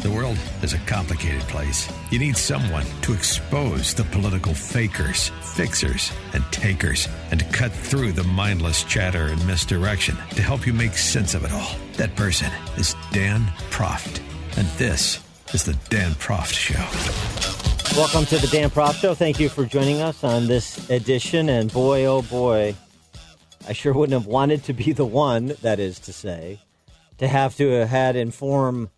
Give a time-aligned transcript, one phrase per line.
[0.00, 1.86] The world is a complicated place.
[2.10, 8.12] You need someone to expose the political fakers, fixers, and takers, and to cut through
[8.12, 11.76] the mindless chatter and misdirection to help you make sense of it all.
[11.98, 14.22] That person is Dan Proft.
[14.56, 15.22] And this
[15.52, 16.80] is the Dan Proft Show.
[17.94, 19.14] Welcome to the Dan Proft Show.
[19.14, 21.50] Thank you for joining us on this edition.
[21.50, 22.74] And boy, oh boy,
[23.68, 26.58] I sure wouldn't have wanted to be the one, that is to say,
[27.18, 28.88] to have to have had inform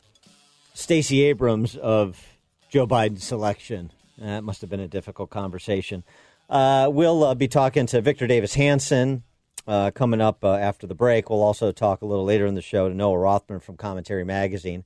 [0.75, 2.25] Stacey Abrams of
[2.71, 3.93] Joe Biden's selection.
[4.19, 6.05] That must have been a difficult conversation.
[6.49, 9.23] Uh, we'll uh, be talking to Victor Davis Hanson
[9.67, 11.31] uh, coming up uh, after the break.
[11.31, 14.85] We'll also talk a little later in the show to Noah Rothman from Commentary Magazine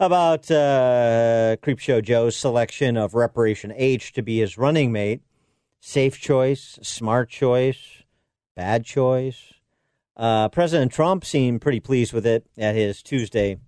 [0.00, 5.22] about uh, Creepshow Joe's selection of Reparation H to be his running mate.
[5.80, 8.02] Safe choice, smart choice,
[8.56, 9.52] bad choice.
[10.16, 13.58] Uh, President Trump seemed pretty pleased with it at his Tuesday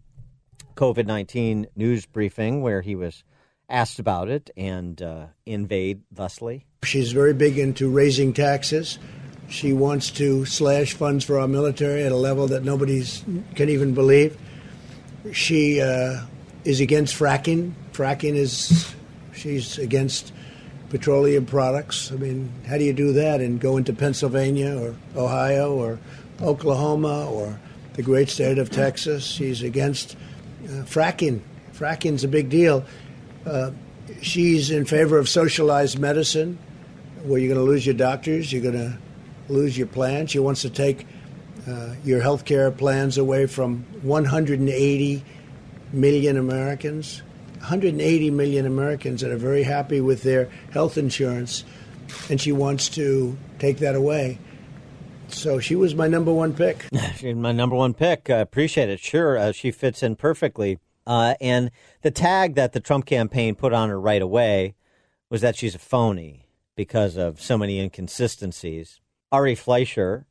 [0.80, 3.22] COVID 19 news briefing where he was
[3.68, 6.64] asked about it and uh, invade thusly.
[6.84, 8.98] She's very big into raising taxes.
[9.50, 13.04] She wants to slash funds for our military at a level that nobody
[13.56, 14.38] can even believe.
[15.32, 16.22] She uh,
[16.64, 17.74] is against fracking.
[17.92, 18.94] Fracking is,
[19.34, 20.32] she's against
[20.88, 22.10] petroleum products.
[22.10, 25.98] I mean, how do you do that and go into Pennsylvania or Ohio or
[26.40, 27.60] Oklahoma or
[27.94, 29.26] the great state of Texas?
[29.26, 30.16] She's against
[30.84, 31.40] fracking.
[31.72, 32.84] Fracking's a big deal.
[33.46, 33.70] Uh,
[34.22, 36.58] she's in favor of socialized medicine,
[37.22, 38.98] where you're going to lose your doctors, you're going to
[39.48, 40.30] lose your plans.
[40.30, 41.06] She wants to take
[41.68, 45.24] uh, your health care plans away from 180
[45.92, 47.22] million Americans.
[47.58, 51.62] 180 million Americans that are very happy with their health insurance,
[52.30, 54.38] and she wants to take that away.
[55.32, 56.86] So she was my number one pick.
[57.16, 58.28] She's my number one pick.
[58.30, 59.00] I appreciate it.
[59.00, 60.78] Sure, uh, she fits in perfectly.
[61.06, 61.70] Uh, and
[62.02, 64.74] the tag that the Trump campaign put on her right away
[65.28, 66.46] was that she's a phony
[66.76, 69.00] because of so many inconsistencies.
[69.32, 70.26] Ari Fleischer,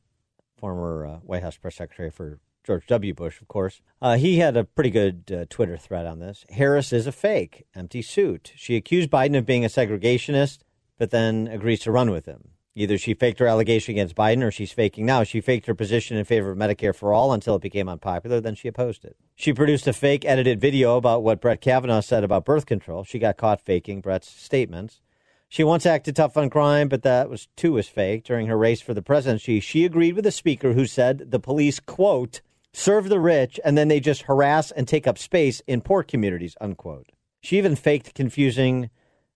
[0.58, 3.14] former uh, White House press secretary for George W.
[3.14, 6.44] Bush, of course, uh, he had a pretty good uh, Twitter thread on this.
[6.50, 8.52] Harris is a fake, empty suit.
[8.54, 10.58] She accused Biden of being a segregationist,
[10.98, 12.50] but then agrees to run with him.
[12.80, 15.22] Either she faked her allegation against Biden or she's faking now.
[15.22, 18.54] She faked her position in favor of Medicare for all until it became unpopular, then
[18.54, 19.16] she opposed it.
[19.36, 23.04] She produced a fake edited video about what Brett Kavanaugh said about birth control.
[23.04, 25.02] She got caught faking Brett's statements.
[25.46, 28.24] She once acted tough on crime, but that was too was fake.
[28.24, 31.80] During her race for the presidency, she agreed with the speaker who said the police,
[31.80, 32.40] quote,
[32.72, 36.56] serve the rich and then they just harass and take up space in poor communities,
[36.62, 37.10] unquote.
[37.42, 38.88] She even faked confusing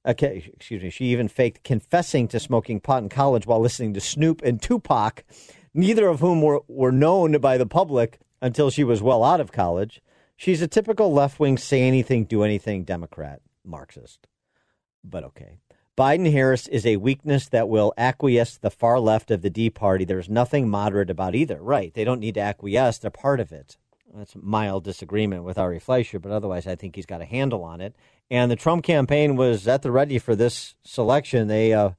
[0.06, 0.90] Okay, excuse me.
[0.90, 5.24] She even faked confessing to smoking pot in college while listening to Snoop and Tupac,
[5.72, 9.52] neither of whom were, were known by the public until she was well out of
[9.52, 10.02] college.
[10.36, 14.26] She's a typical left wing, say anything, do anything Democrat, Marxist.
[15.02, 15.58] But okay.
[15.96, 20.04] Biden Harris is a weakness that will acquiesce the far left of the D Party.
[20.04, 21.62] There's nothing moderate about either.
[21.62, 21.94] Right.
[21.94, 23.78] They don't need to acquiesce, they're part of it.
[24.12, 27.80] That's mild disagreement with Ari Fleischer, but otherwise, I think he's got a handle on
[27.80, 27.96] it.
[28.30, 31.46] And the Trump campaign was at the ready for this selection.
[31.46, 31.90] They uh,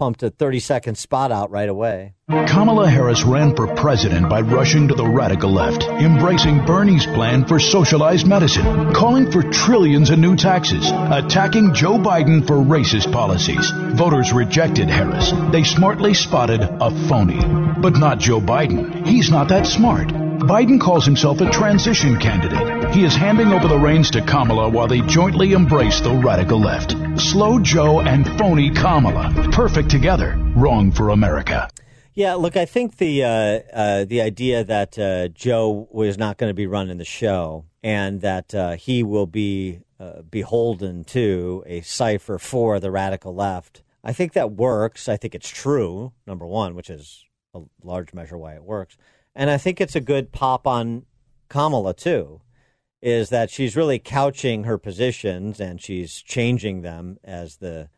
[0.00, 2.14] pumped a 30 second spot out right away.
[2.28, 7.58] Kamala Harris ran for president by rushing to the radical left, embracing Bernie's plan for
[7.58, 13.70] socialized medicine, calling for trillions in new taxes, attacking Joe Biden for racist policies.
[13.94, 15.32] Voters rejected Harris.
[15.52, 17.40] They smartly spotted a phony.
[17.80, 19.06] But not Joe Biden.
[19.06, 20.29] He's not that smart.
[20.40, 22.94] Biden calls himself a transition candidate.
[22.94, 26.96] He is handing over the reins to Kamala while they jointly embrace the radical left.
[27.20, 29.50] Slow Joe and phony Kamala.
[29.52, 30.36] Perfect together.
[30.56, 31.68] Wrong for America.
[32.14, 36.50] Yeah, look, I think the uh, uh, the idea that uh, Joe was not going
[36.50, 41.82] to be running the show and that uh, he will be uh, beholden to a
[41.82, 45.08] cipher for the radical left, I think that works.
[45.08, 48.96] I think it's true, number one, which is a large measure why it works.
[49.34, 51.06] And I think it's a good pop on
[51.48, 52.40] Kamala, too,
[53.02, 57.88] is that she's really couching her positions and she's changing them as the,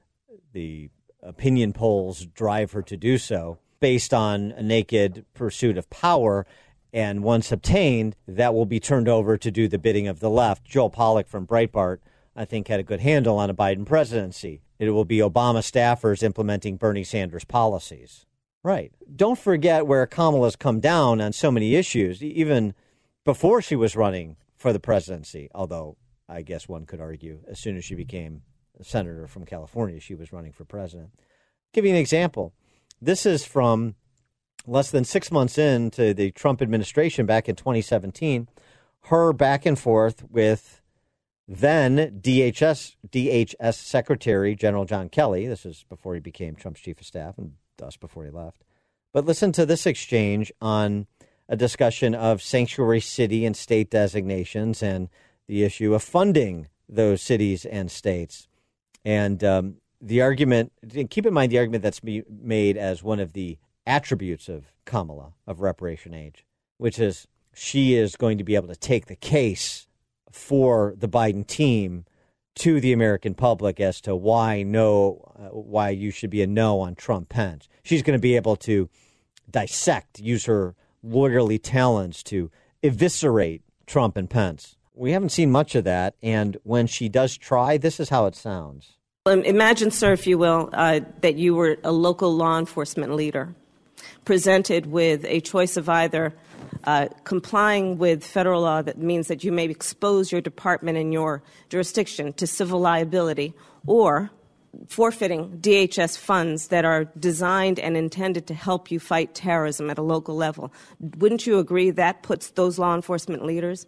[0.52, 0.90] the
[1.22, 6.46] opinion polls drive her to do so based on a naked pursuit of power.
[6.92, 10.64] And once obtained, that will be turned over to do the bidding of the left.
[10.64, 11.98] Joel Pollak from Breitbart,
[12.36, 14.62] I think, had a good handle on a Biden presidency.
[14.78, 18.26] It will be Obama staffers implementing Bernie Sanders policies.
[18.64, 18.92] Right.
[19.14, 22.74] Don't forget where Kamala's come down on so many issues, even
[23.24, 25.96] before she was running for the presidency, although
[26.28, 28.42] I guess one could argue as soon as she became
[28.78, 31.10] a senator from California, she was running for president.
[31.14, 31.24] I'll
[31.72, 32.52] give you an example.
[33.00, 33.96] This is from
[34.66, 38.48] less than six months into the Trump administration back in 2017,
[39.06, 40.80] her back and forth with
[41.48, 45.48] then DHS DHS Secretary General John Kelly.
[45.48, 48.62] This is before he became Trump's chief of staff and thus before he left.
[49.12, 51.06] But listen to this exchange on
[51.48, 55.08] a discussion of sanctuary city and state designations and
[55.48, 58.48] the issue of funding those cities and states.
[59.04, 60.72] And um, the argument,
[61.10, 65.60] keep in mind the argument that's made as one of the attributes of Kamala of
[65.60, 66.44] Reparation H,
[66.78, 69.86] which is she is going to be able to take the case
[70.30, 72.04] for the Biden team
[72.56, 76.80] to the American public as to why no, uh, why you should be a no
[76.80, 77.68] on Trump Pence.
[77.82, 78.88] She's going to be able to
[79.50, 82.50] dissect, use her lawyerly talents to
[82.82, 84.76] eviscerate Trump and Pence.
[84.94, 88.36] We haven't seen much of that, and when she does try, this is how it
[88.36, 88.98] sounds.
[89.26, 93.54] Imagine, sir, if you will, uh, that you were a local law enforcement leader
[94.24, 96.34] presented with a choice of either
[96.84, 101.42] uh, complying with federal law that means that you may expose your department and your
[101.68, 103.54] jurisdiction to civil liability
[103.86, 104.30] or
[104.88, 110.02] forfeiting DHS funds that are designed and intended to help you fight terrorism at a
[110.02, 110.72] local level.
[111.18, 113.86] Wouldn't you agree that puts those law enforcement leaders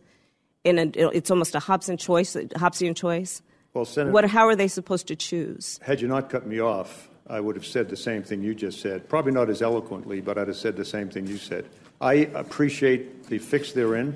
[0.62, 3.42] in a, it's almost a Hobson choice, Hobbesian choice?
[3.72, 5.80] Well, Senator, what, how are they supposed to choose?
[5.82, 8.80] Had you not cut me off, I would have said the same thing you just
[8.80, 9.08] said.
[9.08, 11.64] Probably not as eloquently, but I'd have said the same thing you said.
[12.00, 14.14] I appreciate the fix they're in.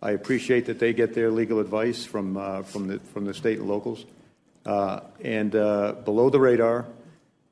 [0.00, 3.58] I appreciate that they get their legal advice from, uh, from, the, from the state
[3.58, 4.06] and locals.
[4.64, 6.86] Uh, and uh, below the radar,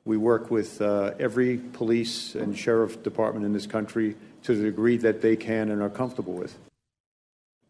[0.05, 4.97] we work with uh, every police and sheriff department in this country to the degree
[4.97, 6.57] that they can and are comfortable with.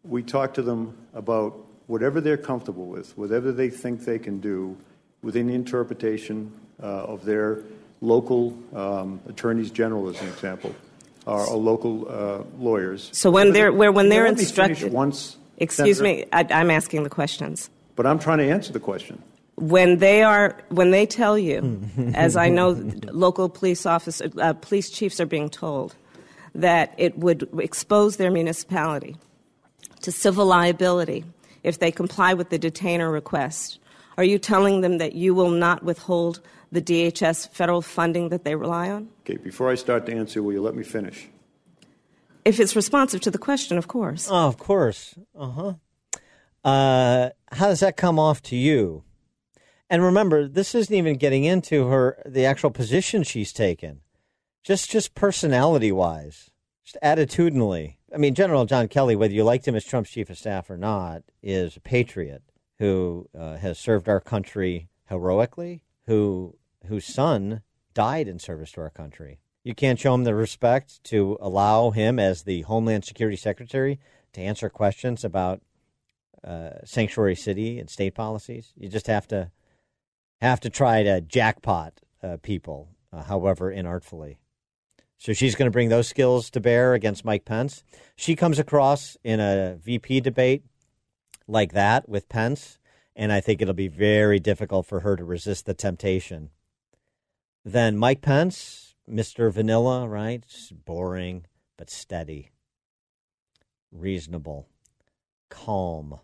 [0.04, 1.58] We talk to them about
[1.88, 4.76] whatever they're comfortable with, whatever they think they can do
[5.22, 6.52] within the interpretation
[6.84, 7.62] of their
[8.00, 10.74] local um, attorneys general, as an example,
[11.26, 13.10] or, local uh, lawyers.
[13.12, 15.36] So when they're where when they're instructed, once.
[15.60, 17.68] Excuse Senator, me, I, I'm asking the questions.
[17.96, 19.20] But I'm trying to answer the question
[19.60, 21.82] when they are when they tell you,
[22.14, 22.70] as I know
[23.12, 25.94] local police officer, uh, police chiefs are being told,
[26.54, 29.16] that it would expose their municipality
[30.02, 31.24] to civil liability
[31.64, 33.78] if they comply with the detainer request.
[34.16, 36.40] Are you telling them that you will not withhold
[36.70, 39.08] the DHS federal funding that they rely on?
[39.20, 41.28] Okay, before I start to answer, will you let me finish?
[42.44, 44.28] If it's responsive to the question, of course.
[44.30, 45.14] Oh, of course.
[45.36, 45.74] Uh-huh.
[46.64, 49.04] Uh, how does that come off to you?
[49.90, 54.00] And remember, this isn't even getting into her the actual position she's taken.
[54.62, 56.50] Just just personality wise,
[56.84, 57.96] just attitudinally.
[58.12, 60.76] I mean, General John Kelly, whether you liked him as Trump's chief of staff or
[60.76, 62.42] not, is a patriot
[62.78, 67.62] who uh, has served our country heroically, who whose son
[67.94, 69.40] died in service to our country.
[69.64, 73.98] You can't show him the respect to allow him, as the Homeland Security Secretary,
[74.32, 75.60] to answer questions about
[76.44, 78.72] uh, sanctuary city and state policies.
[78.76, 79.50] You just have to
[80.40, 84.36] have to try to jackpot uh, people, uh, however inartfully.
[85.18, 87.82] So she's going to bring those skills to bear against Mike Pence.
[88.14, 90.62] She comes across in a VP debate
[91.48, 92.78] like that with Pence,
[93.16, 96.50] and I think it'll be very difficult for her to resist the temptation.
[97.68, 99.52] Then Mike Pence, Mr.
[99.52, 100.42] Vanilla, right?
[100.86, 101.44] Boring
[101.76, 102.50] but steady,
[103.92, 104.70] reasonable,
[105.50, 106.18] calm,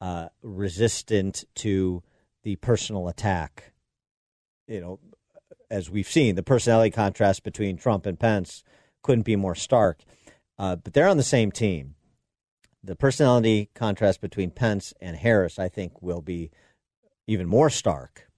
[0.00, 2.02] uh, resistant to
[2.42, 3.74] the personal attack.
[4.66, 4.98] You know,
[5.70, 8.64] as we've seen, the personality contrast between Trump and Pence
[9.02, 9.98] couldn't be more stark.
[10.58, 11.96] Uh, but they're on the same team.
[12.82, 16.50] The personality contrast between Pence and Harris, I think, will be
[17.26, 18.29] even more stark,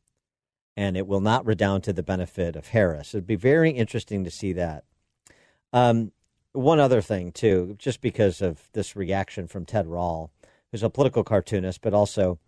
[0.77, 3.15] and it will not redound to the benefit of Harris.
[3.15, 4.85] It'd be very interesting to see that.
[5.73, 6.13] Um,
[6.53, 10.31] one other thing, too, just because of this reaction from Ted Rall,
[10.71, 12.39] who's a political cartoonist, but also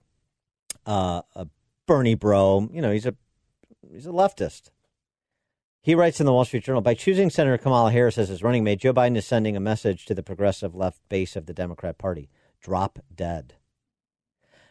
[0.87, 1.47] uh, a
[1.87, 2.69] Bernie bro.
[2.73, 3.15] You know, he's a
[3.93, 4.71] he's a leftist.
[5.83, 8.65] He writes in the Wall Street Journal by choosing Senator Kamala Harris as his running
[8.65, 11.99] mate, Joe Biden is sending a message to the progressive left base of the Democrat
[11.99, 13.55] Party: drop dead.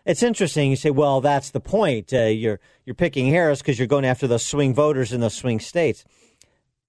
[0.05, 0.69] It's interesting.
[0.69, 2.13] You say, well, that's the point.
[2.13, 5.59] Uh, you're you're picking Harris because you're going after those swing voters in those swing
[5.59, 6.03] states.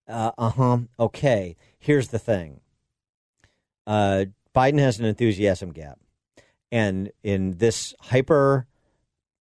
[0.09, 0.79] Uh huh.
[0.99, 1.57] Okay.
[1.79, 2.61] Here's the thing.
[3.87, 5.99] uh, Biden has an enthusiasm gap,
[6.73, 8.67] and in this hyper,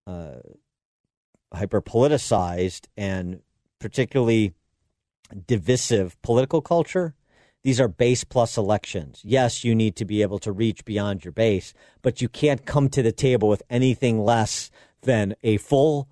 [0.08, 0.38] uh,
[1.53, 3.42] hyper politicized and
[3.80, 4.53] particularly
[5.48, 7.15] divisive political culture,
[7.63, 9.22] these are base plus elections.
[9.24, 12.89] Yes, you need to be able to reach beyond your base, but you can't come
[12.89, 14.70] to the table with anything less
[15.01, 16.10] than a full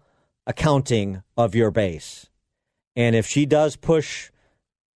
[0.48, 2.30] accounting of your base.
[2.96, 4.32] And if she does push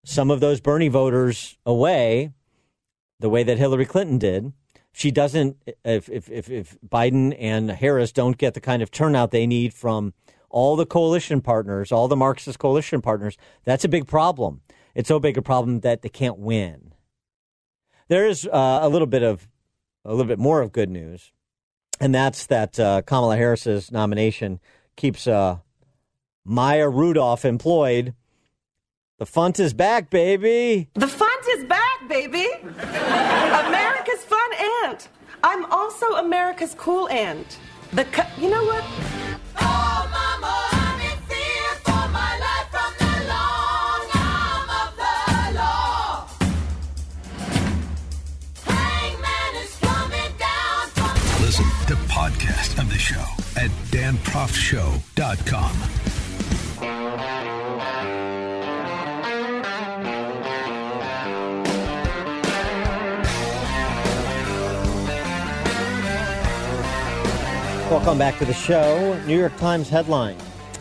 [0.06, 2.32] some of those Bernie voters away,
[3.20, 4.54] the way that Hillary Clinton did,
[4.94, 9.32] she doesn't, if, if, if, if Biden and Harris don't get the kind of turnout
[9.32, 10.14] they need from
[10.50, 14.62] all the coalition partners, all the Marxist coalition partners, that's a big problem.
[14.96, 16.94] It's so big a problem that they can't win.
[18.08, 19.48] There is uh, a little bit of
[20.06, 21.34] a little bit more of good news,
[22.00, 24.60] and that's that uh, Kamala Harris's nomination
[24.96, 25.58] keeps uh,
[26.46, 28.14] Maya Rudolph employed.
[29.18, 30.90] The font is back, baby.
[30.94, 32.48] The font is back, baby.
[32.64, 34.50] America's fun
[34.84, 35.10] aunt.
[35.44, 37.60] I'm also America's cool aunt.
[37.94, 38.84] The cu- you know what?
[53.06, 53.22] Show
[53.56, 55.80] at danproftshow.com.
[67.92, 69.22] Welcome back to the show.
[69.28, 70.36] New York Times headline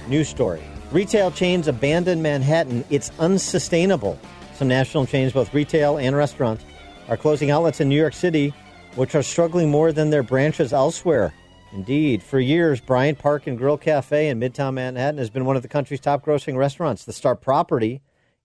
[0.09, 0.63] news story.
[0.93, 2.87] Retail chains abandon Manhattan.
[2.89, 4.19] It's unsustainable.
[4.55, 6.65] Some national chains, both retail and restaurants,
[7.11, 8.55] are closing outlets in New York City,
[8.95, 11.35] which are struggling more than their branches elsewhere.
[11.75, 15.63] Indeed, for years, Bryant Park and Grill Cafe in Midtown Manhattan has been one of
[15.63, 18.01] the country's top grossing restaurants, the star property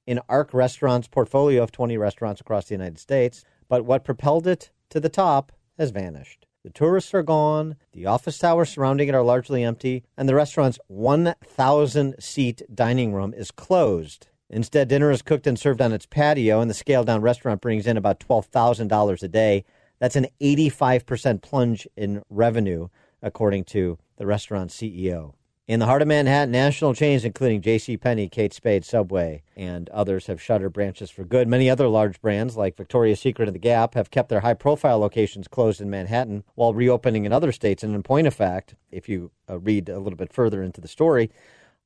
[0.08, 3.44] in Ark Restaurants' portfolio of 20 restaurants across the United States.
[3.68, 6.48] But what propelled it to the top has vanished.
[6.64, 10.80] The tourists are gone, the office towers surrounding it are largely empty, and the restaurant's
[10.88, 14.28] 1,000 seat dining room is closed.
[14.50, 17.86] Instead, dinner is cooked and served on its patio, and the scaled down restaurant brings
[17.86, 19.64] in about $12,000 a day.
[20.00, 22.88] That's an 85% plunge in revenue,
[23.22, 25.34] according to the restaurant CEO.
[25.70, 30.42] In the heart of Manhattan, national chains including JCPenney, Kate Spade, Subway, and others have
[30.42, 31.48] shuttered branches for good.
[31.48, 34.98] Many other large brands like Victoria's Secret and The Gap have kept their high profile
[34.98, 37.84] locations closed in Manhattan while reopening in other states.
[37.84, 40.88] And in point of fact, if you uh, read a little bit further into the
[40.88, 41.30] story,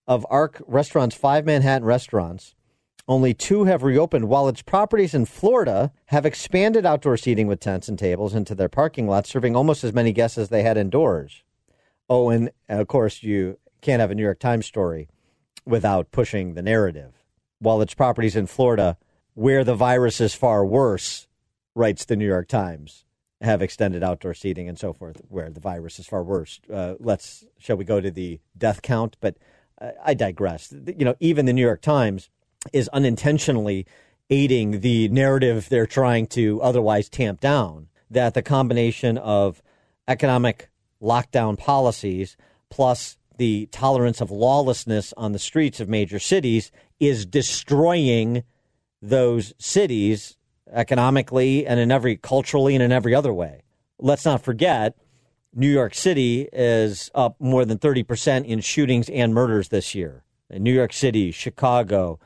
[0.07, 2.55] of ARK Restaurant's five Manhattan restaurants,
[3.07, 7.89] only two have reopened, while its properties in Florida have expanded outdoor seating with tents
[7.89, 11.43] and tables into their parking lots, serving almost as many guests as they had indoors.
[12.09, 15.09] Oh, and of course, you can't have a New York Times story
[15.65, 17.23] without pushing the narrative.
[17.59, 18.97] While its properties in Florida,
[19.33, 21.27] where the virus is far worse,
[21.75, 23.05] writes the New York Times,
[23.41, 26.61] have extended outdoor seating and so forth, where the virus is far worse.
[26.71, 29.17] Uh, let's, shall we go to the death count?
[29.19, 29.37] But
[29.81, 30.71] uh, I digress.
[30.71, 32.29] You know, even the New York Times
[32.71, 33.85] is unintentionally
[34.29, 37.87] aiding the narrative they're trying to otherwise tamp down.
[38.09, 39.61] That the combination of
[40.07, 40.69] economic
[41.01, 42.37] lockdown policies
[42.69, 48.43] plus the tolerance of lawlessness on the streets of major cities is destroying
[49.01, 50.37] those cities
[50.71, 53.61] economically and in every culturally and in every other way.
[53.99, 54.97] Let's not forget
[55.53, 60.23] New York City is up more than 30% in shootings and murders this year.
[60.49, 62.19] In New York City, Chicago,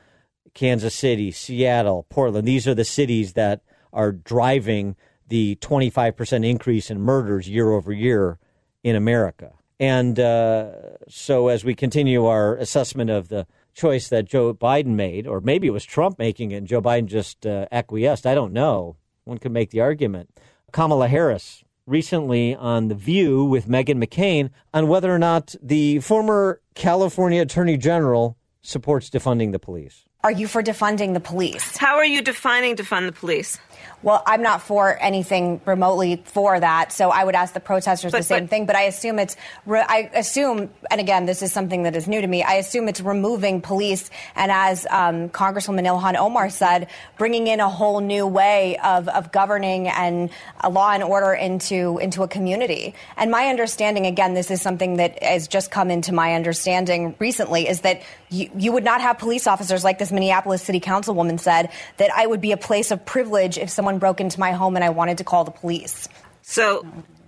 [0.54, 3.62] Kansas City, Seattle, Portland, these are the cities that
[3.92, 4.96] are driving
[5.28, 8.38] the 25% increase in murders year over year
[8.82, 9.52] in America.
[9.80, 10.72] And uh,
[11.08, 15.68] so, as we continue our assessment of the choice that Joe Biden made, or maybe
[15.68, 18.96] it was Trump making it and Joe Biden just uh, acquiesced, I don't know.
[19.24, 20.30] One could make the argument.
[20.72, 26.60] Kamala Harris recently on The View with Meghan McCain on whether or not the former
[26.74, 30.07] California Attorney General supports defunding the police.
[30.24, 31.76] Are you for defunding the police?
[31.76, 33.56] How are you defining defund the police?
[34.02, 38.18] Well, I'm not for anything remotely for that, so I would ask the protesters But-
[38.18, 38.66] the same but- thing.
[38.66, 42.20] But I assume it's, re- I assume, and again, this is something that is new
[42.20, 42.42] to me.
[42.44, 47.68] I assume it's removing police, and as um, Congresswoman Ilhan Omar said, bringing in a
[47.68, 52.94] whole new way of, of governing and a law and order into into a community.
[53.16, 57.68] And my understanding, again, this is something that has just come into my understanding recently,
[57.68, 61.70] is that you, you would not have police officers like this Minneapolis City Councilwoman said
[61.96, 64.84] that I would be a place of privilege if someone broke into my home and
[64.84, 66.08] I wanted to call the police.
[66.42, 66.86] So,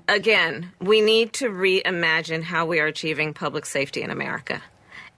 [0.08, 4.62] again, we need to reimagine how we are achieving public safety in America.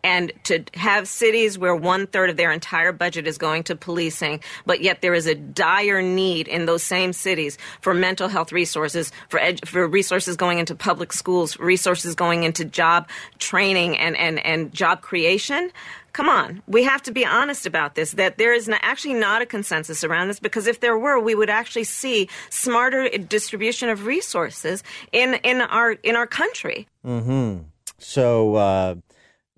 [0.04, 4.40] And to have cities where one third of their entire budget is going to policing,
[4.66, 9.12] but yet there is a dire need in those same cities for mental health resources,
[9.28, 14.72] for, for resources going into public schools, resources going into job training and, and, and
[14.72, 15.70] job creation
[16.12, 18.12] come on, we have to be honest about this.
[18.12, 21.50] That there is actually not a consensus around this because if there were, we would
[21.50, 26.86] actually see smarter distribution of resources in in our in our country.
[27.04, 27.58] Hmm.
[27.98, 28.94] So uh,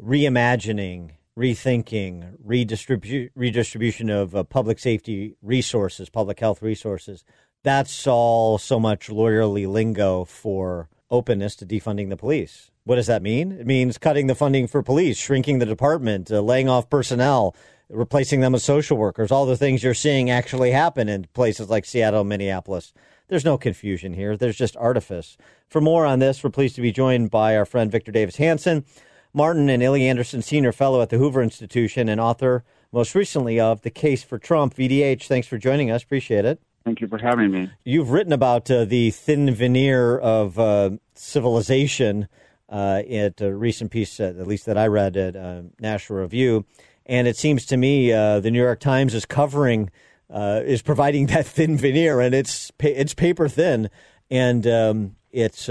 [0.00, 7.25] reimagining, rethinking, redistribu- redistribution of uh, public safety resources, public health resources.
[7.62, 12.70] That's all so much lawyerly lingo for openness to defunding the police.
[12.85, 13.53] What does that mean?
[13.53, 17.57] It means cutting the funding for police, shrinking the department, uh, laying off personnel,
[17.88, 21.87] replacing them with social workers, all the things you're seeing actually happen in places like
[21.87, 22.93] Seattle, Minneapolis.
[23.29, 24.37] There's no confusion here.
[24.37, 25.38] There's just artifice.
[25.67, 28.85] For more on this, we're pleased to be joined by our friend Victor Davis Hanson,
[29.33, 33.81] Martin and Illie Anderson Senior Fellow at the Hoover Institution and author, most recently, of
[33.81, 34.75] The Case for Trump.
[34.75, 36.03] VDH, thanks for joining us.
[36.03, 36.61] Appreciate it.
[36.85, 37.71] Thank you for having me.
[37.83, 42.29] You've written about uh, the thin veneer of uh, civilization
[42.68, 46.64] uh, at a recent piece, uh, at least that I read at uh, National Review.
[47.06, 49.90] And it seems to me uh, the New York Times is covering,
[50.30, 53.90] is providing that thin veneer, and it's it's paper thin,
[54.30, 55.68] and um, it's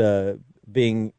[0.71, 1.13] being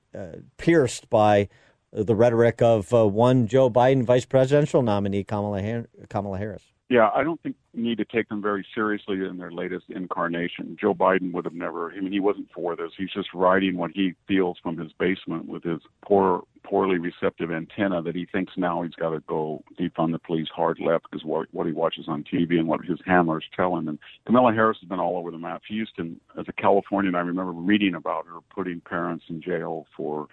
[0.57, 1.49] pierced by
[1.93, 6.74] the rhetoric of one Joe Biden vice presidential nominee, Kamala, Kamala Harris.
[6.91, 10.77] Yeah, I don't think you need to take them very seriously in their latest incarnation.
[10.79, 11.91] Joe Biden would have never.
[11.91, 12.91] I mean, he wasn't for this.
[12.99, 18.03] He's just writing what he feels from his basement with his poor, poorly receptive antenna
[18.03, 21.49] that he thinks now he's got to go defund the police hard left because what,
[21.53, 23.89] what he watches on TV and what his handlers tell him.
[23.89, 25.63] And Kamala Harris has been all over the map.
[25.71, 30.29] To, as a Californian, I remember reading about her putting parents in jail for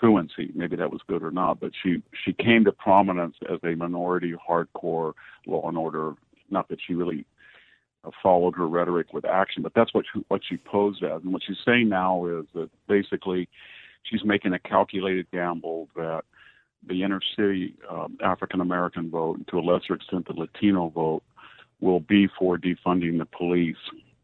[0.00, 0.50] truancy.
[0.54, 4.34] Maybe that was good or not, but she she came to prominence as a minority,
[4.48, 5.12] hardcore
[5.46, 6.14] law and order.
[6.50, 7.26] Not that she really
[8.22, 11.22] followed her rhetoric with action, but that's what she, what she posed as.
[11.22, 13.48] And what she's saying now is that basically
[14.04, 16.22] she's making a calculated gamble that
[16.88, 21.22] the inner city um, African American vote, and to a lesser extent the Latino vote,
[21.80, 23.76] will be for defunding the police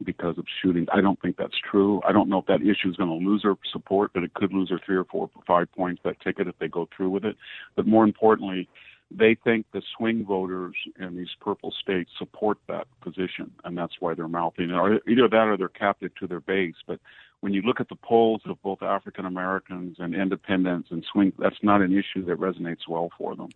[0.04, 0.88] because of shootings.
[0.92, 2.00] I don't think that's true.
[2.06, 4.52] I don't know if that issue is going to lose her support, but it could
[4.52, 7.24] lose her three or four or five points that ticket if they go through with
[7.24, 7.36] it.
[7.74, 8.68] But more importantly,
[9.10, 14.14] they think the swing voters in these purple states support that position, and that's why
[14.14, 15.02] they're mouthing it.
[15.08, 16.74] Either that or they're captive to their base.
[16.86, 16.98] But
[17.40, 21.62] when you look at the polls of both African Americans and independents and swing, that's
[21.62, 23.50] not an issue that resonates well for them.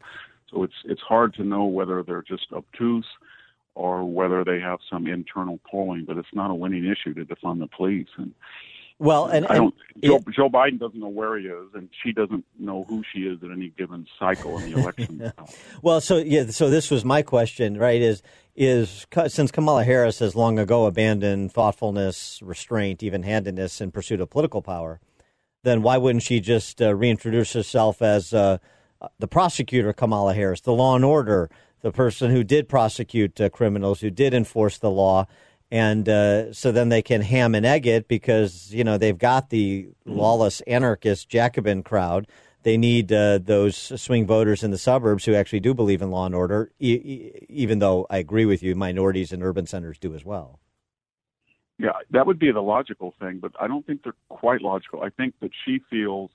[0.50, 3.06] So it's it's hard to know whether they're just obtuse
[3.74, 7.60] or whether they have some internal polling, but it's not a winning issue to defund
[7.60, 8.08] the police.
[8.16, 8.34] And
[9.00, 9.74] well, and, I don't.
[10.04, 13.42] Joe, Joe, Biden doesn't know where he is, and she doesn't know who she is
[13.42, 15.32] at any given cycle in the election.
[15.82, 18.02] well, so yeah, so this was my question, right?
[18.02, 18.22] Is
[18.54, 24.28] is since Kamala Harris has long ago abandoned thoughtfulness, restraint, even handedness in pursuit of
[24.28, 25.00] political power,
[25.64, 28.58] then why wouldn't she just uh, reintroduce herself as uh,
[29.18, 31.48] the prosecutor Kamala Harris, the law and order?
[31.82, 35.26] The person who did prosecute uh, criminals, who did enforce the law,
[35.70, 39.50] and uh, so then they can ham and egg it because you know they've got
[39.50, 42.26] the lawless anarchist Jacobin crowd.
[42.62, 46.26] They need uh, those swing voters in the suburbs who actually do believe in law
[46.26, 50.26] and order, e- even though I agree with you, minorities in urban centers do as
[50.26, 50.60] well.
[51.78, 55.02] Yeah, that would be the logical thing, but I don't think they're quite logical.
[55.02, 56.30] I think that she feels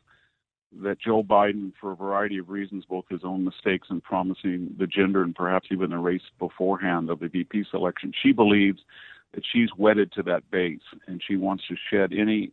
[0.81, 4.87] that Joe Biden, for a variety of reasons, both his own mistakes in promising the
[4.87, 8.79] gender and perhaps even the race beforehand of the VP selection, she believes
[9.33, 12.51] that she's wedded to that base and she wants to shed any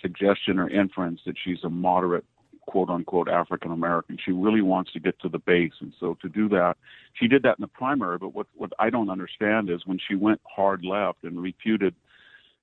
[0.00, 2.24] suggestion or inference that she's a moderate
[2.66, 4.18] quote unquote African American.
[4.22, 5.72] She really wants to get to the base.
[5.80, 6.76] And so to do that,
[7.14, 8.18] she did that in the primary.
[8.18, 11.94] But what, what I don't understand is when she went hard left and refuted,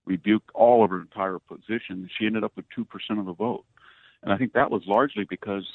[0.05, 2.85] rebuked all of her entire position, she ended up with 2%
[3.19, 3.65] of the vote.
[4.23, 5.65] And I think that was largely because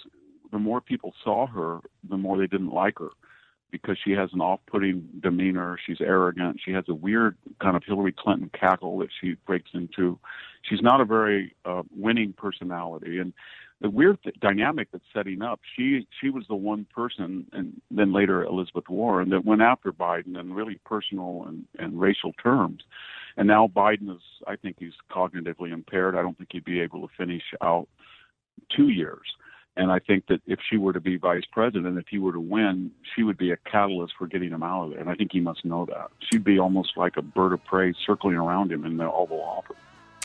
[0.51, 3.11] the more people saw her, the more they didn't like her
[3.71, 5.79] because she has an off-putting demeanor.
[5.85, 6.59] She's arrogant.
[6.65, 10.19] She has a weird kind of Hillary Clinton cackle that she breaks into.
[10.63, 13.33] She's not a very uh, winning personality, and
[13.81, 15.61] the weird th- dynamic that's setting up.
[15.77, 20.39] She she was the one person, and then later Elizabeth Warren, that went after Biden
[20.39, 22.83] in really personal and, and racial terms.
[23.37, 26.17] And now Biden is, I think he's cognitively impaired.
[26.17, 27.87] I don't think he'd be able to finish out
[28.75, 29.27] two years.
[29.77, 32.40] And I think that if she were to be vice president, if he were to
[32.40, 34.99] win, she would be a catalyst for getting him out of there.
[34.99, 36.11] And I think he must know that.
[36.18, 39.77] She'd be almost like a bird of prey circling around him in the Oval Office.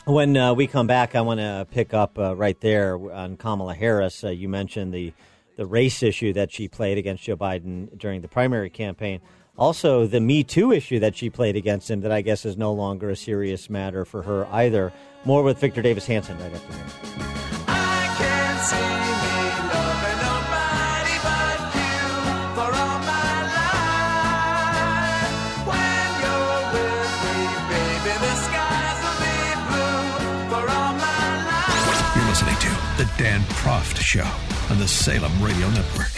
[0.06, 3.74] When uh, we come back, I want to pick up uh, right there on Kamala
[3.74, 4.24] Harris.
[4.24, 5.12] Uh, you mentioned the
[5.56, 9.20] the race issue that she played against Joe Biden during the primary campaign.
[9.56, 12.72] Also, the Me Too issue that she played against him, that I guess is no
[12.72, 14.92] longer a serious matter for her either.
[15.24, 17.53] More with Victor Davis Hanson right after this.
[33.64, 34.24] Dan Proft Show
[34.70, 36.10] on the Salem Radio Network.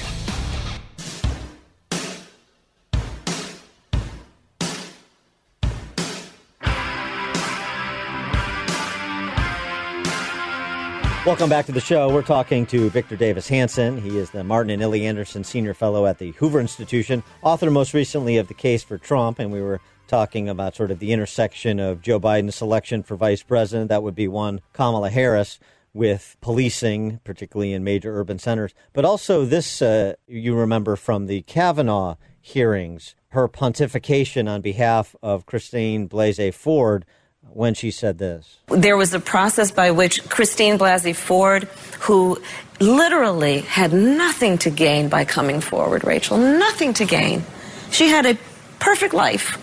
[11.25, 12.13] Welcome back to the show.
[12.13, 14.01] We're talking to Victor Davis Hanson.
[14.01, 17.95] He is the Martin and Illie Anderson Senior Fellow at the Hoover Institution, author most
[17.95, 19.41] recently of The Case for Trump.
[19.41, 23.43] And we were talking about sort of the intersection of Joe Biden's selection for vice
[23.43, 23.89] president.
[23.89, 25.59] That would be one, Kamala Harris,
[25.97, 28.75] with policing, particularly in major urban centers.
[28.93, 35.47] But also, this uh, you remember from the Kavanaugh hearings, her pontification on behalf of
[35.47, 37.07] Christine Blasey Ford
[37.49, 38.59] when she said this.
[38.69, 41.65] There was a process by which Christine Blasey Ford,
[42.01, 42.41] who
[42.79, 47.43] literally had nothing to gain by coming forward, Rachel, nothing to gain.
[47.91, 48.37] She had a
[48.79, 49.59] perfect life.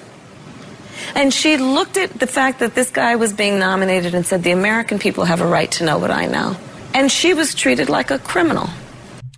[1.15, 4.51] And she looked at the fact that this guy was being nominated and said, The
[4.51, 6.57] American people have a right to know what I know.
[6.93, 8.69] And she was treated like a criminal.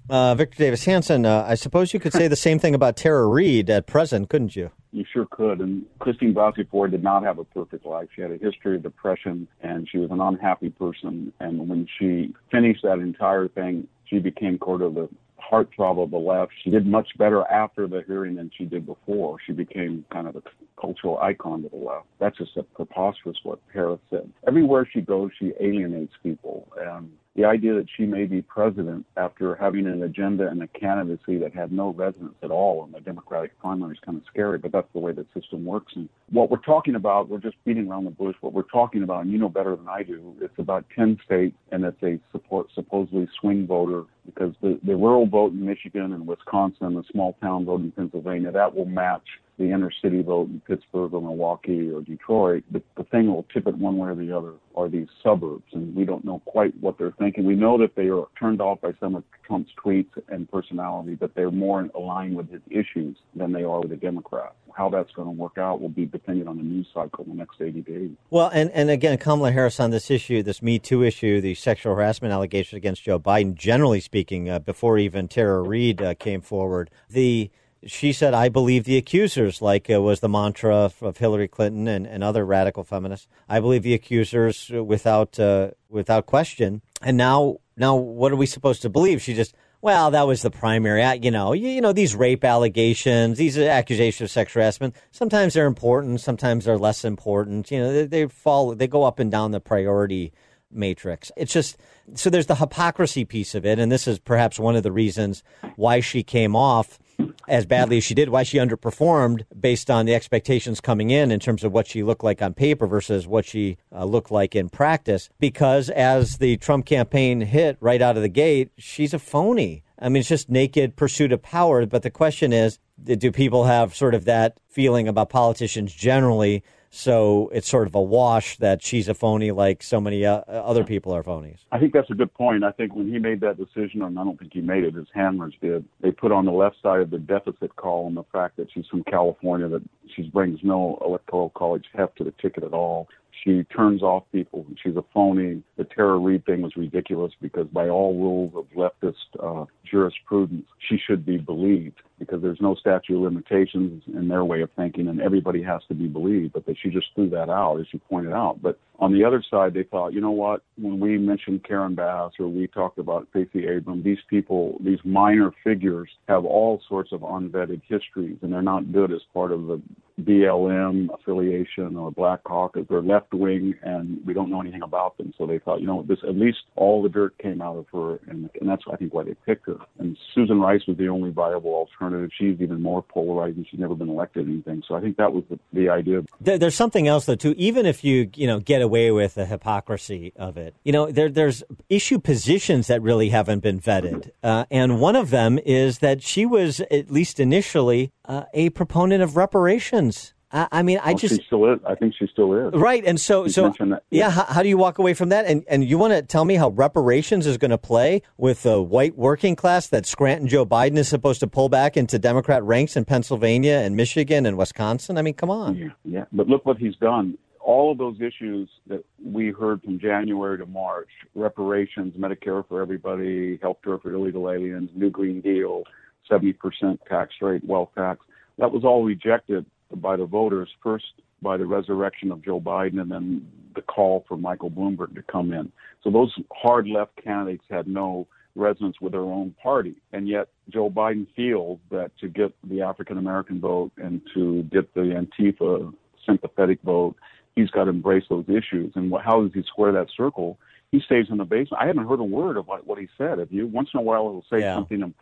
[0.09, 3.25] Uh, Victor Davis Hanson, uh, I suppose you could say the same thing about Tara
[3.25, 4.69] Reade at present, couldn't you?
[4.91, 5.59] You sure could.
[5.59, 8.07] And Christine Blasey Ford did not have a perfect life.
[8.15, 11.33] She had a history of depression and she was an unhappy person.
[11.39, 15.09] And when she finished that entire thing, she became sort of the
[15.51, 16.51] heartthrob of the left.
[16.63, 19.37] She did much better after the hearing than she did before.
[19.45, 20.41] She became kind of a
[20.79, 22.07] cultural icon to the left.
[22.19, 24.31] That's just a preposterous what Paris said.
[24.47, 26.67] Everywhere she goes, she alienates people.
[26.79, 31.37] And the idea that she may be president after having an agenda and a candidacy
[31.37, 34.71] that had no resonance at all in the Democratic primary is kind of scary, but
[34.71, 35.93] that's the way the system works.
[35.97, 38.35] And what we're talking about, we're just beating around the bush.
[38.39, 41.57] What we're talking about, and you know better than I do, it's about 10 states
[41.73, 46.25] and it's a support, supposedly swing voter because the, the rural vote in Michigan and
[46.25, 50.61] Wisconsin, the small town vote in Pennsylvania, that will match the inner city vote in
[50.61, 52.63] Pittsburgh or Milwaukee or Detroit.
[52.71, 55.95] The, the thing will tip it one way or the other are these suburbs, and
[55.95, 57.45] we don't know quite what they're thinking.
[57.45, 61.33] We know that they are turned off by some of Trump's tweets and personality, but
[61.35, 64.55] they're more aligned with his issues than they are with the Democrats.
[64.75, 67.37] How that's going to work out will be dependent on the news cycle in the
[67.37, 68.11] next 80 days.
[68.29, 71.95] Well, and, and again, Kamala Harris on this issue, this Me Too issue, the sexual
[71.95, 76.89] harassment allegations against Joe Biden, generally speaking, uh, before even Tara Reade uh, came forward,
[77.09, 77.49] the
[77.85, 81.87] she said, I believe the accusers, like uh, was the mantra of, of Hillary Clinton
[81.87, 83.27] and, and, other radical feminists.
[83.47, 86.81] I believe the accusers without uh, without question.
[87.01, 89.21] And now, now, what are we supposed to believe?
[89.21, 91.03] She just, well, that was the primary.
[91.19, 94.95] You know, you, you know these rape allegations, these accusations of sexual harassment.
[95.11, 97.69] Sometimes they're important, sometimes they're less important.
[97.69, 100.33] You know, they, they fall, they go up and down the priority
[100.71, 101.31] matrix.
[101.37, 101.77] It's just
[102.15, 105.43] so there's the hypocrisy piece of it, and this is perhaps one of the reasons
[105.75, 106.99] why she came off
[107.47, 111.39] as badly as she did, why she underperformed based on the expectations coming in in
[111.39, 114.69] terms of what she looked like on paper versus what she uh, looked like in
[114.69, 115.29] practice.
[115.39, 119.83] Because as the Trump campaign hit right out of the gate, she's a phony.
[119.99, 121.85] I mean, it's just naked pursuit of power.
[121.85, 126.63] But the question is, do people have sort of that feeling about politicians generally?
[126.95, 130.85] So it's sort of a wash that she's a phony, like so many uh, other
[130.85, 131.57] people are phonies.
[131.69, 132.63] I think that's a good point.
[132.63, 135.09] I think when he made that decision, and I don't think he made it, his
[135.13, 135.83] handlers did.
[135.99, 139.03] They put on the left side of the deficit column the fact that she's from
[139.03, 139.83] California, that
[140.15, 143.09] she brings no electoral college heft to the ticket at all.
[143.43, 144.65] She turns off people.
[144.81, 145.61] She's a phony.
[145.77, 150.97] The Tara Reade thing was ridiculous because, by all rules of leftist uh, jurisprudence, she
[150.97, 155.21] should be believed because there's no statute of limitations in their way of thinking, and
[155.21, 156.53] everybody has to be believed.
[156.53, 158.61] But that she just threw that out, as you pointed out.
[158.61, 160.63] But on the other side, they thought, you know what?
[160.77, 165.51] When we mentioned Karen Bass or we talked about Stacey Abrams, these people, these minor
[165.63, 169.81] figures, have all sorts of unvetted histories, and they're not good as part of the
[170.21, 172.85] BLM affiliation or Black Caucus.
[172.89, 175.33] They're left wing, and we don't know anything about them.
[175.37, 178.19] So they thought, you know, this at least all the dirt came out of her,
[178.27, 179.77] and, and that's I think why they picked her.
[179.99, 182.29] And Susan Rice was the only viable alternative.
[182.37, 183.65] She's even more polarizing.
[183.69, 184.83] She's never been elected anything.
[184.87, 186.21] So I think that was the, the idea.
[186.39, 187.53] There, there's something else though too.
[187.57, 191.29] Even if you you know get away with the hypocrisy of it, you know there
[191.29, 196.23] there's issue positions that really haven't been vetted, uh, and one of them is that
[196.23, 200.33] she was at least initially uh, a proponent of reparations.
[200.55, 201.79] I, I mean, I well, just she still is.
[201.85, 202.73] I think she still is.
[202.73, 203.73] Right, and so so
[204.09, 204.29] yeah.
[204.29, 205.45] How, how, do you walk away from that?
[205.45, 208.81] And and you want to tell me how reparations is going to play with the
[208.81, 212.95] white working class that Scranton Joe Biden is supposed to pull back into Democrat ranks
[212.95, 215.17] in Pennsylvania and Michigan and Wisconsin?
[215.17, 215.75] I mean, come on.
[215.75, 216.25] Yeah, yeah.
[216.31, 217.37] But look what he's done.
[217.65, 223.57] All of those issues that we heard from January to March: reparations, Medicare for everybody,
[223.59, 225.81] health care for illegal aliens, New Green Deal,
[226.29, 228.19] seventy percent tax rate, wealth tax.
[228.59, 231.05] That was all rejected by the voters, first
[231.41, 235.51] by the resurrection of Joe Biden and then the call for Michael Bloomberg to come
[235.51, 235.71] in.
[236.03, 239.95] So those hard left candidates had no resonance with their own party.
[240.13, 244.93] And yet Joe Biden feels that to get the African American vote and to get
[244.93, 245.91] the Antifa
[246.25, 247.15] sympathetic vote,
[247.55, 248.93] he's got to embrace those issues.
[248.95, 250.59] And how does he square that circle?
[250.91, 251.81] He stays in the basement.
[251.81, 253.39] I haven't heard a word of what, what he said.
[253.39, 253.67] Have you?
[253.67, 254.75] Once in a while, he'll say yeah.
[254.75, 255.13] something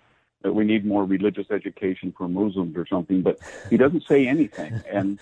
[0.41, 4.81] that we need more religious education for Muslims or something, but he doesn't say anything.
[4.91, 5.19] And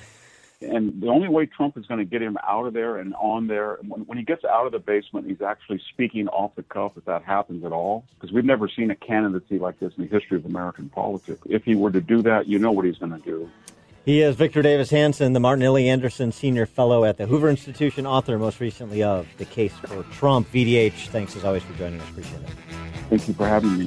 [0.62, 3.48] and the only way Trump is going to get him out of there and on
[3.48, 6.94] there, when, when he gets out of the basement, he's actually speaking off the cuff
[6.98, 10.10] if that happens at all, because we've never seen a candidacy like this in the
[10.10, 11.42] history of American politics.
[11.50, 13.50] If he were to do that, you know what he's going to do.
[14.04, 18.08] He is Victor Davis Hanson, the Martin Illie Anderson Senior Fellow at the Hoover Institution,
[18.08, 20.52] author most recently of The Case for Trump.
[20.52, 22.10] VDH, thanks as always for joining us.
[22.10, 22.50] Appreciate it.
[23.10, 23.86] Thank you for having me.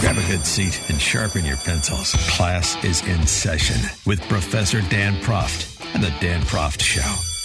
[0.00, 2.12] Grab a good seat and sharpen your pencils.
[2.30, 7.37] Class is in session with Professor Dan Proft and the Dan Proft Show.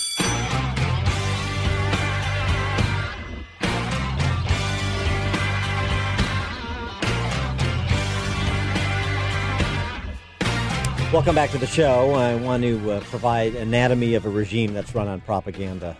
[11.14, 12.12] Welcome back to the show.
[12.16, 15.96] I want to uh, provide anatomy of a regime that's run on propaganda.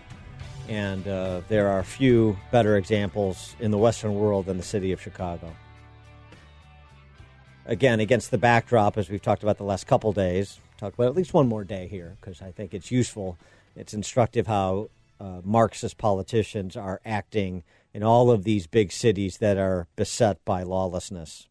[0.68, 5.00] And uh, there are few better examples in the Western world than the city of
[5.00, 5.54] Chicago
[7.66, 11.16] again, against the backdrop, as we've talked about the last couple days, talk about at
[11.16, 13.38] least one more day here because I think it's useful.
[13.76, 19.56] It's instructive how uh, Marxist politicians are acting in all of these big cities that
[19.56, 21.48] are beset by lawlessness.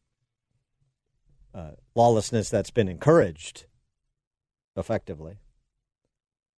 [1.54, 3.66] Uh, lawlessness that's been encouraged
[4.76, 5.38] effectively,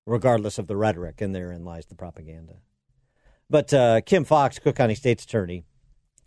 [0.07, 2.59] regardless of the rhetoric, and therein lies the propaganda.
[3.51, 5.65] But uh, Kim Foxx, Cook County State's Attorney,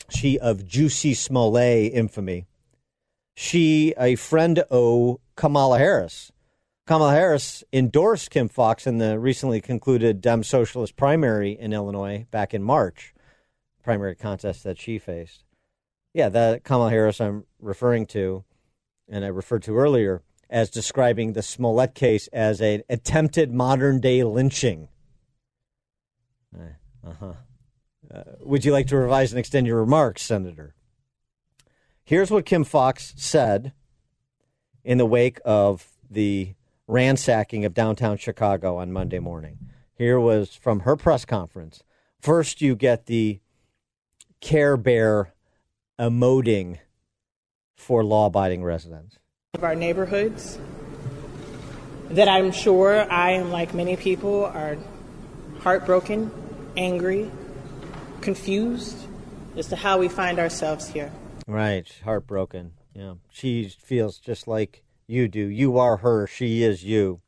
[0.09, 2.47] she of Jussie Smollett infamy,
[3.35, 6.31] she a friend of Kamala Harris.
[6.85, 12.53] Kamala Harris endorsed Kim Foxx in the recently concluded Dem Socialist primary in Illinois back
[12.53, 13.13] in March,
[13.83, 15.43] primary contest that she faced.
[16.13, 18.43] Yeah, that Kamala Harris I'm referring to,
[19.09, 24.23] and I referred to earlier as describing the Smollett case as an attempted modern day
[24.23, 24.89] lynching.
[27.07, 27.33] Uh-huh.
[28.13, 30.73] Uh, would you like to revise and extend your remarks, Senator?
[32.03, 33.73] Here's what Kim Foxx said
[34.83, 36.55] in the wake of the
[36.87, 39.59] ransacking of downtown Chicago on Monday morning.
[39.93, 41.83] Here was from her press conference.
[42.21, 43.41] First, you get the
[44.39, 45.33] Care Bear
[45.99, 46.79] emoting
[47.77, 49.17] for law abiding residents.
[49.53, 50.59] Of our neighborhoods,
[52.09, 54.77] that I'm sure I am like many people are
[55.59, 56.31] heartbroken,
[56.75, 57.31] angry,
[58.21, 58.97] confused
[59.55, 61.11] as to how we find ourselves here.
[61.47, 62.73] Right, heartbroken.
[62.93, 65.39] Yeah, she feels just like you do.
[65.47, 66.27] You are her.
[66.27, 67.21] She is you.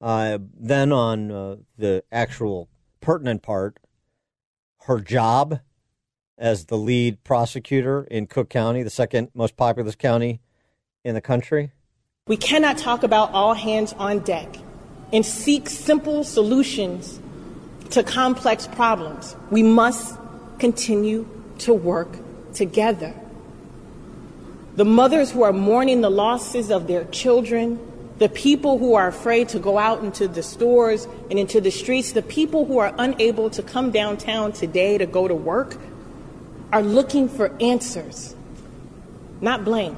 [0.00, 2.68] Uh, then on uh, the actual
[3.00, 3.78] pertinent part,
[4.82, 5.60] her job
[6.40, 10.40] as the lead prosecutor in Cook County, the second most populous county
[11.04, 11.70] in the country.
[12.26, 14.56] We cannot talk about all hands on deck
[15.12, 17.20] and seek simple solutions
[17.90, 19.36] to complex problems.
[19.50, 20.18] We must
[20.58, 22.08] continue to work
[22.54, 23.14] together
[24.76, 27.78] the mothers who are mourning the losses of their children,
[28.18, 32.12] the people who are afraid to go out into the stores and into the streets,
[32.12, 35.76] the people who are unable to come downtown today to go to work
[36.72, 38.34] are looking for answers,
[39.40, 39.96] not blame.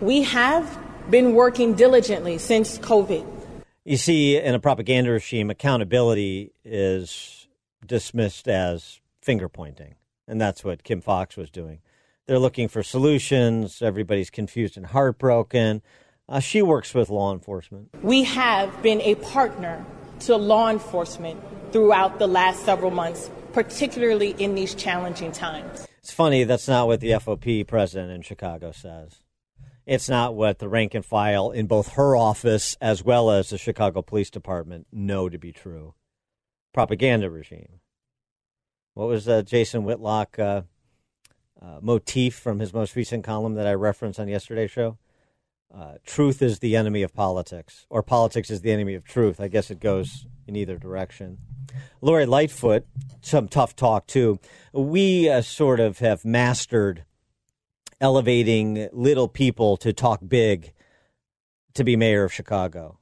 [0.00, 0.78] We have
[1.10, 3.26] been working diligently since COVID.
[3.84, 7.48] You see, in a propaganda regime, accountability is
[7.84, 9.94] dismissed as finger pointing.
[10.26, 11.80] And that's what Kim Foxx was doing.
[12.26, 13.80] They're looking for solutions.
[13.80, 15.80] Everybody's confused and heartbroken.
[16.28, 17.88] Uh, she works with law enforcement.
[18.02, 19.84] We have been a partner
[20.20, 21.40] to law enforcement
[21.72, 25.86] throughout the last several months, particularly in these challenging times.
[25.98, 29.22] It's funny, that's not what the FOP president in Chicago says.
[29.86, 33.58] It's not what the rank and file in both her office as well as the
[33.58, 35.94] Chicago Police Department know to be true.
[36.74, 37.80] Propaganda regime.
[38.94, 40.62] What was uh, Jason Whitlock uh,
[41.60, 44.98] uh, motif from his most recent column that I referenced on yesterday's show?
[45.74, 49.40] Uh, truth is the enemy of politics, or politics is the enemy of truth.
[49.40, 51.38] I guess it goes in either direction.
[52.00, 52.86] Lori Lightfoot,
[53.20, 54.38] some tough talk too.
[54.72, 57.04] We uh, sort of have mastered
[58.00, 60.72] elevating little people to talk big
[61.74, 62.98] to be mayor of Chicago.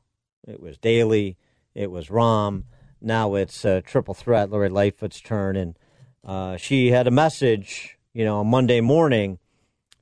[0.46, 1.36] It was Daley,
[1.74, 2.64] it was Rahm.
[3.00, 4.50] now it's a triple threat.
[4.50, 5.78] Lori Lightfoot's turn, and
[6.24, 9.38] uh, she had a message, you know, on Monday morning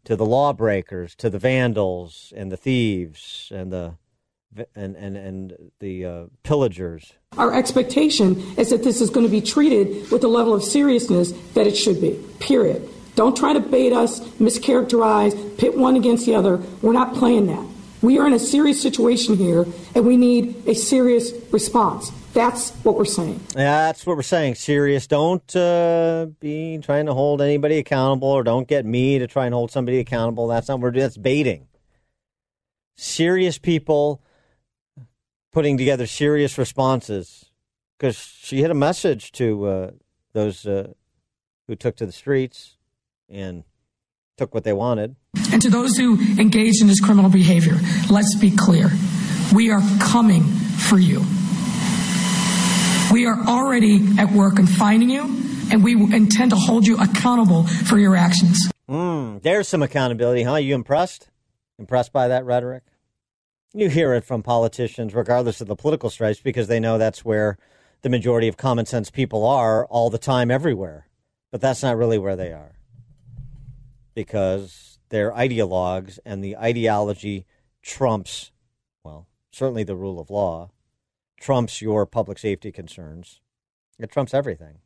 [0.05, 3.97] to the lawbreakers, to the vandals and the thieves and the
[4.75, 7.13] and and and the uh, pillagers.
[7.37, 11.33] Our expectation is that this is going to be treated with the level of seriousness
[11.55, 12.19] that it should be.
[12.41, 12.89] Period.
[13.15, 16.57] Don't try to bait us, mischaracterize, pit one against the other.
[16.83, 17.65] We're not playing that.
[18.03, 19.65] We are in a serious situation here,
[19.95, 22.11] and we need a serious response.
[22.35, 23.41] That's what we're saying.
[23.55, 24.57] That's what we're saying.
[24.57, 25.07] Serious.
[25.07, 29.55] Don't uh, be trying to hold anybody accountable, or don't get me to try and
[29.55, 30.49] hold somebody accountable.
[30.49, 31.05] That's not what we're doing.
[31.05, 31.69] That's baiting.
[32.97, 34.21] Serious people
[35.55, 37.47] putting together serious responses
[37.97, 39.91] because she had a message to uh,
[40.33, 40.93] those uh,
[41.69, 42.77] who took to the streets
[43.31, 43.63] and
[44.37, 45.15] took what they wanted.
[45.53, 47.77] And to those who engaged in this criminal behavior,
[48.11, 48.91] let's be clear.
[49.55, 51.21] We are coming for you.
[53.13, 55.23] We are already at work in finding you,
[55.71, 58.71] and we intend to hold you accountable for your actions.
[58.89, 60.57] Mm, there's some accountability, huh?
[60.57, 61.29] You impressed?
[61.79, 62.83] Impressed by that rhetoric?
[63.77, 67.59] You hear it from politicians, regardless of the political stripes, because they know that's where
[68.03, 71.09] the majority of common sense people are all the time, everywhere.
[71.51, 72.77] But that's not really where they are.
[74.15, 77.47] Because their ideologues and the ideology
[77.83, 78.53] trumps,
[79.03, 80.71] well, certainly the rule of law,
[81.41, 83.41] trumps your public safety concerns.
[83.99, 84.79] It trumps everything.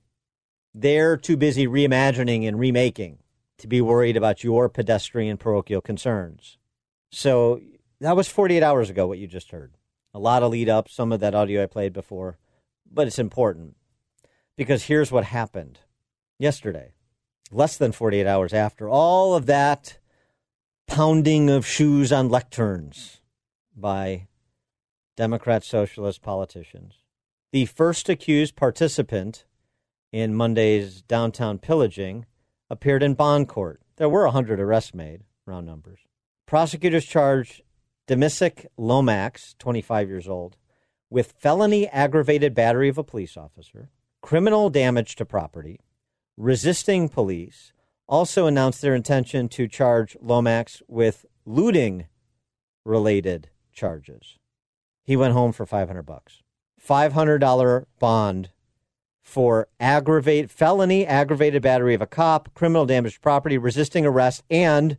[0.74, 3.18] They're too busy reimagining and remaking
[3.58, 6.56] to be worried about your pedestrian parochial concerns.
[7.10, 7.60] So
[8.00, 9.74] that was 48 hours ago, what you just heard.
[10.14, 12.38] A lot of lead up, some of that audio I played before,
[12.90, 13.76] but it's important
[14.56, 15.80] because here's what happened
[16.38, 16.92] yesterday,
[17.50, 19.98] less than 48 hours after all of that
[20.86, 23.20] pounding of shoes on lecterns
[23.76, 24.26] by
[25.16, 26.94] Democrat socialist politicians.
[27.52, 29.44] The first accused participant
[30.12, 32.26] in Monday's downtown pillaging
[32.70, 33.80] appeared in bond court.
[33.96, 36.00] There were 100 arrests made, round numbers.
[36.46, 37.62] Prosecutors charged
[38.08, 40.56] Demisik Lomax, 25 years old,
[41.10, 43.90] with felony aggravated battery of a police officer,
[44.22, 45.80] criminal damage to property,
[46.36, 47.72] resisting police,
[48.08, 52.06] also announced their intention to charge Lomax with looting
[52.84, 54.38] related charges
[55.08, 56.42] he went home for 500 bucks.
[56.86, 58.50] $500 bond
[59.22, 64.98] for aggravate felony aggravated battery of a cop, criminal damage to property, resisting arrest, and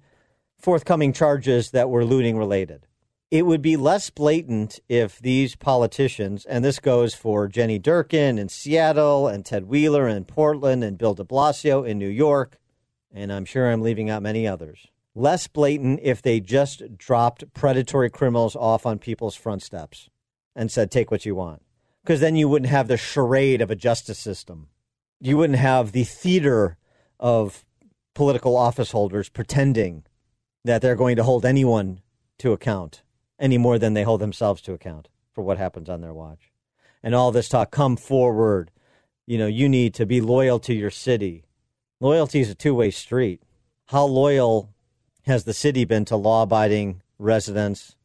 [0.58, 2.88] forthcoming charges that were looting related.
[3.32, 8.50] It would be less blatant if these politicians, and this goes for Jenny Durkan in
[8.50, 12.58] Seattle and Ted Wheeler in Portland and Bill de Blasio in New York,
[13.14, 18.10] and I'm sure I'm leaving out many others less blatant if they just dropped predatory
[18.10, 20.10] criminals off on people's front steps
[20.56, 21.62] and said, take what you want.
[22.04, 24.70] Because then you wouldn't have the charade of a justice system.
[25.20, 26.78] You wouldn't have the theater
[27.20, 27.66] of
[28.16, 30.06] political office holders pretending
[30.64, 32.02] that they're going to hold anyone
[32.40, 33.04] to account
[33.40, 36.52] any more than they hold themselves to account for what happens on their watch.
[37.02, 38.72] And all this talk, come forward.
[39.26, 41.46] You know, you need to be loyal to your city.
[42.00, 43.42] Loyalty is a two way street.
[43.88, 44.70] How loyal
[45.26, 47.96] has the city been to law abiding residents,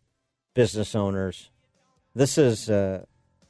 [0.54, 1.50] business owners?
[2.14, 3.04] This is uh,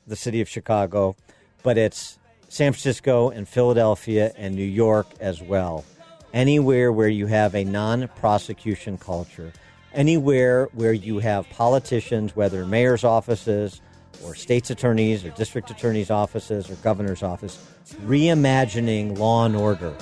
[0.06, 1.16] the city of Chicago,
[1.62, 2.18] but it's
[2.48, 5.84] San Francisco and Philadelphia and New York as well.
[6.32, 9.52] Anywhere where you have a non prosecution culture,
[9.94, 13.80] anywhere where you have politicians, whether mayor's offices
[14.24, 17.64] or state's attorneys or district attorneys' offices or governor's office,
[18.04, 19.94] reimagining law and order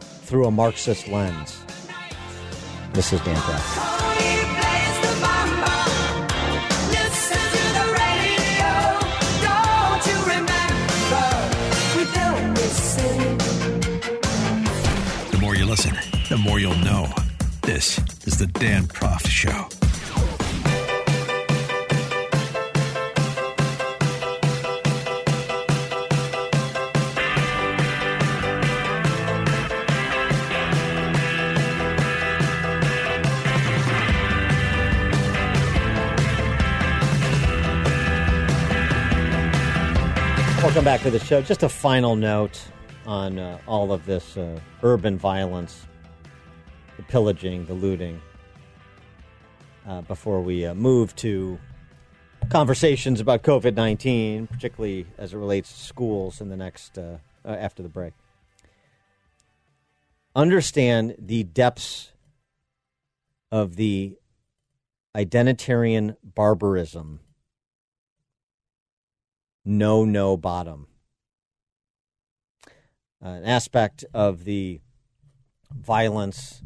[0.00, 1.62] through a Marxist lens.
[2.92, 3.90] This is Dan Proft.
[15.30, 15.96] The more you listen,
[16.28, 17.01] the more you'll know.
[17.82, 19.50] This is the Dan Proft Show.
[40.62, 41.42] Welcome back to the show.
[41.42, 42.62] Just a final note.
[43.06, 45.86] on uh, all of this uh, urban violence,
[47.12, 48.22] pillaging, the looting,
[49.86, 51.58] uh, before we uh, move to
[52.48, 57.50] conversations about COVID 19, particularly as it relates to schools in the next, uh, uh,
[57.50, 58.14] after the break.
[60.34, 62.12] Understand the depths
[63.50, 64.16] of the
[65.14, 67.20] identitarian barbarism.
[69.66, 70.86] No, no bottom.
[73.22, 74.80] Uh, an aspect of the
[75.70, 76.62] violence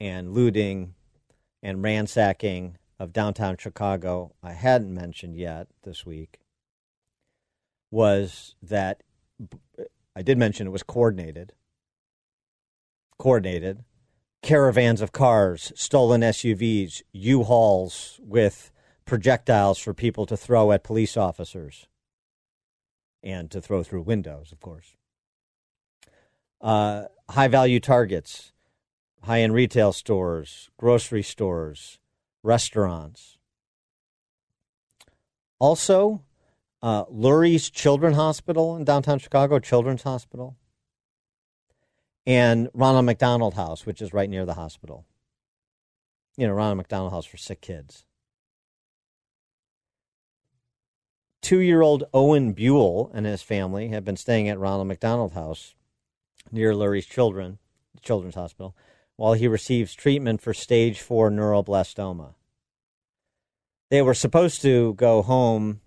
[0.00, 0.94] and looting
[1.62, 6.40] and ransacking of downtown Chicago I hadn't mentioned yet this week
[7.90, 9.02] was that
[10.14, 11.52] I did mention it was coordinated.
[13.18, 13.84] Coordinated.
[14.42, 18.70] Caravans of cars, stolen SUVs, U Hauls with
[19.04, 21.86] projectiles for people to throw at police officers
[23.22, 24.96] and to throw through windows, of course.
[26.60, 28.52] Uh, high value targets,
[29.26, 31.98] high end retail stores, grocery stores,
[32.42, 33.38] restaurants.
[35.58, 36.22] Also,
[36.82, 40.56] uh, Lurie's Children's Hospital in downtown Chicago, Children's Hospital,
[42.24, 45.04] and Ronald McDonald House, which is right near the hospital.
[46.36, 48.04] You know, Ronald McDonald House for sick kids.
[51.42, 55.74] Two year old Owen Buell and his family have been staying at Ronald McDonald House
[56.52, 57.58] near Lurie's Children,
[58.02, 58.76] Children's Hospital,
[59.16, 62.34] while he receives treatment for stage four neuroblastoma.
[63.90, 65.80] They were supposed to go home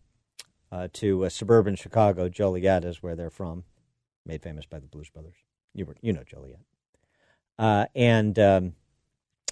[0.71, 2.29] uh, to uh, suburban Chicago.
[2.29, 3.63] Joliet is where they're from,
[4.25, 5.35] made famous by the Blues Brothers.
[5.73, 6.61] You were, you know Joliet,
[7.57, 8.73] uh, and um,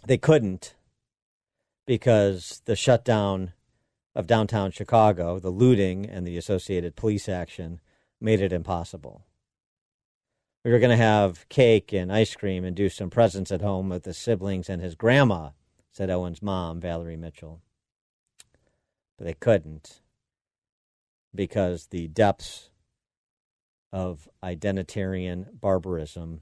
[0.06, 0.76] they couldn't
[1.86, 3.54] because the shutdown
[4.16, 7.80] of downtown Chicago, the looting, and the associated police action
[8.20, 9.27] made it impossible.
[10.68, 13.88] We were going to have cake and ice cream and do some presents at home
[13.88, 15.52] with the siblings and his grandma,
[15.94, 17.62] said Owen's mom, Valerie Mitchell.
[19.18, 20.02] But they couldn't
[21.34, 22.70] because the depths
[23.94, 26.42] of identitarian barbarism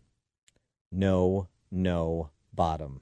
[0.91, 3.01] know no bottom.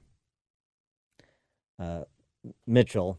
[1.78, 2.02] Uh,
[2.66, 3.18] Mitchell,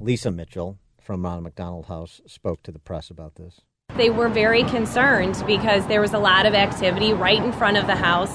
[0.00, 3.60] Lisa Mitchell from Ronald McDonald House, spoke to the press about this.
[3.96, 7.86] They were very concerned because there was a lot of activity right in front of
[7.86, 8.32] the house.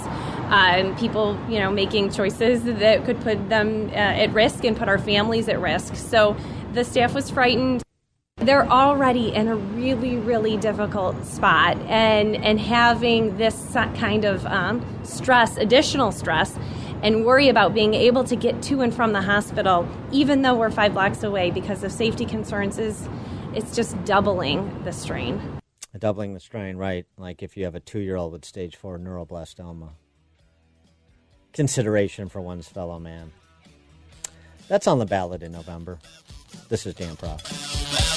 [0.50, 4.88] Uh, people, you know, making choices that could put them uh, at risk and put
[4.88, 5.96] our families at risk.
[5.96, 6.38] So
[6.74, 7.84] the staff was frightened.
[8.38, 14.86] They're already in a really, really difficult spot, and and having this kind of um,
[15.04, 16.58] stress, additional stress,
[17.02, 20.70] and worry about being able to get to and from the hospital, even though we're
[20.70, 23.10] five blocks away, because of safety concerns, is
[23.54, 25.60] it's just doubling the strain.
[25.98, 27.06] Doubling the strain, right?
[27.18, 29.90] Like if you have a two-year-old with stage four neuroblastoma.
[31.54, 33.32] Consideration for one's fellow man.
[34.68, 35.98] That's on the ballot in November.
[36.70, 38.17] This is Dan Proft.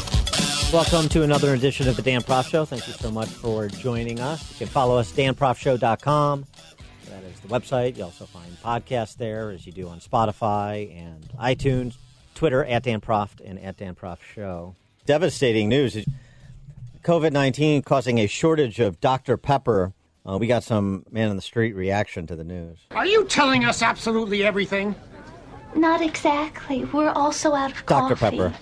[0.73, 2.63] Welcome to another edition of the Dan Proft Show.
[2.63, 4.51] Thank you so much for joining us.
[4.51, 6.45] You can follow us, danproftshow.com.
[7.09, 7.97] That is the website.
[7.97, 11.95] You also find podcasts there, as you do on Spotify and iTunes.
[12.35, 14.75] Twitter at Dan Proft and at Dan Proft Show.
[15.05, 16.05] Devastating news is
[17.03, 19.35] COVID 19 causing a shortage of Dr.
[19.35, 19.91] Pepper.
[20.25, 22.77] Uh, we got some man in the street reaction to the news.
[22.91, 24.95] Are you telling us absolutely everything?
[25.75, 26.85] Not exactly.
[26.85, 28.15] We're also out of Dr.
[28.15, 28.37] coffee.
[28.37, 28.53] Pepper.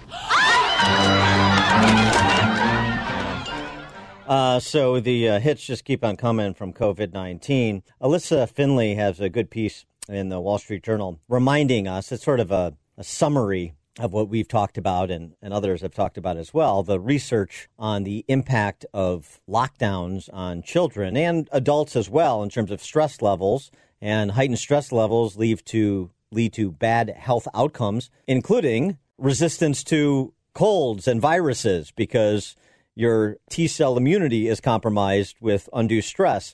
[4.27, 7.81] Uh, so the uh, hits just keep on coming from COVID 19.
[8.01, 12.39] Allysia Finley has a good piece in the Wall Street Journal reminding us it's sort
[12.39, 16.37] of a, a summary of what we've talked about and, and others have talked about
[16.37, 22.41] as well the research on the impact of lockdowns on children and adults as well
[22.43, 27.47] in terms of stress levels and heightened stress levels lead to lead to bad health
[27.53, 32.55] outcomes including resistance to colds and viruses because
[32.95, 36.53] your T cell immunity is compromised with undue stress.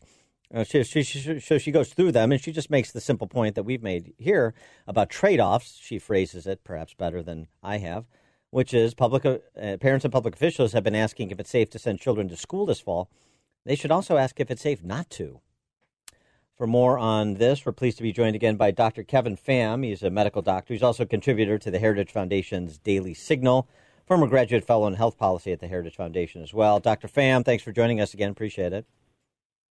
[0.53, 3.27] Uh, she, she, she, so she goes through them and she just makes the simple
[3.27, 4.53] point that we've made here
[4.87, 5.79] about trade offs.
[5.81, 8.05] She phrases it perhaps better than I have.
[8.51, 9.37] which is public uh,
[9.81, 12.65] parents and public officials have been asking if it's safe to send children to school
[12.65, 13.09] this fall.
[13.65, 15.41] They should also ask if it's safe not to.
[16.55, 19.03] For more on this, we're pleased to be joined again by Dr.
[19.03, 19.83] Kevin Pham.
[19.83, 20.73] He's a medical doctor.
[20.73, 23.67] He's also a contributor to the Heritage Foundation's Daily Signal,
[24.05, 26.79] former graduate fellow in health policy at the Heritage Foundation as well.
[26.79, 27.09] Dr.
[27.09, 28.31] Pham, thanks for joining us again.
[28.31, 28.85] Appreciate it.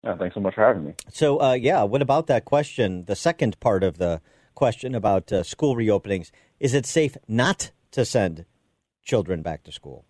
[0.03, 0.93] Yeah, thanks so much for having me.
[1.11, 3.05] So, uh, yeah, what about that question?
[3.05, 4.21] The second part of the
[4.53, 6.29] question about uh, school reopenings
[6.59, 8.45] is it safe not to send
[9.01, 10.05] children back to school?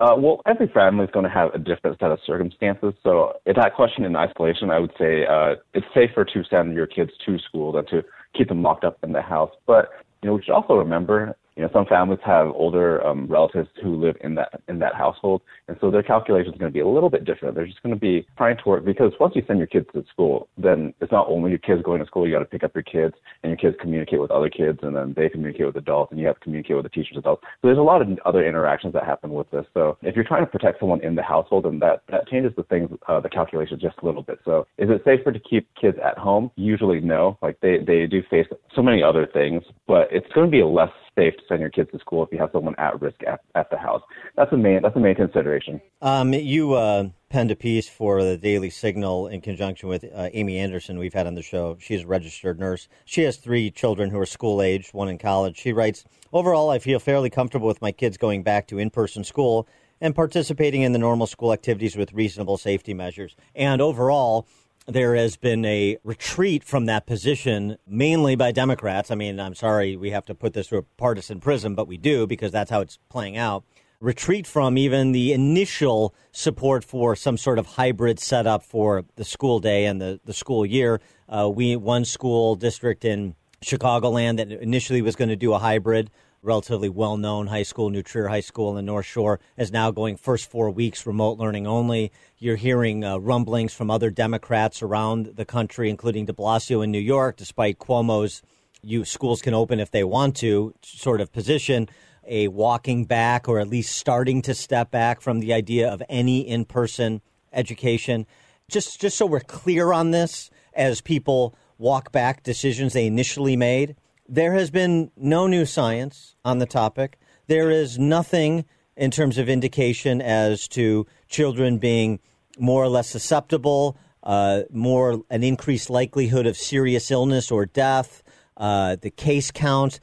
[0.00, 2.92] Uh, well, every family is going to have a different set of circumstances.
[3.02, 6.86] So, in that question in isolation, I would say uh, it's safer to send your
[6.86, 8.02] kids to school than to
[8.36, 9.52] keep them locked up in the house.
[9.66, 9.90] But
[10.22, 13.96] you know, we should also remember you know, some families have older um, relatives who
[13.96, 16.86] live in that in that household, and so their calculation is going to be a
[16.86, 17.54] little bit different.
[17.54, 20.04] They're just going to be trying to work because once you send your kids to
[20.12, 22.26] school, then it's not only your kids going to school.
[22.26, 24.94] You got to pick up your kids, and your kids communicate with other kids, and
[24.94, 27.42] then they communicate with adults, and you have to communicate with the teachers, adults.
[27.62, 29.64] So there's a lot of other interactions that happen with this.
[29.72, 32.64] So if you're trying to protect someone in the household, then that that changes the
[32.64, 34.40] things, uh, the calculation just a little bit.
[34.44, 36.50] So is it safer to keep kids at home?
[36.56, 37.38] Usually, no.
[37.40, 40.66] Like they they do face so many other things, but it's going to be a
[40.66, 43.40] less safe to send your kids to school if you have someone at risk at,
[43.54, 44.02] at the house.
[44.36, 45.80] That's the main that's the main consideration.
[46.02, 50.58] Um, you uh, penned a piece for the Daily Signal in conjunction with uh, Amy
[50.58, 51.76] Anderson, we've had on the show.
[51.80, 52.88] She's a registered nurse.
[53.04, 55.56] She has three children who are school age, one in college.
[55.56, 59.66] She writes, "Overall, I feel fairly comfortable with my kids going back to in-person school."
[59.98, 63.34] And participating in the normal school activities with reasonable safety measures.
[63.54, 64.46] And overall,
[64.86, 69.10] there has been a retreat from that position, mainly by Democrats.
[69.10, 71.96] I mean, I'm sorry we have to put this through a partisan prism, but we
[71.96, 73.64] do because that's how it's playing out.
[73.98, 79.58] Retreat from even the initial support for some sort of hybrid setup for the school
[79.58, 81.00] day and the, the school year.
[81.28, 83.34] Uh, we one school district in
[83.64, 86.10] Chicagoland that initially was going to do a hybrid
[86.42, 89.90] relatively well known high school, New Trier High School in the North Shore, is now
[89.90, 92.12] going first four weeks remote learning only.
[92.38, 96.98] You're hearing uh, rumblings from other Democrats around the country, including de Blasio in New
[96.98, 98.42] York, despite Cuomo's
[98.82, 101.88] you schools can open if they want to sort of position
[102.26, 106.46] a walking back or at least starting to step back from the idea of any
[106.46, 107.20] in-person
[107.52, 108.26] education
[108.68, 113.96] just just so we're clear on this as people walk back decisions they initially made
[114.28, 117.18] there has been no new science on the topic.
[117.46, 118.64] There is nothing
[118.96, 122.18] in terms of indication as to children being
[122.58, 128.22] more or less susceptible, uh, more an increased likelihood of serious illness or death,
[128.56, 130.00] uh, the case count.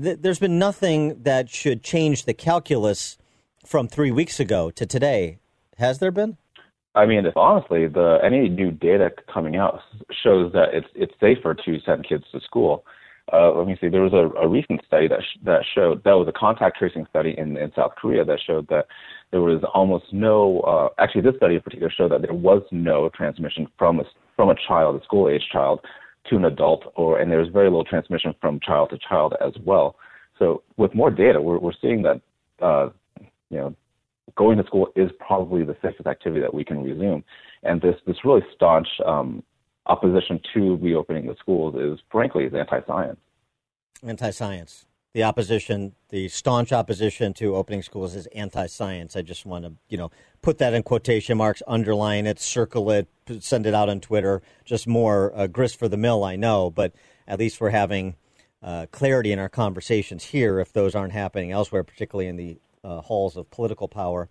[0.00, 3.16] Th- there's been nothing that should change the calculus
[3.64, 5.38] from three weeks ago to today.
[5.78, 6.36] Has there been?
[6.94, 9.80] I mean, honestly, the any new data coming out
[10.22, 12.84] shows that it's it's safer to send kids to school
[13.32, 16.12] uh, let me see, there was a, a recent study that, sh- that showed, that
[16.12, 18.86] was a contact tracing study in, in South Korea that showed that
[19.30, 23.08] there was almost no, uh, actually this study in particular showed that there was no
[23.14, 24.04] transmission from a,
[24.36, 25.80] from a child, a school age child,
[26.28, 29.52] to an adult, or and there was very little transmission from child to child as
[29.64, 29.96] well.
[30.38, 32.20] So with more data, we're, we're seeing that,
[32.60, 32.88] uh,
[33.50, 33.76] you know,
[34.36, 37.22] going to school is probably the safest activity that we can resume.
[37.62, 39.42] And this, this really staunch um,
[39.86, 43.18] opposition to reopening the schools is, frankly, is anti-science.
[44.02, 44.86] Anti-science.
[45.12, 49.14] The opposition, the staunch opposition to opening schools is anti-science.
[49.14, 50.10] I just want to, you know,
[50.42, 53.06] put that in quotation marks, underline it, circle it,
[53.38, 54.42] send it out on Twitter.
[54.64, 56.94] Just more uh, grist for the mill, I know, but
[57.28, 58.16] at least we're having
[58.60, 63.00] uh, clarity in our conversations here if those aren't happening elsewhere, particularly in the uh,
[63.02, 64.28] halls of political power.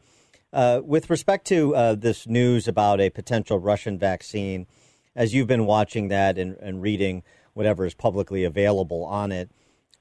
[0.51, 4.67] Uh, with respect to uh, this news about a potential Russian vaccine,
[5.15, 9.49] as you've been watching that and, and reading whatever is publicly available on it,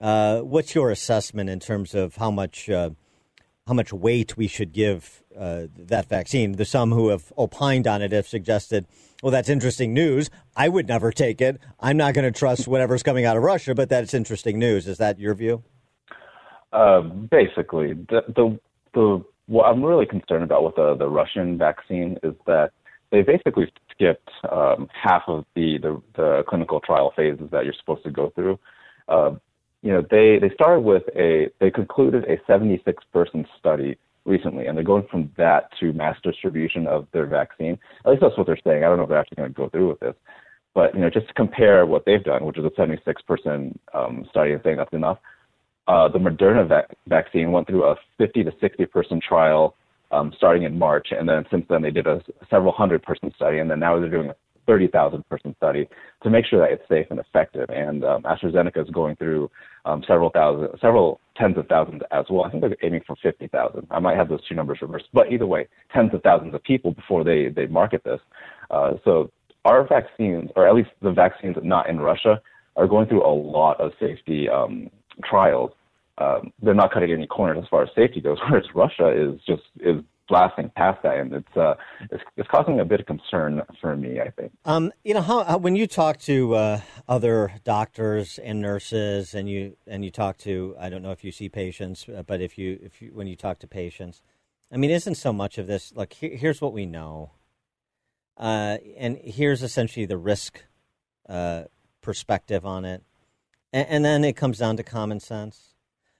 [0.01, 2.91] uh, what's your assessment in terms of how much uh,
[3.67, 6.53] how much weight we should give uh, that vaccine?
[6.53, 8.87] There's some who have opined on it have suggested,
[9.23, 10.31] well, that's interesting news.
[10.57, 11.61] I would never take it.
[11.79, 14.89] I'm not going to trust whatever's coming out of Russia, but that's interesting news.
[14.89, 15.63] Is that your view?
[16.73, 18.59] Uh, basically, the, the
[18.95, 22.73] the what I'm really concerned about with the the Russian vaccine is that
[23.11, 28.05] they basically skipped um, half of the, the, the clinical trial phases that you're supposed
[28.05, 28.59] to go through.
[29.09, 29.33] Uh,
[29.83, 34.77] you know, they they started with a they concluded a 76 person study recently, and
[34.77, 37.79] they're going from that to mass distribution of their vaccine.
[38.05, 38.85] At least that's what they're saying.
[38.85, 40.15] I don't know if they're actually going to go through with this,
[40.75, 44.25] but you know, just to compare what they've done, which is a 76 person um,
[44.31, 45.19] study, and saying that's enough.
[45.89, 49.75] Uh, the Moderna vac- vaccine went through a 50 to 60 person trial
[50.13, 53.59] um, starting in March, and then since then they did a several hundred person study,
[53.59, 54.37] and then now they're doing a
[54.67, 55.89] 30,000 person study
[56.23, 57.69] to make sure that it's safe and effective.
[57.71, 59.51] And um, AstraZeneca is going through
[59.85, 62.45] um, several thousand, several tens of thousands as well.
[62.45, 63.87] I think they're aiming for 50,000.
[63.91, 66.93] I might have those two numbers reversed, but either way, tens of thousands of people
[66.93, 68.21] before they they market this.
[68.71, 69.31] Uh, so
[69.65, 72.41] our vaccines, or at least the vaccines not in Russia,
[72.77, 74.91] are going through a lot of safety um,
[75.25, 75.73] trials.
[76.19, 79.63] Um, they're not cutting any corners as far as safety goes, whereas Russia is just
[79.81, 81.75] is blasting past that, and it's uh,
[82.11, 84.21] it's, it's causing a bit of concern for me.
[84.21, 84.53] I think.
[84.65, 89.49] Um, you know how, how when you talk to uh, other doctors and nurses, and
[89.49, 92.57] you and you talk to I don't know if you see patients, uh, but if
[92.57, 94.23] you if you when you talk to patients,
[94.73, 97.33] I mean, isn't so much of this like here, here's what we know,
[98.39, 100.63] uh, and here's essentially the risk
[101.29, 101.65] uh,
[102.01, 103.03] perspective on it,
[103.73, 105.72] and, and, then it comes down to common sense,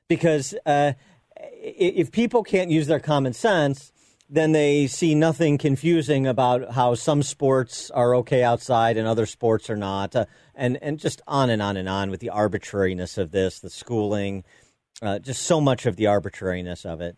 [0.09, 0.93] because uh,
[1.37, 3.93] if people can't use their common sense,
[4.29, 9.69] then they see nothing confusing about how some sports are okay outside and other sports
[9.69, 10.25] are not, uh,
[10.55, 14.43] and and just on and on and on with the arbitrariness of this, the schooling,
[15.03, 17.17] uh, just so much of the arbitrariness of it,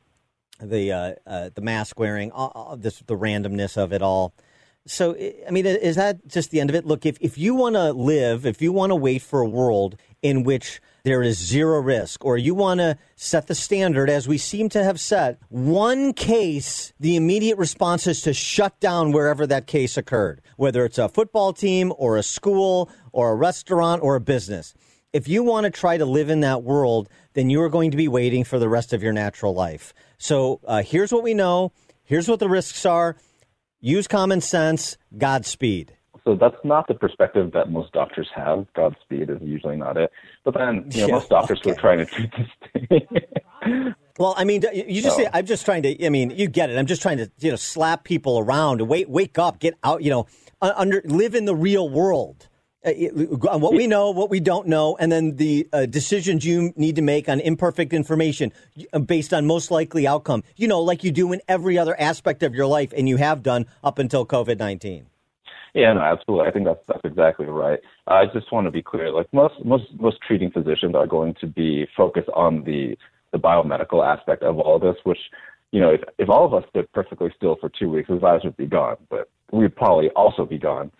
[0.61, 4.35] the uh, uh the mask wearing, all, this, the randomness of it all.
[4.87, 6.85] So, I mean, is that just the end of it?
[6.85, 9.97] Look, if, if you want to live, if you want to wait for a world
[10.21, 14.39] in which there is zero risk, or you want to set the standard as we
[14.39, 19.67] seem to have set, one case, the immediate response is to shut down wherever that
[19.67, 24.21] case occurred, whether it's a football team or a school or a restaurant or a
[24.21, 24.73] business.
[25.13, 27.97] If you want to try to live in that world, then you are going to
[27.99, 29.93] be waiting for the rest of your natural life.
[30.17, 31.73] So uh, here's what we know.
[32.03, 33.17] Here's what the risks are.
[33.81, 34.97] Use common sense.
[35.17, 35.97] Godspeed.
[36.25, 38.67] So that's not the perspective that most doctors have.
[38.75, 40.11] Godspeed is usually not it.
[40.43, 41.71] But then, you know, yeah, most doctors okay.
[41.71, 43.95] were trying to treat this thing.
[44.19, 46.79] well, I mean, you just say, I'm just trying to, I mean, you get it.
[46.79, 50.11] I'm just trying to, you know, slap people around, wake, wake up, get out, you
[50.11, 50.27] know,
[50.63, 52.49] under, live in the real world.
[52.87, 52.91] Uh,
[53.51, 56.97] on what we know, what we don't know, and then the uh, decisions you need
[56.97, 58.53] to make on imperfect information
[58.93, 60.43] uh, based on most likely outcome.
[60.57, 63.43] You know, like you do in every other aspect of your life, and you have
[63.43, 65.07] done up until COVID 19.
[65.75, 66.49] Yeah, no, absolutely.
[66.49, 67.81] I think that's that's exactly right.
[68.07, 69.11] I just want to be clear.
[69.11, 72.97] Like most most most treating physicians are going to be focused on the
[73.33, 75.19] the biomedical aspect of all this, which
[75.73, 78.45] you know, if if all of us stood perfectly still for two weeks, the virus
[78.45, 80.93] would be gone, but we'd probably also be gone.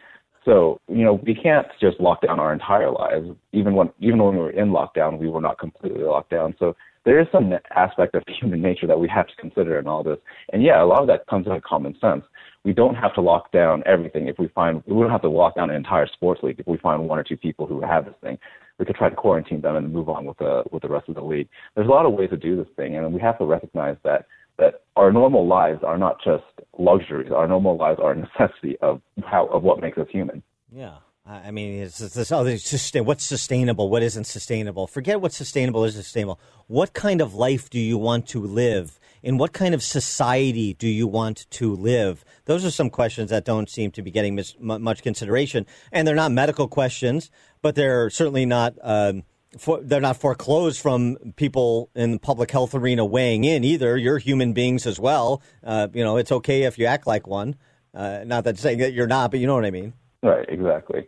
[0.45, 3.29] So, you know, we can't just lock down our entire lives.
[3.53, 6.57] Even when even when we were in lockdown, we were not completely locked down.
[6.59, 10.03] So there is some aspect of human nature that we have to consider in all
[10.03, 10.19] this.
[10.53, 12.25] And yeah, a lot of that comes out of common sense
[12.65, 15.55] we don't have to lock down everything if we find we don't have to lock
[15.57, 18.15] down an entire sports league if we find one or two people who have this
[18.23, 18.39] thing.
[18.79, 21.15] We could try to quarantine them and move on with the with the rest of
[21.15, 21.49] the league.
[21.75, 24.27] There's a lot of ways to do this thing, and we have to recognize that
[24.59, 26.45] that our normal lives are not just
[26.79, 27.33] luxuries.
[27.33, 30.43] Our normal lives are a necessity of how of what makes us human.
[30.73, 30.97] Yeah.
[31.27, 34.87] I mean, it's, this, oh, it's what's sustainable, what isn't sustainable.
[34.87, 36.39] Forget what sustainable is sustainable.
[36.67, 39.01] What kind of life do you want to live?
[39.25, 42.25] in what kind of society do you want to live?
[42.45, 46.15] Those are some questions that don't seem to be getting mis- much consideration, and they're
[46.15, 47.31] not medical questions,
[47.63, 48.75] but they're certainly not.
[48.83, 49.25] Um,
[49.57, 53.97] for, they're not foreclosed from people in the public health arena weighing in either.
[53.97, 55.41] You're human beings as well.
[55.63, 57.55] Uh, you know, it's okay if you act like one.
[57.95, 59.93] Uh, not that saying that you're not, but you know what I mean.
[60.25, 60.47] Right.
[60.49, 61.07] Exactly.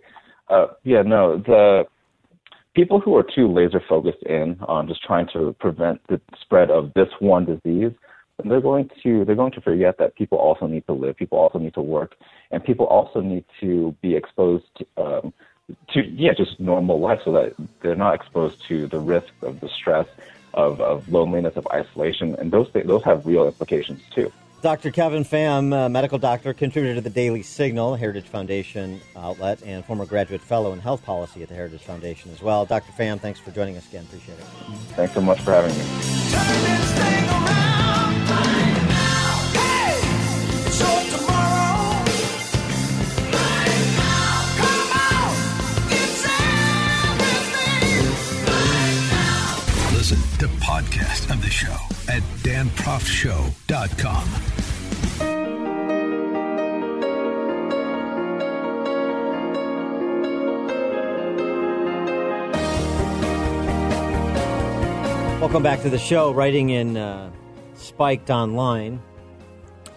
[0.48, 1.02] Uh, yeah.
[1.02, 1.38] No.
[1.38, 1.84] The
[2.74, 6.92] people who are too laser focused in on just trying to prevent the spread of
[6.94, 7.92] this one disease
[8.44, 11.58] they're going to they're going to forget that people also need to live, people also
[11.58, 12.14] need to work,
[12.50, 15.32] and people also need to be exposed to, um,
[15.92, 19.68] to yeah just normal life so that they're not exposed to the risk of the
[19.68, 20.06] stress
[20.54, 24.30] of, of loneliness of isolation and those th- those have real implications too.
[24.66, 24.90] Dr.
[24.90, 30.40] Kevin Pham, medical doctor, contributor to the Daily Signal, Heritage Foundation outlet, and former graduate
[30.40, 32.66] fellow in health policy at the Heritage Foundation as well.
[32.66, 32.90] Dr.
[32.90, 34.02] Pham, thanks for joining us again.
[34.06, 34.44] Appreciate it.
[34.96, 35.84] Thanks so much for having me.
[49.96, 54.28] Listen to podcast of the show at danproftshow.com.
[65.40, 66.32] Welcome back to the show.
[66.32, 67.30] Writing in uh,
[67.74, 69.00] Spiked Online,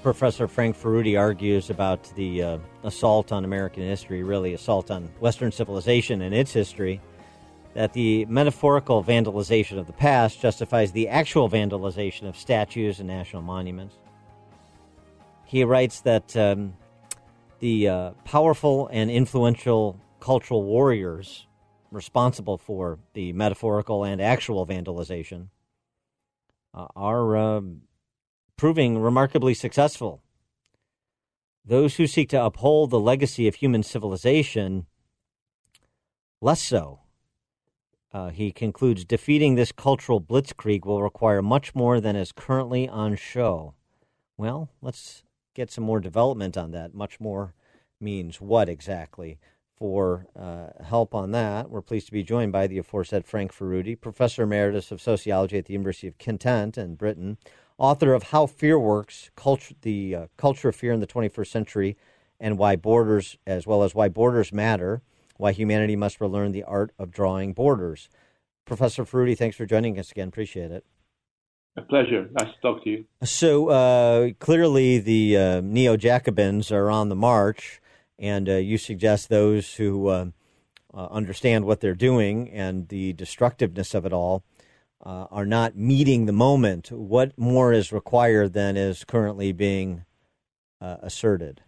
[0.04, 5.52] Professor Frank Furedi argues about the uh, assault on American history, really assault on Western
[5.52, 7.02] civilization and its history
[7.74, 13.42] that the metaphorical vandalization of the past justifies the actual vandalization of statues and national
[13.42, 13.96] monuments.
[15.46, 16.76] He writes that um,
[17.60, 21.48] the uh, powerful and influential cultural warriors
[21.92, 25.48] responsible for the metaphorical and actual vandalization
[26.74, 27.62] uh, are uh,
[28.58, 30.22] proving remarkably successful.
[31.66, 34.86] Those who seek to uphold the legacy of human civilization,
[36.42, 37.00] less so.
[38.12, 43.16] Uh, he concludes defeating this cultural blitzkrieg will require much more than is currently on
[43.16, 43.76] show.
[44.38, 46.94] Well, let's get some more development on that.
[46.94, 47.54] Much more
[48.00, 49.38] means what exactly?
[49.76, 53.96] For uh, help on that, we're pleased to be joined by the aforesaid Frank Furedi,
[54.00, 57.38] Professor Emeritus of Sociology at the University of Kent in Britain,
[57.78, 61.98] author of How Fear Works, culture, the uh, Culture of Fear in the 21st Century,
[62.40, 65.02] and Why Borders, as well as Why Borders Matter,
[65.40, 68.10] Why Humanity Must Relearn the Art of Drawing Borders.
[68.66, 70.28] Professor Furedi, thanks for joining us again.
[70.28, 70.86] Appreciate it.
[71.78, 72.30] A pleasure.
[72.38, 73.06] Nice to talk to you.
[73.24, 77.80] So uh, clearly, the uh, neo Jacobins are on the march
[78.20, 80.26] and uh, you suggest those who uh,
[80.94, 84.44] uh, understand what they're doing and the destructiveness of it all
[85.06, 86.92] uh, are not meeting the moment.
[86.92, 90.04] What more is required than is currently being
[90.82, 91.62] uh, asserted?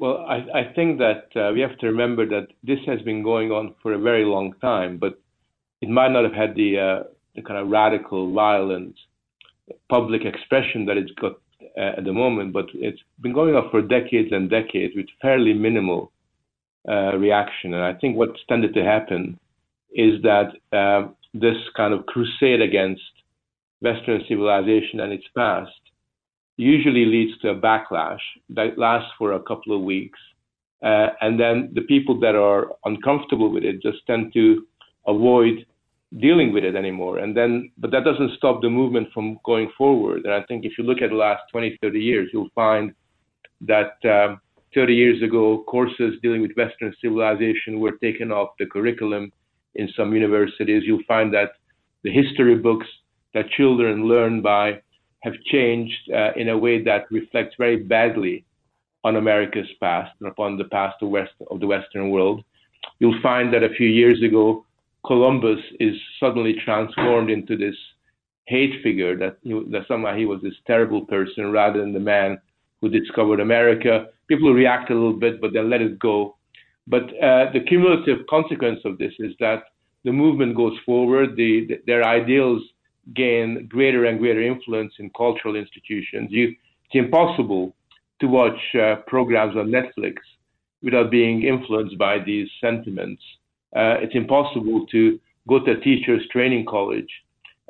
[0.00, 3.50] Well, I, I think that uh, we have to remember that this has been going
[3.52, 5.20] on for a very long time, but
[5.82, 7.04] it might not have had the,
[7.36, 8.94] the kind of radical, violent
[9.90, 11.32] public expression that it's got
[11.76, 15.52] uh, at the moment, but it's been going on for decades and decades with fairly
[15.52, 16.10] minimal
[16.88, 17.74] uh, reaction.
[17.74, 19.38] And I think what's tended to happen
[19.92, 23.02] is that uh, this kind of crusade against
[23.82, 25.79] Western civilization and its past
[26.60, 30.18] usually leads to a backlash that lasts for a couple of weeks.
[30.82, 34.66] Uh, and then the people that are uncomfortable with it just tend to
[35.06, 35.66] avoid
[36.18, 37.18] dealing with it anymore.
[37.18, 40.24] And then, but that doesn't stop the movement from going forward.
[40.24, 42.92] And I think if you look at the last 20, 30 years, you'll find
[43.62, 44.40] that um,
[44.74, 49.32] 30 years ago, courses dealing with Western civilization were taken off the curriculum
[49.74, 50.82] in some universities.
[50.84, 51.52] You'll find that
[52.02, 52.86] the history books
[53.34, 54.80] that children learn by
[55.20, 58.44] have changed uh, in a way that reflects very badly
[59.04, 62.42] on America's past and upon the past of, West, of the Western world.
[62.98, 64.64] You'll find that a few years ago,
[65.06, 67.74] Columbus is suddenly transformed into this
[68.46, 72.38] hate figure that, he, that somehow he was this terrible person rather than the man
[72.80, 74.08] who discovered America.
[74.26, 76.36] People react a little bit, but then let it go.
[76.86, 79.64] But uh, the cumulative consequence of this is that
[80.04, 81.36] the movement goes forward.
[81.36, 82.62] The, the, their ideals
[83.14, 86.28] gain greater and greater influence in cultural institutions.
[86.30, 87.74] You, it's impossible
[88.20, 90.14] to watch uh, programs on Netflix
[90.82, 93.22] without being influenced by these sentiments
[93.74, 97.08] uh, it's impossible to go to a teacher's training college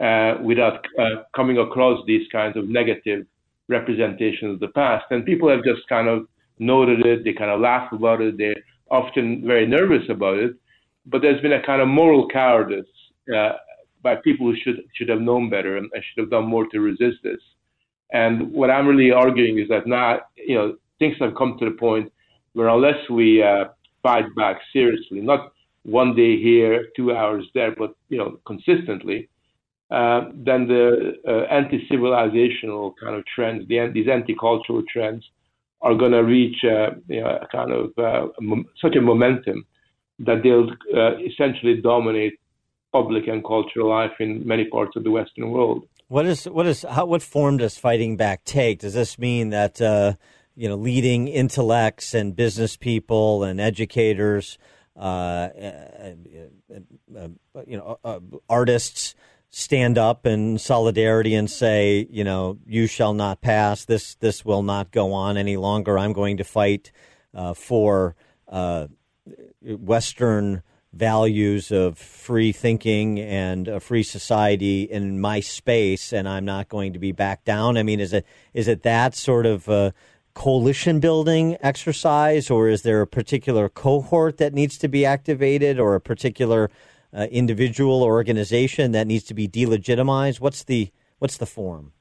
[0.01, 3.27] uh, without uh, coming across these kinds of negative
[3.69, 5.05] representations of the past.
[5.11, 6.27] And people have just kind of
[6.59, 8.57] noted it, they kind of laugh about it, they're
[8.91, 10.53] often very nervous about it.
[11.07, 12.87] But there's been a kind of moral cowardice
[13.35, 13.53] uh,
[14.03, 17.19] by people who should should have known better and should have done more to resist
[17.23, 17.41] this.
[18.13, 21.77] And what I'm really arguing is that now, you know, things have come to the
[21.77, 22.13] point
[22.55, 23.67] where unless we uh,
[24.03, 25.53] fight back seriously, not
[25.85, 29.29] one day here, two hours there, but you know consistently,
[29.91, 35.25] uh, then the uh, anti-civilizational kind of trends, the, these anti-cultural trends,
[35.83, 38.27] are going to reach uh, you know, a kind of uh,
[38.81, 39.65] such a momentum
[40.19, 42.39] that they'll uh, essentially dominate
[42.93, 45.87] public and cultural life in many parts of the Western world.
[46.09, 48.81] What is what is how, what form does fighting back take?
[48.81, 50.15] Does this mean that uh,
[50.57, 54.59] you know leading intellects and business people and educators?
[54.97, 56.11] Uh, uh,
[57.67, 59.15] you know, uh, artists
[59.51, 63.85] stand up in solidarity and say, you know, you shall not pass.
[63.85, 65.99] This this will not go on any longer.
[65.99, 66.93] I'm going to fight
[67.35, 68.15] uh, for
[68.49, 68.89] uh,
[69.63, 70.63] Western
[70.93, 76.93] values of free thinking and a free society in my space, and I'm not going
[76.93, 77.77] to be back down.
[77.77, 79.93] I mean, is it is it that sort of uh,
[80.35, 85.95] coalition building exercise, or is there a particular cohort that needs to be activated, or
[85.95, 86.71] a particular
[87.13, 90.41] uh, individual or organization that needs to be delegitimized?
[90.41, 91.93] What's the what's the form?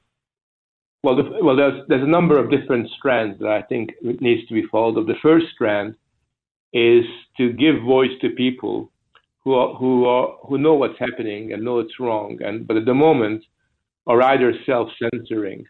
[1.02, 4.54] Well, the, well, there's there's a number of different strands that I think needs to
[4.54, 5.06] be followed.
[5.06, 5.94] The first strand
[6.72, 7.04] is
[7.36, 8.90] to give voice to people
[9.42, 12.84] who are, who are, who know what's happening and know it's wrong, and but at
[12.84, 13.42] the moment
[14.06, 15.64] are either self-censoring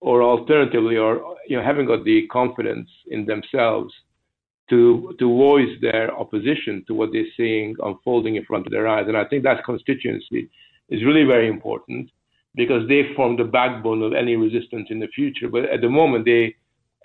[0.00, 3.92] or alternatively, are you know, haven't got the confidence in themselves
[4.70, 9.06] to to voice their opposition to what they're seeing unfolding in front of their eyes.
[9.08, 10.48] And I think that constituency
[10.88, 12.10] is really very important
[12.54, 15.48] because they form the backbone of any resistance in the future.
[15.48, 16.56] But at the moment, they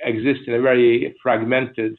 [0.01, 1.97] exist in a very fragmented,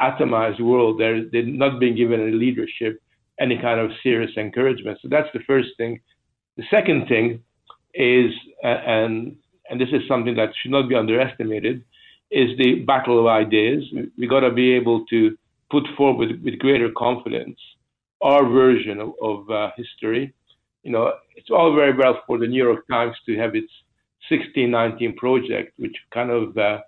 [0.00, 1.00] atomized world.
[1.00, 3.00] They're, they're not being given any leadership,
[3.40, 4.98] any kind of serious encouragement.
[5.02, 6.00] So that's the first thing.
[6.56, 7.42] The second thing
[7.94, 8.32] is,
[8.64, 9.36] uh, and
[9.68, 11.84] and this is something that should not be underestimated,
[12.30, 13.84] is the battle of ideas.
[14.16, 15.36] We got to be able to
[15.70, 17.58] put forward with, greater confidence
[18.22, 20.32] our version of, of uh, history.
[20.82, 23.70] You know, it's all very well for the New York Times to have its
[24.30, 26.78] 1619 project, which kind of uh,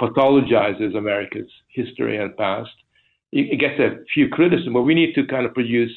[0.00, 2.70] pathologizes America's history and past.
[3.32, 5.92] It, gets a few criticism, but we need to kind of produce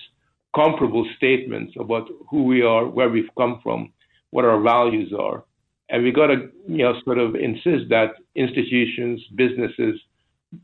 [0.56, 3.92] comparable statements about who we are, where we've come from,
[4.30, 5.44] what our values are.
[5.90, 10.00] And we got to, you know, sort of insist that institutions, businesses,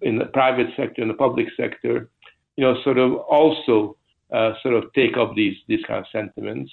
[0.01, 2.09] in the private sector and the public sector,
[2.55, 3.97] you know, sort of also
[4.31, 6.71] uh, sort of take up these these kind of sentiments.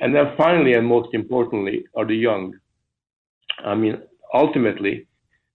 [0.00, 2.54] And then finally, and most importantly, are the young.
[3.64, 4.02] I mean,
[4.34, 5.06] ultimately,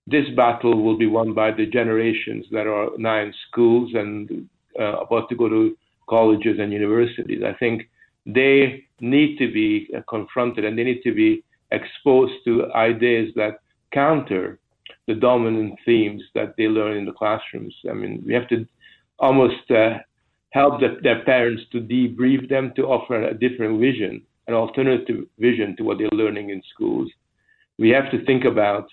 [0.07, 4.47] this battle will be won by the generations that are now in schools and
[4.79, 5.77] uh, about to go to
[6.09, 7.43] colleges and universities.
[7.45, 7.89] I think
[8.25, 13.59] they need to be uh, confronted and they need to be exposed to ideas that
[13.91, 14.59] counter
[15.07, 17.75] the dominant themes that they learn in the classrooms.
[17.89, 18.65] I mean, we have to
[19.19, 19.99] almost uh,
[20.51, 25.75] help the, their parents to debrief them to offer a different vision, an alternative vision
[25.77, 27.09] to what they're learning in schools.
[27.77, 28.87] We have to think about,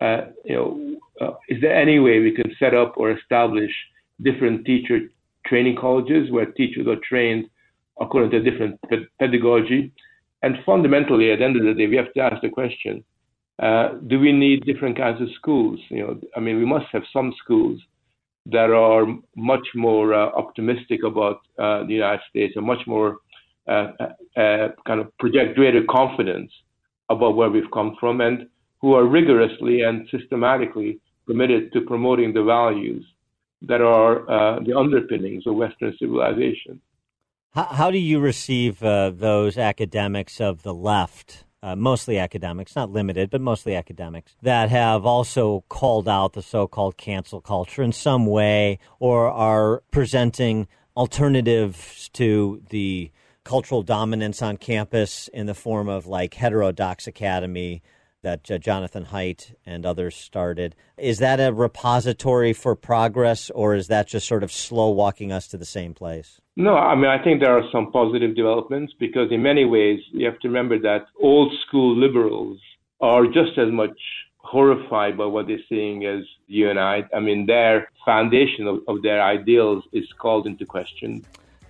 [0.00, 3.70] uh, you know, uh, is there any way we can set up or establish
[4.22, 5.00] different teacher
[5.46, 7.48] training colleges where teachers are trained
[8.00, 8.78] according to different
[9.18, 9.92] pedagogy?
[10.42, 13.04] And fundamentally, at the end of the day, we have to ask the question:
[13.60, 15.80] uh, Do we need different kinds of schools?
[15.88, 17.80] You know, I mean, we must have some schools
[18.46, 23.18] that are much more uh, optimistic about uh, the United States and much more
[23.66, 23.88] uh,
[24.86, 26.50] kind of project greater confidence
[27.10, 28.46] about where we've come from, and
[28.80, 33.04] who are rigorously and systematically committed to promoting the values
[33.62, 34.24] that are
[34.64, 36.80] the underpinnings of Western civilization.
[37.52, 42.90] How, how do you receive uh, those academics of the left, uh, mostly academics, not
[42.90, 47.92] limited, but mostly academics, that have also called out the so called cancel culture in
[47.92, 53.10] some way or are presenting alternatives to the
[53.44, 57.82] cultural dominance on campus in the form of like heterodox academy
[58.22, 60.74] that uh, Jonathan Haidt and others started.
[60.96, 65.46] Is that a repository for progress, or is that just sort of slow walking us
[65.48, 66.40] to the same place?
[66.56, 70.26] No, I mean, I think there are some positive developments because, in many ways, you
[70.26, 72.58] have to remember that old school liberals
[73.00, 73.98] are just as much
[74.38, 77.04] horrified by what they're seeing as you and I.
[77.14, 81.24] I mean, their foundation of, of their ideals is called into question.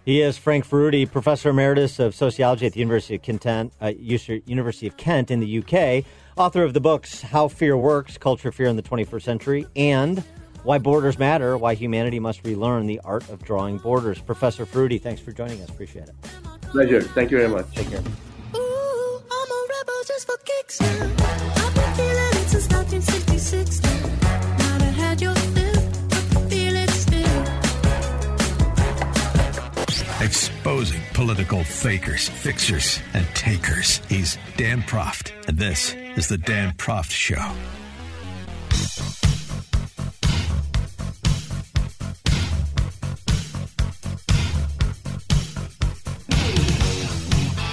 [0.05, 4.87] He is Frank Furedi, professor emeritus of sociology at the University of Kent, uh, University
[4.87, 6.05] of Kent in the UK
[6.39, 10.23] author of the books How Fear Works Culture Fear in the 21st Century and
[10.63, 14.21] Why Borders Matter Why Humanity Must Relearn the Art of Drawing Borders.
[14.21, 15.69] Professor Furedi, thanks for joining us.
[15.69, 16.15] Appreciate it.
[16.63, 17.03] Pleasure.
[17.03, 17.75] Thank you very much.
[17.75, 18.03] Take care.
[30.69, 34.03] Exposing political fakers, fixers, and takers.
[34.07, 37.37] He's Dan Proft, and this is The Dan Proft Show.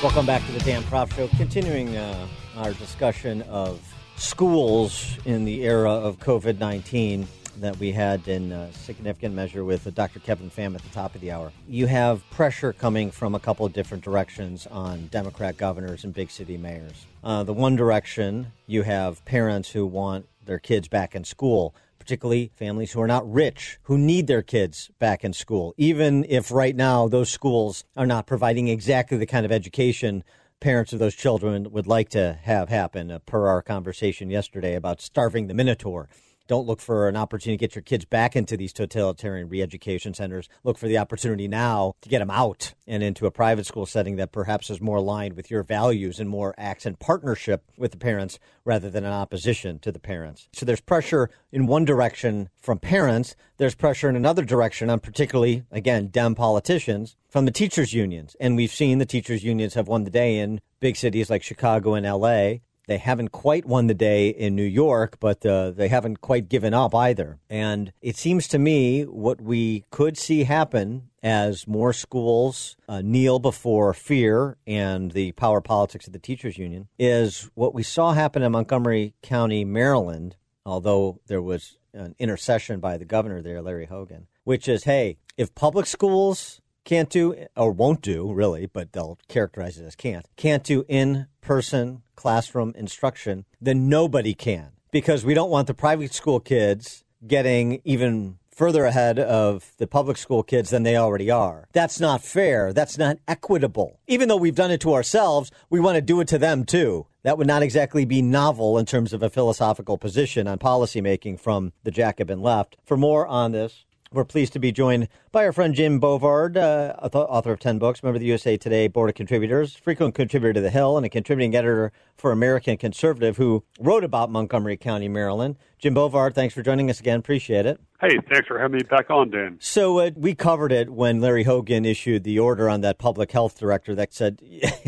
[0.02, 1.28] Welcome back to the Dan Proft Show.
[1.36, 3.82] Continuing uh, our discussion of
[4.16, 7.28] schools in the era of COVID 19
[7.62, 10.20] that we had in a significant measure with Dr.
[10.20, 11.52] Kevin Pham at the top of the hour.
[11.68, 16.32] You have pressure coming from a couple of different directions on Democrat governors and big
[16.32, 17.06] city mayors.
[17.24, 21.76] Uh, the one direction, you have parents who want their kids back in school
[22.06, 26.52] particularly families who are not rich, who need their kids back in school, even if
[26.52, 30.24] right now those schools are not providing exactly the kind of education
[30.60, 35.02] parents of those children would like to have happen, uh, per our conversation yesterday about
[35.02, 36.08] starving the Minotaur
[36.48, 40.48] don't look for an opportunity to get your kids back into these totalitarian re-education centers.
[40.64, 44.16] Look for the opportunity now to get them out and into a private school setting
[44.18, 47.98] that perhaps is more aligned with your values and more acts in partnership with the
[47.98, 50.48] parents rather than in opposition to the parents.
[50.54, 53.36] So there's pressure in one direction from parents.
[53.58, 58.36] There's pressure in another direction on particularly, again, Dem politicians from the teachers unions.
[58.40, 61.96] And we've seen the teachers unions have won the day in big cities like Chicago
[61.96, 66.22] and LA they haven't quite won the day in New York, but uh, they haven't
[66.22, 67.40] quite given up either.
[67.50, 73.40] And it seems to me what we could see happen as more schools uh, kneel
[73.40, 78.44] before fear and the power politics of the teachers union is what we saw happen
[78.44, 84.28] in Montgomery County, Maryland although there was an intercession by the governor there, Larry Hogan,
[84.44, 89.78] which is hey, if public schools can't do or won't do really, but they'll characterize
[89.78, 95.50] it as can't, can't do in person classroom instruction, then nobody can because we don't
[95.50, 100.84] want the private school kids getting even further ahead of the public school kids than
[100.84, 101.68] they already are.
[101.74, 102.72] That's not fair.
[102.72, 104.00] That's not equitable.
[104.08, 107.08] Even though we've done it to ourselves, we want to do it to them too.
[107.24, 111.74] That would not exactly be novel in terms of a philosophical position on policymaking from
[111.84, 112.78] the Jacobin left.
[112.86, 116.94] For more on this, we're pleased to be joined by our friend Jim Bovard, uh,
[117.04, 120.62] author of 10 books, member of the USA Today Board of Contributors, frequent contributor to
[120.62, 125.58] The Hill, and a contributing editor for American Conservative who wrote about Montgomery County, Maryland.
[125.80, 127.20] Jim Bovard, thanks for joining us again.
[127.20, 127.80] Appreciate it.
[128.00, 129.58] Hey, thanks for having me back on, Dan.
[129.60, 133.60] So uh, we covered it when Larry Hogan issued the order on that public health
[133.60, 134.40] director that said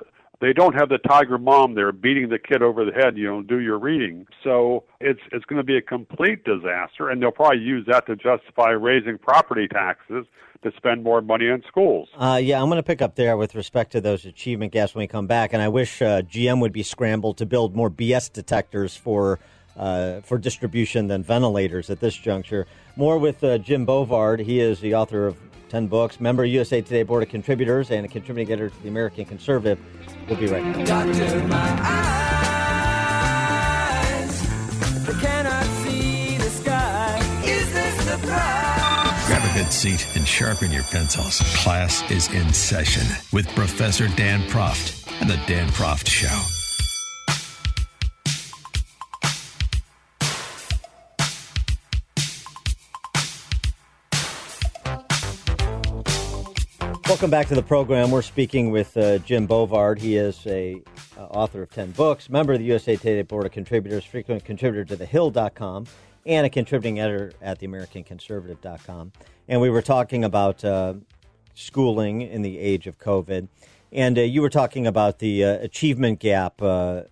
[0.45, 3.41] they don't have the tiger mom there beating the kid over the head, you know,
[3.41, 4.27] do your reading.
[4.43, 8.17] So it's it's going to be a complete disaster, and they'll probably use that to
[8.17, 10.27] justify raising property taxes
[10.63, 12.09] to spend more money on schools.
[12.17, 15.03] Uh, yeah, I'm going to pick up there with respect to those achievement gaps when
[15.03, 18.31] we come back, and I wish uh, GM would be scrambled to build more BS
[18.33, 19.41] detectors for.
[19.77, 22.65] Uh, for distribution than ventilators at this juncture.
[22.95, 24.39] More with uh, Jim Bovard.
[24.39, 25.37] He is the author of
[25.69, 28.89] 10 books, member of USA Today Board of Contributors, and a contributing editor to the
[28.89, 29.81] American Conservative.
[30.29, 30.87] We'll be right back.
[30.87, 31.81] Doctor, my
[33.99, 34.41] eyes,
[35.21, 37.19] cannot see the sky.
[37.45, 39.27] Is this the price?
[39.27, 41.41] Grab a good seat and sharpen your pencils.
[41.57, 46.64] Class is in session with Professor Dan Proft and the Dan Proft Show.
[57.15, 58.11] Welcome back to the program.
[58.11, 60.01] We're speaking with uh, Jim Bovard.
[60.01, 60.83] He is a
[61.17, 64.97] uh, author of 10 books, member of the USA Today Board of Contributors, frequent contributor
[64.97, 65.87] to thehill.com,
[66.27, 69.13] and a contributing editor at theamericanconservative.com.
[69.47, 70.95] And we were talking about uh,
[71.55, 73.47] schooling in the age of COVID.
[73.93, 77.03] And uh, you were talking about the uh, achievement gap uh,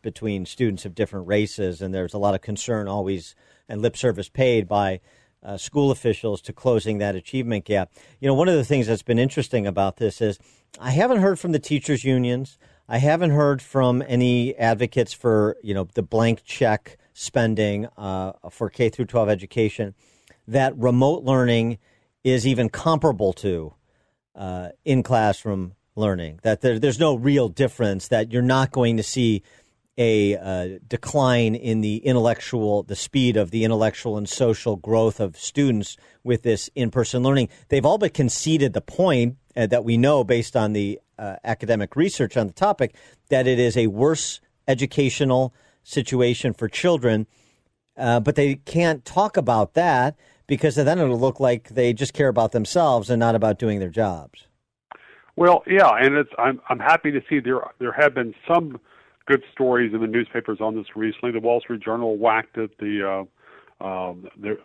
[0.00, 3.34] between students of different races, and there's a lot of concern always
[3.68, 5.00] and lip service paid by
[5.44, 7.92] uh, school officials to closing that achievement gap.
[8.20, 10.38] You know, one of the things that's been interesting about this is
[10.80, 12.58] I haven't heard from the teachers' unions.
[12.88, 18.68] I haven't heard from any advocates for you know the blank check spending uh, for
[18.68, 19.94] K through 12 education
[20.48, 21.78] that remote learning
[22.22, 23.74] is even comparable to
[24.34, 26.40] uh, in classroom learning.
[26.42, 28.08] That there, there's no real difference.
[28.08, 29.42] That you're not going to see
[29.96, 35.36] a uh, decline in the intellectual, the speed of the intellectual and social growth of
[35.36, 37.48] students with this in-person learning.
[37.68, 41.94] They've all but conceded the point uh, that we know based on the uh, academic
[41.94, 42.94] research on the topic
[43.28, 47.26] that it is a worse educational situation for children.
[47.96, 50.16] Uh, but they can't talk about that
[50.46, 53.90] because then it'll look like they just care about themselves and not about doing their
[53.90, 54.46] jobs.
[55.36, 58.80] Well, yeah, and it's I'm I'm happy to see there there have been some
[59.26, 61.32] good stories in the newspapers on this recently.
[61.32, 62.76] The Wall Street Journal whacked it.
[62.78, 63.26] The
[63.80, 64.56] uh, um, the,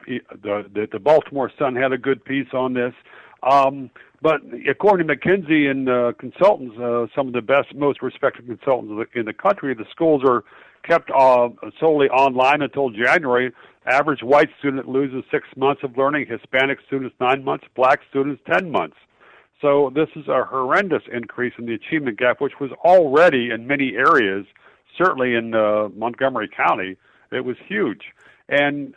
[0.43, 2.93] the the Baltimore Sun had a good piece on this.
[3.41, 3.89] Um,
[4.21, 9.09] but according to McKinsey and uh, consultants, uh, some of the best, most respected consultants
[9.15, 10.43] in the country, the schools are
[10.83, 11.49] kept uh,
[11.79, 13.51] solely online until January.
[13.85, 18.69] Average white student loses six months of learning, Hispanic students nine months, black students ten
[18.69, 18.97] months.
[19.61, 23.95] So this is a horrendous increase in the achievement gap, which was already in many
[23.95, 24.45] areas,
[24.97, 26.95] certainly in uh, Montgomery County,
[27.31, 28.13] it was huge.
[28.47, 28.95] And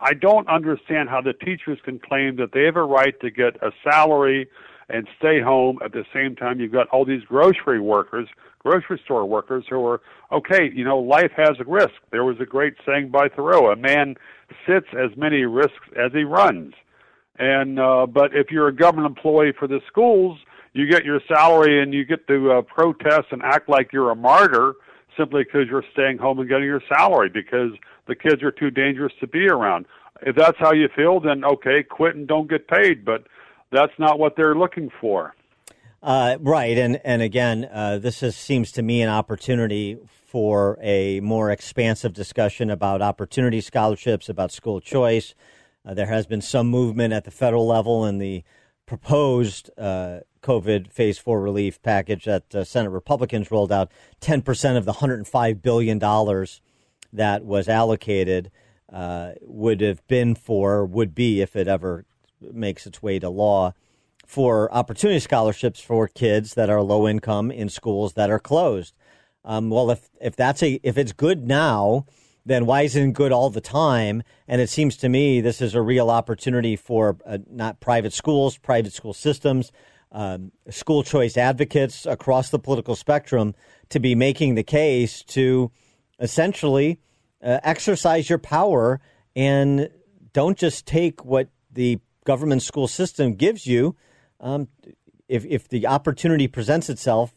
[0.00, 3.56] I don't understand how the teachers can claim that they have a right to get
[3.62, 4.48] a salary
[4.88, 9.24] and stay home at the same time you've got all these grocery workers, grocery store
[9.24, 10.00] workers who are
[10.30, 11.94] okay, you know, life has a risk.
[12.10, 14.16] There was a great saying by Thoreau, a man
[14.66, 16.74] sits as many risks as he runs.
[17.42, 20.38] And uh, but if you're a government employee for the schools,
[20.74, 24.14] you get your salary and you get to uh, protest and act like you're a
[24.14, 24.74] martyr
[25.18, 27.72] simply because you're staying home and getting your salary because
[28.06, 29.86] the kids are too dangerous to be around.
[30.24, 33.04] If that's how you feel, then okay, quit and don't get paid.
[33.04, 33.26] But
[33.72, 35.34] that's not what they're looking for.
[36.00, 41.18] Uh, right, and and again, uh, this is, seems to me an opportunity for a
[41.18, 45.34] more expansive discussion about opportunity scholarships, about school choice.
[45.84, 48.44] Uh, there has been some movement at the federal level in the
[48.86, 53.90] proposed uh, COVID phase four relief package that uh, Senate Republicans rolled out.
[54.20, 55.98] 10% of the $105 billion
[57.12, 58.50] that was allocated
[58.92, 62.04] uh, would have been for, would be, if it ever
[62.40, 63.72] makes its way to law,
[64.26, 68.94] for opportunity scholarships for kids that are low income in schools that are closed.
[69.44, 72.06] Um, well, if, if that's a, if it's good now,
[72.44, 74.22] then why isn't it good all the time?
[74.48, 78.58] And it seems to me this is a real opportunity for uh, not private schools,
[78.58, 79.70] private school systems,
[80.10, 83.54] um, school choice advocates across the political spectrum
[83.88, 85.70] to be making the case to
[86.18, 87.00] essentially
[87.42, 89.00] uh, exercise your power
[89.34, 89.88] and
[90.32, 93.96] don't just take what the government school system gives you.
[94.40, 94.68] Um,
[95.28, 97.32] if, if the opportunity presents itself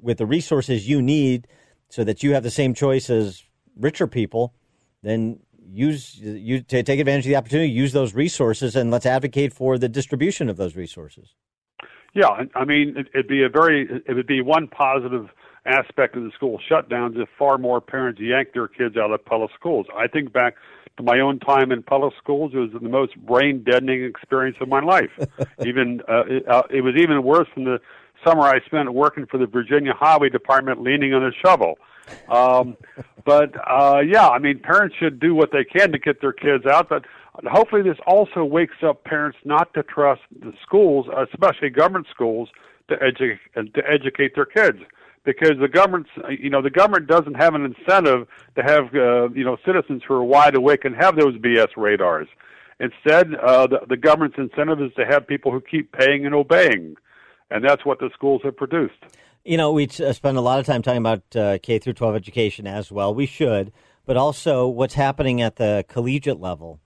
[0.00, 1.46] with the resources you need
[1.88, 3.42] so that you have the same choice as
[3.78, 4.54] richer people,
[5.02, 9.52] then use you to take advantage of the opportunity, use those resources, and let's advocate
[9.52, 11.34] for the distribution of those resources.
[12.14, 15.28] Yeah, I mean, it'd be a very, it would be one positive
[15.66, 19.50] aspect of the school shutdowns if far more parents yanked their kids out of public
[19.54, 19.86] schools.
[19.94, 20.56] I think back
[20.96, 24.68] to my own time in public schools, it was the most brain deadening experience of
[24.68, 25.10] my life.
[25.64, 27.78] even uh, it, uh, it was even worse than the
[28.26, 31.78] summer I spent working for the Virginia Highway Department, leaning on a shovel.
[32.28, 32.76] Um,
[33.24, 36.66] but uh, yeah, I mean, parents should do what they can to get their kids
[36.66, 37.04] out, but
[37.46, 42.48] hopefully this also wakes up parents not to trust the schools, especially government schools,
[42.88, 44.78] to educate to educate their kids
[45.28, 48.26] because the government, you know, the government doesn't have an incentive
[48.56, 52.28] to have, uh, you know, citizens who are wide awake and have those BS radars.
[52.80, 56.96] Instead, uh, the, the government's incentive is to have people who keep paying and obeying,
[57.50, 59.04] and that's what the schools have produced.
[59.44, 62.14] You know, we uh, spend a lot of time talking about uh, K through 12
[62.16, 63.14] education as well.
[63.14, 63.72] We should,
[64.04, 66.80] but also what's happening at the collegiate level.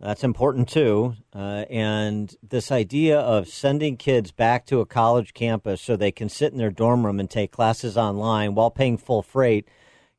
[0.00, 1.14] That's important too.
[1.34, 6.30] Uh, and this idea of sending kids back to a college campus so they can
[6.30, 9.68] sit in their dorm room and take classes online while paying full freight.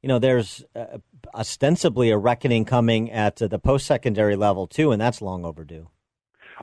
[0.04, 1.00] You know, there's uh,
[1.34, 5.88] ostensibly a reckoning coming at the post secondary level too, and that's long overdue.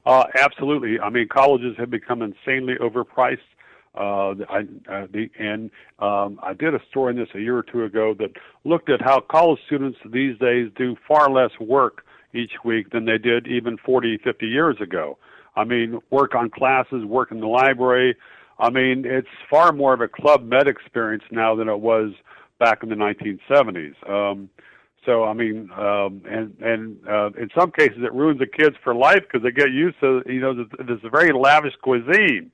[0.06, 1.00] Uh, absolutely.
[1.00, 3.38] I mean, colleges have become insanely overpriced.
[3.98, 4.58] Uh, I,
[4.90, 8.14] uh, the, and um, I did a story on this a year or two ago
[8.18, 8.30] that
[8.64, 13.18] looked at how college students these days do far less work each week than they
[13.18, 15.18] did even 40, 50 years ago.
[15.56, 18.16] I mean, work on classes, work in the library.
[18.60, 22.12] I mean, it's far more of a club med experience now than it was
[22.60, 23.94] back in the 1970s.
[24.08, 24.48] Um,
[25.04, 28.94] so I mean, um, and and uh, in some cases it ruins the kids for
[28.94, 32.50] life because they get used to you know this, this very lavish cuisine,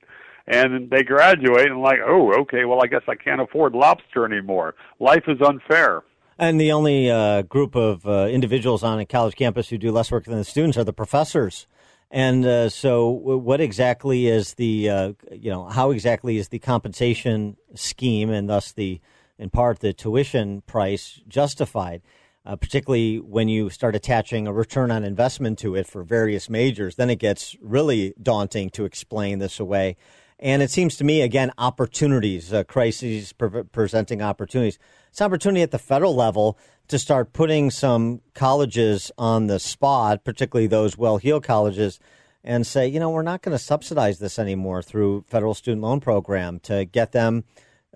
[0.47, 4.75] and they graduate and like, oh, okay, well I guess I can't afford lobster anymore.
[4.99, 6.03] Life is unfair.
[6.37, 10.11] And the only uh, group of uh, individuals on a college campus who do less
[10.11, 11.65] work than the students are the professors.
[12.11, 17.57] And uh, so, what exactly is the, uh, you know, how exactly is the compensation
[17.73, 19.01] scheme and thus the,
[19.39, 22.01] in part, the tuition price justified?
[22.45, 26.95] Uh, particularly when you start attaching a return on investment to it for various majors,
[26.95, 29.97] then it gets really daunting to explain this away.
[30.39, 34.77] And it seems to me, again, opportunities, uh, crises pre- presenting opportunities.
[35.09, 36.57] It's an opportunity at the federal level
[36.89, 41.99] to start putting some colleges on the spot, particularly those well heeled colleges,
[42.43, 45.99] and say, you know, we're not going to subsidize this anymore through federal student loan
[45.99, 47.43] program to get them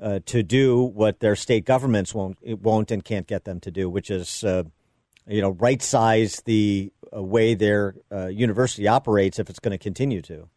[0.01, 3.89] uh, to do what their state governments won't won't and can't get them to do,
[3.89, 4.63] which is uh,
[5.27, 9.77] you know right size the uh, way their uh, university operates if it's going to
[9.77, 10.49] continue to.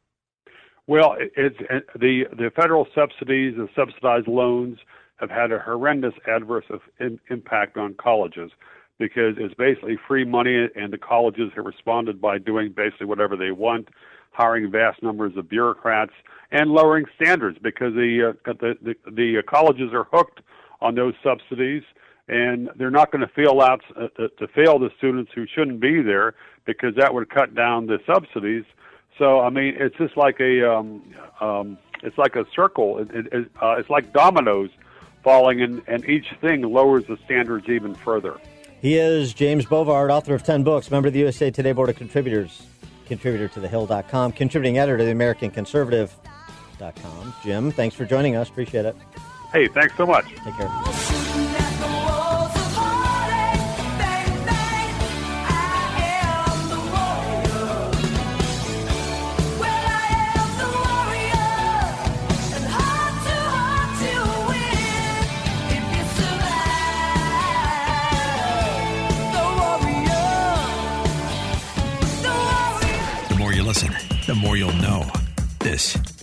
[0.93, 4.77] Well, it's it, the the federal subsidies, the subsidized loans
[5.21, 8.51] have had a horrendous adverse of, in, impact on colleges
[8.99, 13.53] because it's basically free money, and the colleges have responded by doing basically whatever they
[13.53, 13.89] want,
[14.33, 16.13] hiring vast numbers of bureaucrats
[16.51, 20.43] and lowering standards because the uh, the, the, the colleges are hooked
[20.83, 21.85] on those subsidies
[22.29, 25.81] and they're not going to fail out uh, to, to fail the students who shouldn't
[25.81, 26.35] be there
[26.67, 28.65] because that would cut down the subsidies.
[29.19, 31.03] So I mean, it's just like a um,
[31.41, 32.99] um, it's like a circle.
[32.99, 34.71] It, it, uh, it's like dominoes
[35.23, 38.39] falling, and, and each thing lowers the standards even further.
[38.81, 41.97] He is James Bovard, author of 10 books, member of the USA Today Board of
[41.97, 42.67] Contributors,
[43.07, 47.35] contributor to TheHill.com, contributing editor to the American Conservative.com.
[47.45, 48.49] Jim, thanks for joining us.
[48.49, 48.97] Appreciate it.
[49.53, 50.27] Hey, thanks so much.
[50.27, 51.02] Take care.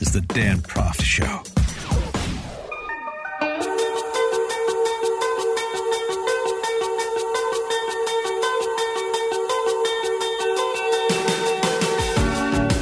[0.10, 1.24] Is the Dan Proft Show.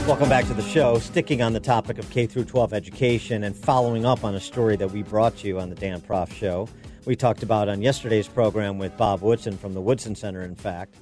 [0.07, 0.99] Welcome back to the show.
[0.99, 4.77] Sticking on the topic of K through 12 education and following up on a story
[4.77, 6.69] that we brought you on the Dan Proft Show.
[7.03, 10.95] We talked about on yesterday's program with Bob Woodson from the Woodson Center, in fact,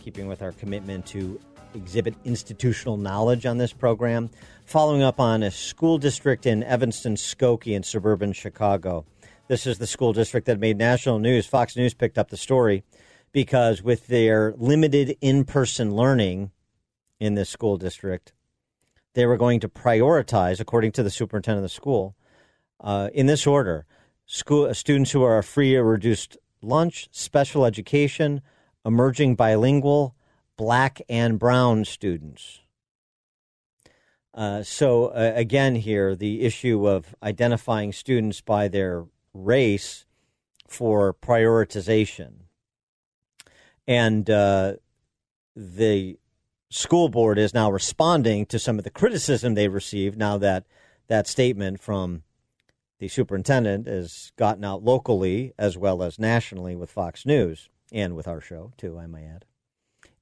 [0.00, 1.38] keeping with our commitment to
[1.74, 4.30] exhibit institutional knowledge on this program,
[4.66, 9.06] following up on a school district in Evanston, Skokie in suburban Chicago.
[9.46, 11.46] This is the school district that made national news.
[11.46, 12.82] Fox News picked up the story
[13.30, 16.50] because with their limited in-person learning
[17.20, 18.32] in this school district,
[19.14, 22.16] they were going to prioritize, according to the superintendent of the school,
[22.80, 23.86] uh, in this order:
[24.26, 28.42] school students who are free or reduced lunch, special education,
[28.84, 30.16] emerging bilingual,
[30.56, 32.62] black and brown students.
[34.36, 40.04] Uh, so uh, again, here the issue of identifying students by their race
[40.68, 42.32] for prioritization,
[43.88, 44.74] and uh,
[45.54, 46.18] the
[46.68, 50.66] school board is now responding to some of the criticism they received now that
[51.06, 52.22] that statement from
[52.98, 58.28] the superintendent has gotten out locally as well as nationally with Fox News and with
[58.28, 59.44] our show too, I might add.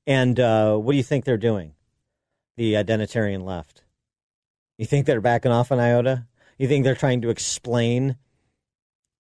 [0.07, 1.74] And uh, what do you think they're doing?
[2.57, 3.84] The identitarian left.
[4.77, 6.27] You think they're backing off on iota?
[6.59, 8.17] You think they're trying to explain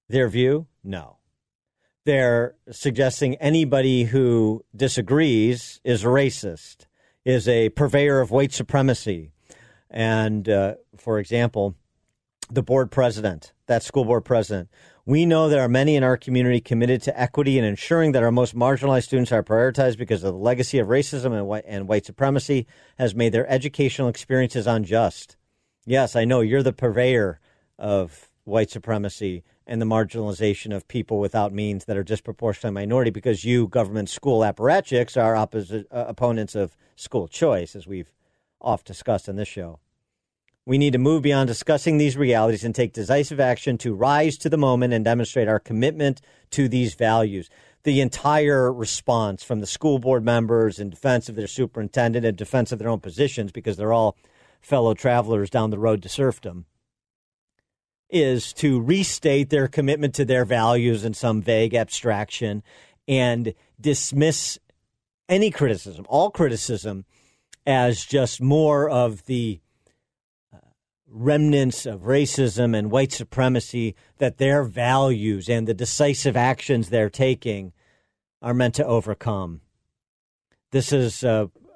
[0.08, 0.66] their view?
[0.82, 1.18] No.
[2.04, 6.86] They're suggesting anybody who disagrees is racist,
[7.24, 9.32] is a purveyor of white supremacy.
[9.88, 11.76] And uh, for example,
[12.50, 14.68] the board president, that school board president,
[15.06, 18.32] we know there are many in our community committed to equity and ensuring that our
[18.32, 22.04] most marginalized students are prioritized because of the legacy of racism and white, and white
[22.04, 22.66] supremacy
[22.98, 25.36] has made their educational experiences unjust.
[25.86, 27.40] Yes, I know you're the purveyor
[27.78, 33.44] of white supremacy and the marginalization of people without means that are disproportionately minority because
[33.44, 38.12] you, government school apparatchiks, are opposite, uh, opponents of school choice, as we've
[38.60, 39.78] oft discussed on this show.
[40.66, 44.48] We need to move beyond discussing these realities and take decisive action to rise to
[44.48, 47.50] the moment and demonstrate our commitment to these values.
[47.82, 52.72] The entire response from the school board members in defense of their superintendent and defense
[52.72, 54.16] of their own positions, because they're all
[54.64, 56.66] fellow travelers down the road to serfdom,
[58.10, 62.62] is to restate their commitment to their values in some vague abstraction
[63.06, 64.58] and dismiss
[65.28, 67.04] any criticism, all criticism,
[67.66, 69.60] as just more of the
[70.52, 70.58] uh,
[71.08, 77.72] remnants of racism and white supremacy that their values and the decisive actions they're taking
[78.40, 79.60] are meant to overcome.
[80.70, 81.24] This is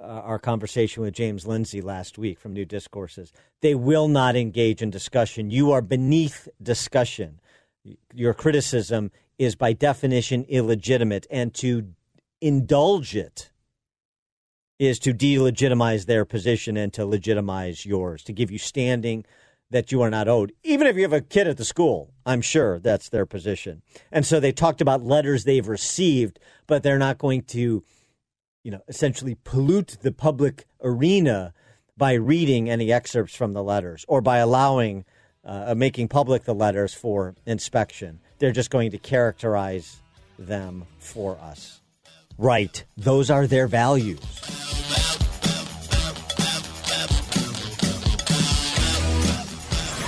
[0.01, 3.33] uh, our conversation with James Lindsay last week from New Discourses.
[3.61, 5.51] They will not engage in discussion.
[5.51, 7.41] You are beneath discussion.
[8.15, 11.89] Your criticism is by definition illegitimate, and to
[12.41, 13.51] indulge it
[14.79, 19.25] is to delegitimize their position and to legitimize yours, to give you standing
[19.70, 20.53] that you are not owed.
[20.62, 23.83] Even if you have a kid at the school, I'm sure that's their position.
[24.11, 27.85] And so they talked about letters they've received, but they're not going to,
[28.62, 31.52] you know, essentially pollute the public arena
[31.97, 35.05] by reading any excerpts from the letters or by allowing,
[35.44, 38.20] uh, making public the letters for inspection.
[38.39, 39.97] They're just going to characterize
[40.39, 41.80] them for us.
[42.36, 42.85] Right.
[42.97, 44.20] Those are their values.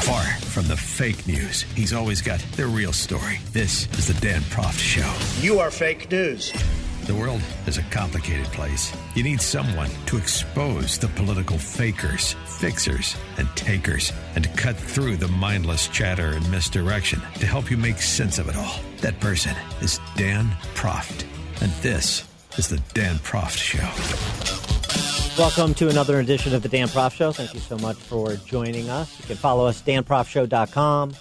[0.03, 3.39] Far from the fake news, he's always got the real story.
[3.53, 5.13] This is the Dan Proft Show.
[5.45, 6.53] You are fake news.
[7.11, 8.97] The world is a complicated place.
[9.17, 15.17] You need someone to expose the political fakers, fixers, and takers, and to cut through
[15.17, 18.79] the mindless chatter and misdirection to help you make sense of it all.
[18.99, 21.25] That person is Dan Proft.
[21.61, 23.89] And this is the Dan Proft Show.
[25.37, 27.33] Welcome to another edition of the Dan Proft Show.
[27.33, 29.19] Thank you so much for joining us.
[29.19, 31.15] You can follow us, danproftshow.com.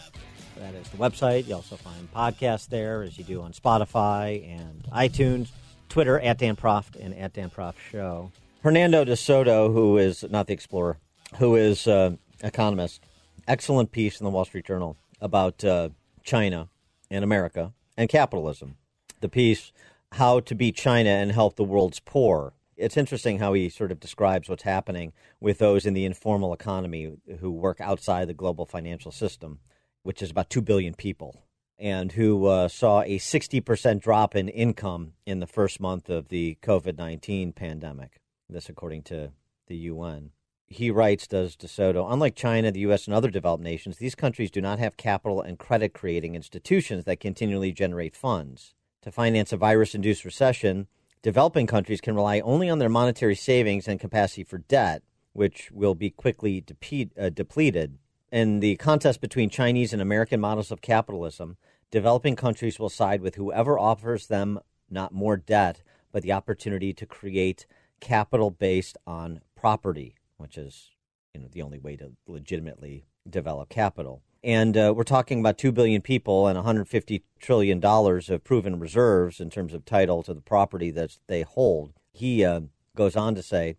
[0.58, 1.48] That is the website.
[1.48, 5.48] You also find podcasts there, as you do on Spotify and iTunes.
[5.90, 8.32] Twitter, at Dan Proft and at Dan Proft Show.
[8.64, 10.98] Hernando de Soto, who is not the explorer,
[11.38, 13.04] who is uh, economist,
[13.48, 15.90] excellent piece in the Wall Street Journal about uh,
[16.24, 16.70] China
[17.10, 18.76] and America and capitalism.
[19.22, 19.72] The piece
[20.14, 22.54] how to beat China and help the world's poor.
[22.78, 27.18] It's interesting how he sort of describes what's happening with those in the informal economy
[27.40, 29.60] who work outside the global financial system,
[30.04, 31.44] which is about 2 billion people,
[31.80, 36.58] and who uh, saw a 60% drop in income in the first month of the
[36.62, 38.20] COVID 19 pandemic.
[38.50, 39.32] This, according to
[39.68, 40.32] the UN.
[40.68, 44.62] He writes, does DeSoto, unlike China, the U.S., and other developed nations, these countries do
[44.62, 49.96] not have capital and credit creating institutions that continually generate funds to finance a virus
[49.96, 50.88] induced recession,
[51.22, 55.04] developing countries can rely only on their monetary savings and capacity for debt,
[55.34, 57.98] which will be quickly depe- uh, depleted.
[58.32, 61.58] In the contest between Chinese and American models of capitalism,
[61.92, 64.60] developing countries will side with whoever offers them
[64.90, 67.66] not more debt, but the opportunity to create
[68.00, 70.90] capital based on property, which is
[71.34, 74.22] you know, the only way to legitimately develop capital.
[74.44, 79.50] And uh, we're talking about 2 billion people and $150 trillion of proven reserves in
[79.50, 81.94] terms of title to the property that they hold.
[82.14, 82.62] He uh,
[82.96, 83.76] goes on to say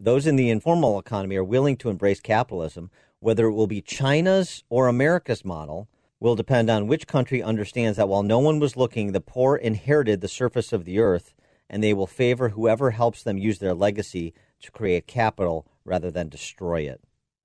[0.00, 2.90] those in the informal economy are willing to embrace capitalism.
[3.20, 5.88] Whether it will be China's or America's model
[6.20, 10.20] will depend on which country understands that while no one was looking, the poor inherited
[10.20, 11.34] the surface of the earth,
[11.68, 16.28] and they will favor whoever helps them use their legacy to create capital rather than
[16.28, 17.00] destroy it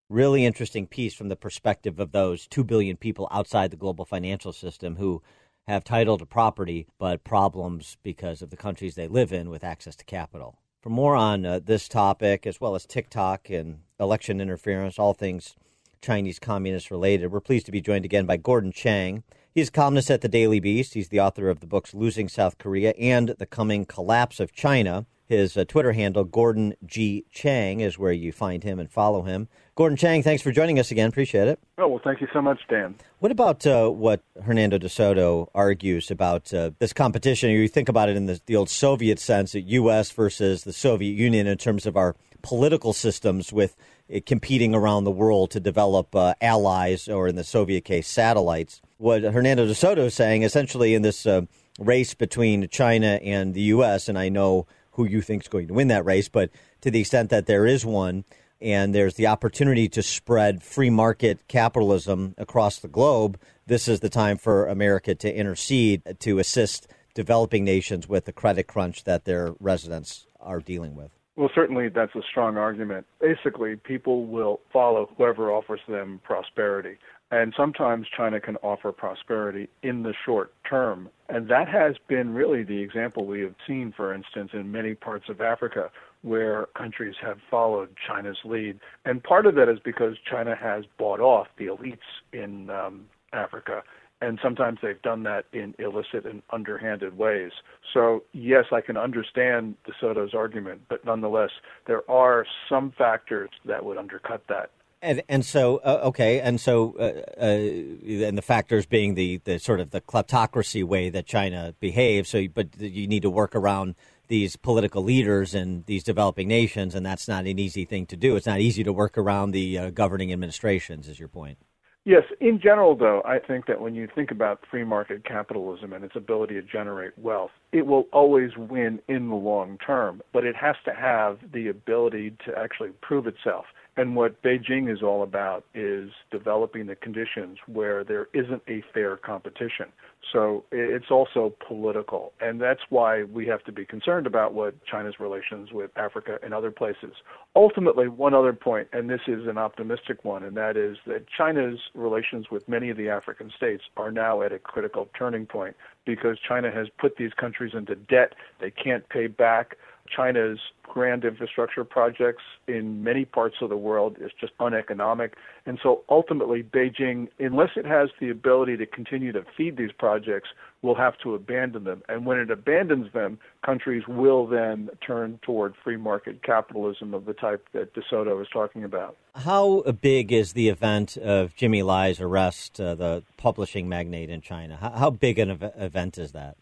[0.10, 4.54] really interesting piece from the perspective of those 2 billion people outside the global financial
[4.54, 5.22] system who
[5.68, 9.96] have title to property but problems because of the countries they live in with access
[9.96, 10.60] to capital.
[10.82, 15.56] For more on uh, this topic, as well as TikTok and election interference, all things
[16.02, 19.24] Chinese communist related, we're pleased to be joined again by Gordon Chang.
[19.54, 20.96] He's a columnist at the Daily Beast.
[20.96, 25.06] He's the author of the books Losing South Korea and The Coming Collapse of China.
[25.28, 27.26] His uh, Twitter handle, Gordon G.
[27.32, 29.48] Chang, is where you find him and follow him.
[29.74, 31.10] Gordon Chang, thanks for joining us again.
[31.10, 31.60] Appreciate it.
[31.78, 32.96] Oh, well, thank you so much, Dan.
[33.20, 37.50] What about uh, what Hernando de Soto argues about uh, this competition?
[37.50, 40.12] You think about it in the, the old Soviet sense, the U.S.
[40.12, 43.76] versus the Soviet Union in terms of our political systems with
[44.26, 48.82] competing around the world to develop uh, allies, or in the Soviet case, satellites.
[48.98, 51.42] What Hernando de Soto is saying, essentially, in this uh,
[51.80, 55.74] race between China and the U.S., and I know who you think is going to
[55.74, 56.50] win that race, but
[56.82, 58.24] to the extent that there is one
[58.62, 64.10] and there's the opportunity to spread free market capitalism across the globe, this is the
[64.10, 69.56] time for America to intercede to assist developing nations with the credit crunch that their
[69.60, 71.15] residents are dealing with.
[71.36, 73.06] Well, certainly that's a strong argument.
[73.20, 76.98] Basically, people will follow whoever offers them prosperity.
[77.32, 81.10] And sometimes China can offer prosperity in the short term.
[81.28, 85.26] And that has been really the example we have seen, for instance, in many parts
[85.28, 85.90] of Africa
[86.22, 88.80] where countries have followed China's lead.
[89.06, 91.98] And part of that is because China has bought off the elites
[92.32, 93.84] in um, Africa.
[94.26, 97.52] And sometimes they've done that in illicit and underhanded ways.
[97.94, 101.52] So, yes, I can understand DeSoto's argument, but nonetheless,
[101.86, 104.72] there are some factors that would undercut that.
[105.04, 109.60] And, and so uh, okay, and so uh, uh, and the factors being the, the
[109.60, 112.30] sort of the kleptocracy way that China behaves.
[112.30, 113.94] So, but you need to work around
[114.30, 118.36] these political leaders in these developing nations, and that's not an easy thing to do.
[118.36, 121.08] It's not easy to work around the uh, governing administrations.
[121.08, 121.60] Is your point?
[122.08, 126.06] Yes, in general, though, I think that when you think about free market capitalism and
[126.06, 130.56] its ability to generate wealth, it will always win in the long term, but it
[130.56, 133.66] has to have the ability to actually prove itself.
[133.98, 139.16] And what Beijing is all about is developing the conditions where there isn't a fair
[139.16, 139.86] competition.
[140.34, 142.34] So it's also political.
[142.42, 146.54] And that's why we have to be concerned about what China's relations with Africa and
[146.54, 147.14] other places.
[147.56, 151.80] Ultimately, one other point, and this is an optimistic one, and that is that China's
[151.94, 156.38] relations with many of the African states are now at a critical turning point because
[156.46, 159.78] China has put these countries into debt they can't pay back.
[160.10, 165.36] China's grand infrastructure projects in many parts of the world is just uneconomic.
[165.66, 170.50] And so ultimately, Beijing, unless it has the ability to continue to feed these projects,
[170.82, 172.04] will have to abandon them.
[172.08, 177.34] And when it abandons them, countries will then turn toward free market capitalism of the
[177.34, 179.18] type that DeSoto is talking about.
[179.36, 184.78] How big is the event of Jimmy Lai's arrest, uh, the publishing magnate in China?
[184.78, 186.56] How, how big an ev- event is that?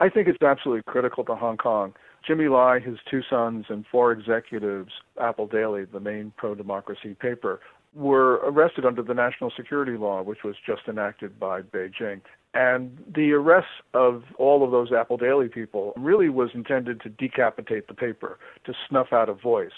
[0.00, 1.94] I think it's absolutely critical to Hong Kong.
[2.26, 7.60] Jimmy Lai, his two sons, and four executives, Apple Daily, the main pro democracy paper,
[7.94, 12.20] were arrested under the national security law, which was just enacted by Beijing.
[12.54, 17.88] And the arrest of all of those Apple Daily people really was intended to decapitate
[17.88, 19.70] the paper, to snuff out a voice.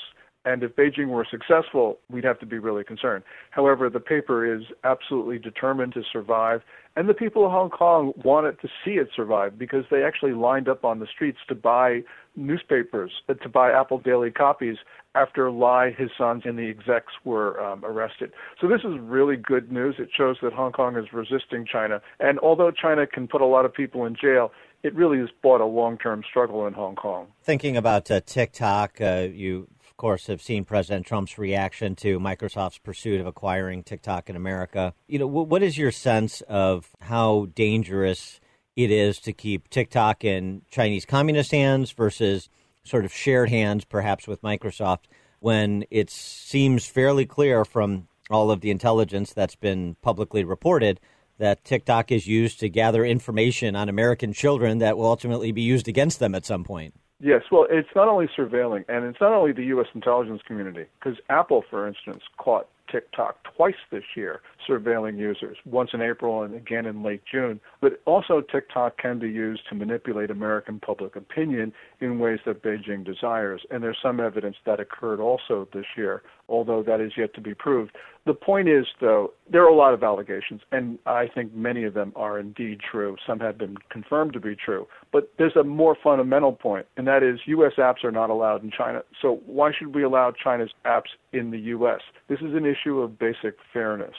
[0.47, 3.25] And if Beijing were successful, we'd have to be really concerned.
[3.51, 6.63] However, the paper is absolutely determined to survive,
[6.95, 10.69] and the people of Hong Kong wanted to see it survive because they actually lined
[10.69, 12.03] up on the streets to buy
[12.37, 14.77] newspapers, uh, to buy Apple Daily copies
[15.17, 18.33] after Lai, his sons, and the execs were um, arrested.
[18.61, 19.97] So this is really good news.
[19.99, 22.01] It shows that Hong Kong is resisting China.
[22.21, 24.53] And although China can put a lot of people in jail,
[24.83, 27.27] it really has brought a long-term struggle in Hong Kong.
[27.43, 32.77] Thinking about uh, TikTok, uh, you of course, have seen President Trump's reaction to Microsoft's
[32.77, 34.93] pursuit of acquiring TikTok in America.
[35.09, 38.39] You know, what is your sense of how dangerous
[38.77, 42.51] it is to keep TikTok in Chinese communist hands versus
[42.85, 45.05] sort of shared hands, perhaps with Microsoft,
[45.41, 51.01] when it seems fairly clear from all of the intelligence that's been publicly reported
[51.39, 55.89] that TikTok is used to gather information on American children that will ultimately be used
[55.89, 56.93] against them at some point.
[57.19, 59.87] Yes, well, it's not only surveilling, and it's not only the U.S.
[59.95, 66.01] intelligence community, because Apple, for instance, caught TikTok twice this year surveilling users, once in
[66.01, 67.61] April and again in late June.
[67.81, 73.05] But also, TikTok can be used to manipulate American public opinion in ways that Beijing
[73.05, 73.63] desires.
[73.71, 77.55] And there's some evidence that occurred also this year, although that is yet to be
[77.55, 77.97] proved.
[78.25, 81.95] The point is, though, there are a lot of allegations, and I think many of
[81.95, 83.17] them are indeed true.
[83.25, 84.89] Some have been confirmed to be true.
[85.13, 87.73] But there's a more fundamental point, and that is U.S.
[87.79, 89.03] apps are not allowed in China.
[89.23, 92.01] So why should we allow China's apps in the U.S.?
[92.29, 94.15] This is an issue of basic fairness.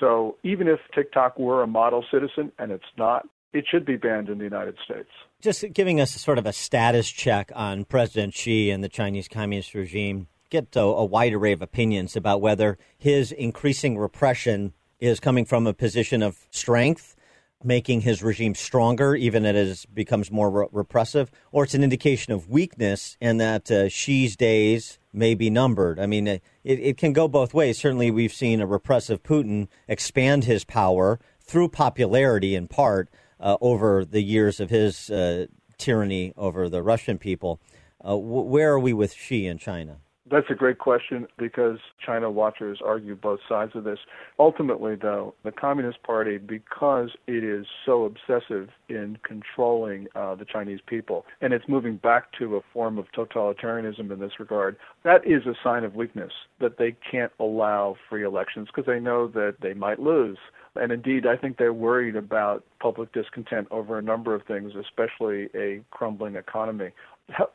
[0.00, 4.28] So even if TikTok were a model citizen, and it's not, it should be banned
[4.28, 5.08] in the United States.
[5.40, 9.74] Just giving us sort of a status check on President Xi and the Chinese Communist
[9.74, 15.44] regime, get a, a wide array of opinions about whether his increasing repression is coming
[15.44, 17.15] from a position of strength,
[17.64, 22.32] making his regime stronger, even as it becomes more re- repressive, or it's an indication
[22.32, 25.98] of weakness and that uh, Xi's days may be numbered.
[25.98, 27.78] I mean, it, it can go both ways.
[27.78, 33.08] Certainly, we've seen a repressive Putin expand his power through popularity in part
[33.40, 35.46] uh, over the years of his uh,
[35.78, 37.60] tyranny over the Russian people.
[38.06, 39.98] Uh, where are we with Xi in China?
[40.28, 43.98] That's a great question because China watchers argue both sides of this.
[44.40, 50.80] Ultimately, though, the Communist Party, because it is so obsessive in controlling uh, the Chinese
[50.86, 55.46] people, and it's moving back to a form of totalitarianism in this regard, that is
[55.46, 59.74] a sign of weakness that they can't allow free elections because they know that they
[59.74, 60.38] might lose.
[60.74, 65.48] And indeed, I think they're worried about public discontent over a number of things, especially
[65.54, 66.90] a crumbling economy.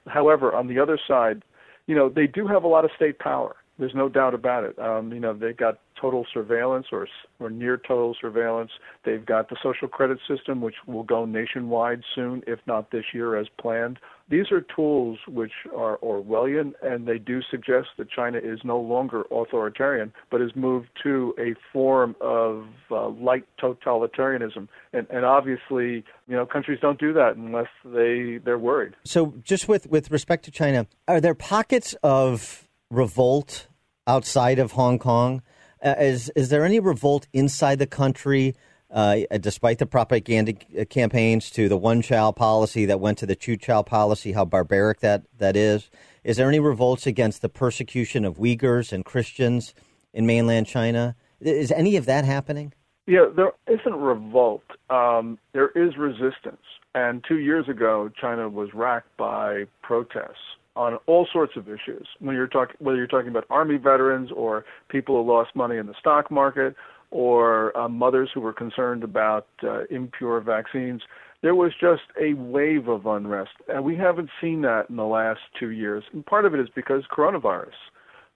[0.08, 1.44] However, on the other side,
[1.88, 3.56] you know, they do have a lot of state power.
[3.82, 4.78] There's no doubt about it.
[4.78, 7.08] Um, you know, they got total surveillance or
[7.40, 8.70] or near total surveillance.
[9.06, 13.36] They've got the social credit system, which will go nationwide soon, if not this year
[13.38, 13.98] as planned.
[14.30, 19.24] These are tools which are Orwellian, and they do suggest that China is no longer
[19.32, 24.68] authoritarian, but has moved to a form of uh, light totalitarianism.
[24.94, 28.94] And, and obviously, you know, countries don't do that unless they they're worried.
[29.06, 33.66] So, just with with respect to China, are there pockets of revolt
[34.08, 35.42] outside of Hong Kong?
[35.84, 38.56] Uh, is is there any revolt inside the country,
[38.92, 40.54] uh, despite the propaganda
[40.86, 44.34] campaigns to the one child policy that went to the two child policy?
[44.34, 45.90] How barbaric that that is.
[46.24, 49.74] Is there any revolts against the persecution of Uyghurs and Christians
[50.14, 51.16] in mainland China?
[51.40, 52.74] Is any of that happening?
[53.08, 54.64] Yeah, there isn't revolt.
[54.92, 56.62] Um, there is resistance.
[56.94, 62.08] And two years ago, China was racked by protests on all sorts of issues.
[62.20, 65.88] When you're talking, whether you're talking about army veterans or people who lost money in
[65.88, 66.76] the stock market,
[67.12, 71.02] or uh, mothers who were concerned about uh, impure vaccines,
[71.42, 75.42] there was just a wave of unrest, and we haven't seen that in the last
[75.60, 76.04] two years.
[76.14, 77.74] And part of it is because coronavirus.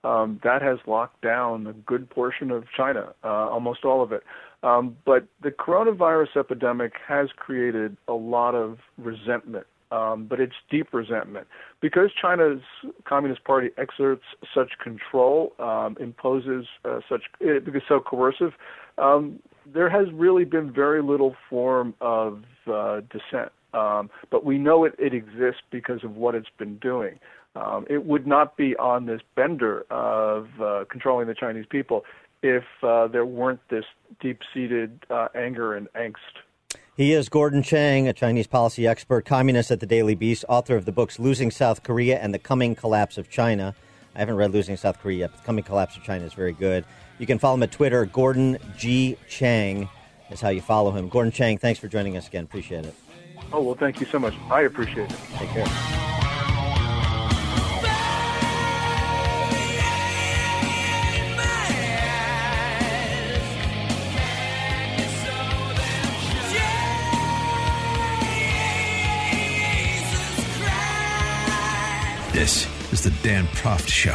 [0.04, 4.22] Um, that has locked down a good portion of China, uh, almost all of it.
[4.62, 10.92] Um, but the coronavirus epidemic has created a lot of resentment um, but it's deep
[10.92, 11.46] resentment
[11.80, 12.60] because China's
[13.04, 18.52] Communist Party exerts such control, um, imposes uh, such it because so coercive.
[18.98, 19.40] Um,
[19.72, 24.94] there has really been very little form of uh, dissent, um, but we know it,
[24.98, 27.18] it exists because of what it's been doing.
[27.56, 32.04] Um, it would not be on this bender of uh, controlling the Chinese people
[32.42, 33.84] if uh, there weren't this
[34.20, 36.16] deep-seated uh, anger and angst.
[36.96, 40.86] He is Gordon Chang, a Chinese policy expert, communist at the Daily Beast, author of
[40.86, 43.74] the books Losing South Korea and The Coming Collapse of China.
[44.14, 46.54] I haven't read Losing South Korea yet, but The Coming Collapse of China is very
[46.54, 46.86] good.
[47.18, 48.06] You can follow him at Twitter.
[48.06, 49.18] Gordon G.
[49.28, 49.90] Chang
[50.30, 51.10] is how you follow him.
[51.10, 52.44] Gordon Chang, thanks for joining us again.
[52.44, 52.94] Appreciate it.
[53.52, 54.32] Oh, well, thank you so much.
[54.50, 55.18] I appreciate it.
[55.36, 56.25] Take care.
[72.46, 74.12] This is the Dan Proft Show.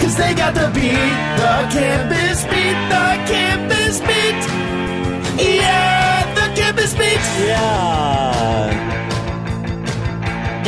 [0.00, 0.90] Cause they got the beat,
[1.38, 2.21] the campus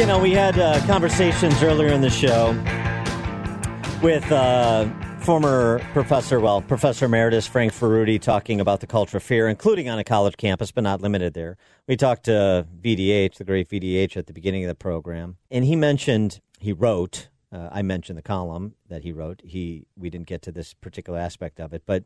[0.05, 2.51] You know, we had uh, conversations earlier in the show
[4.03, 4.87] with uh,
[5.21, 9.99] former professor, well, Professor Emeritus Frank Furedi talking about the culture of fear, including on
[9.99, 11.57] a college campus, but not limited there.
[11.87, 15.75] We talked to VDH, the great VDH, at the beginning of the program, and he
[15.75, 19.41] mentioned, he wrote, uh, I mentioned the column that he wrote.
[19.43, 22.05] He we didn't get to this particular aspect of it, but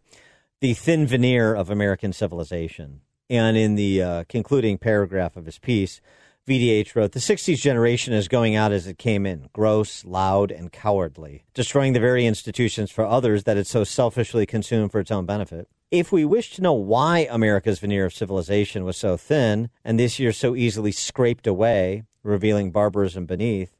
[0.60, 3.00] the thin veneer of American civilization.
[3.28, 6.00] And in the uh, concluding paragraph of his piece,
[6.48, 10.72] VDH wrote, The 60s generation is going out as it came in, gross, loud, and
[10.72, 15.26] cowardly, destroying the very institutions for others that it so selfishly consumed for its own
[15.26, 15.68] benefit.
[15.90, 20.18] If we wish to know why America's veneer of civilization was so thin and this
[20.18, 23.76] year so easily scraped away, revealing barbarism beneath,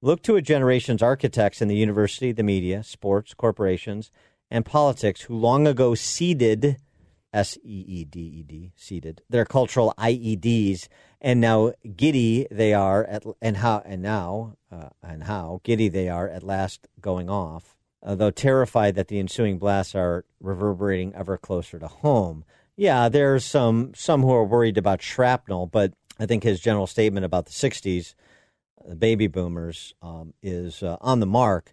[0.00, 4.12] look to a generation's architects in the university, the media, sports, corporations,
[4.48, 6.76] and politics who long ago seeded
[7.32, 10.88] S E E D E D, seeded their cultural IEDs
[11.22, 16.08] and now giddy they are at and how and now uh, and how giddy they
[16.08, 21.38] are at last going off, uh, though terrified that the ensuing blasts are reverberating ever
[21.38, 22.44] closer to home.
[22.76, 27.24] Yeah, there's some some who are worried about shrapnel, but I think his general statement
[27.24, 28.14] about the '60s,
[28.86, 31.72] the baby boomers, um, is uh, on the mark.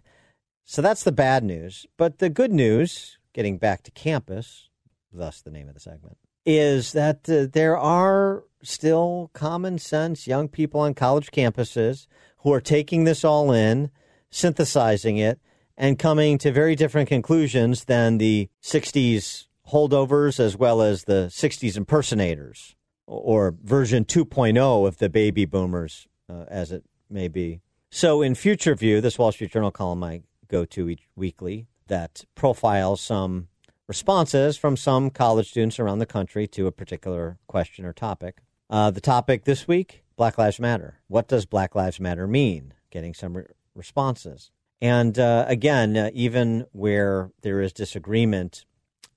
[0.64, 1.86] So that's the bad news.
[1.96, 4.68] But the good news, getting back to campus,
[5.12, 10.48] thus the name of the segment, is that uh, there are still common sense young
[10.48, 12.06] people on college campuses
[12.38, 13.90] who are taking this all in,
[14.30, 15.40] synthesizing it,
[15.76, 21.76] and coming to very different conclusions than the 60s holdovers as well as the 60s
[21.76, 22.74] impersonators
[23.06, 27.60] or version 2.0 of the baby boomers, uh, as it may be.
[27.90, 32.24] So, in Future View, this Wall Street Journal column I go to each weekly that
[32.34, 33.48] profiles some
[33.90, 38.36] responses from some college students around the country to a particular question or topic.
[38.70, 41.00] Uh, the topic this week Black Lives Matter.
[41.08, 42.72] What does Black Lives Matter mean?
[42.92, 44.52] Getting some re- responses.
[44.80, 48.64] And uh, again, uh, even where there is disagreement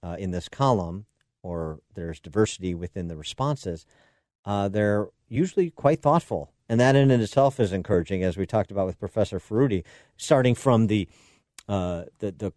[0.02, 1.06] uh, in this column
[1.44, 3.86] or there's diversity within the responses,
[4.44, 6.52] uh, they're usually quite thoughtful.
[6.68, 9.84] And that in and itself is encouraging, as we talked about with Professor Furedi,
[10.18, 11.08] starting from the,
[11.70, 12.54] uh, the, the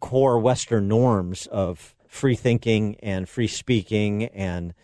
[0.00, 4.74] core Western norms of free thinking and free speaking and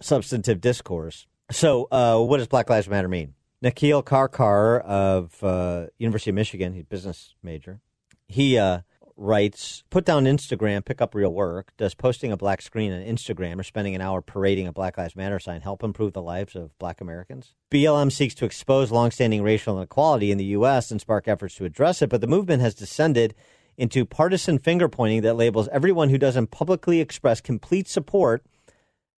[0.00, 1.26] substantive discourse.
[1.50, 3.34] So, uh, what does Black Lives Matter mean?
[3.62, 7.80] Nikhil Karkar of uh, University of Michigan, he's business major.
[8.26, 8.80] He uh,
[9.16, 11.72] writes, put down Instagram, pick up real work.
[11.76, 15.14] Does posting a black screen on Instagram or spending an hour parading a Black Lives
[15.14, 17.54] Matter sign help improve the lives of black Americans?
[17.70, 20.90] BLM seeks to expose longstanding racial inequality in the U.S.
[20.90, 23.34] and spark efforts to address it, but the movement has descended
[23.76, 28.44] into partisan finger pointing that labels everyone who doesn't publicly express complete support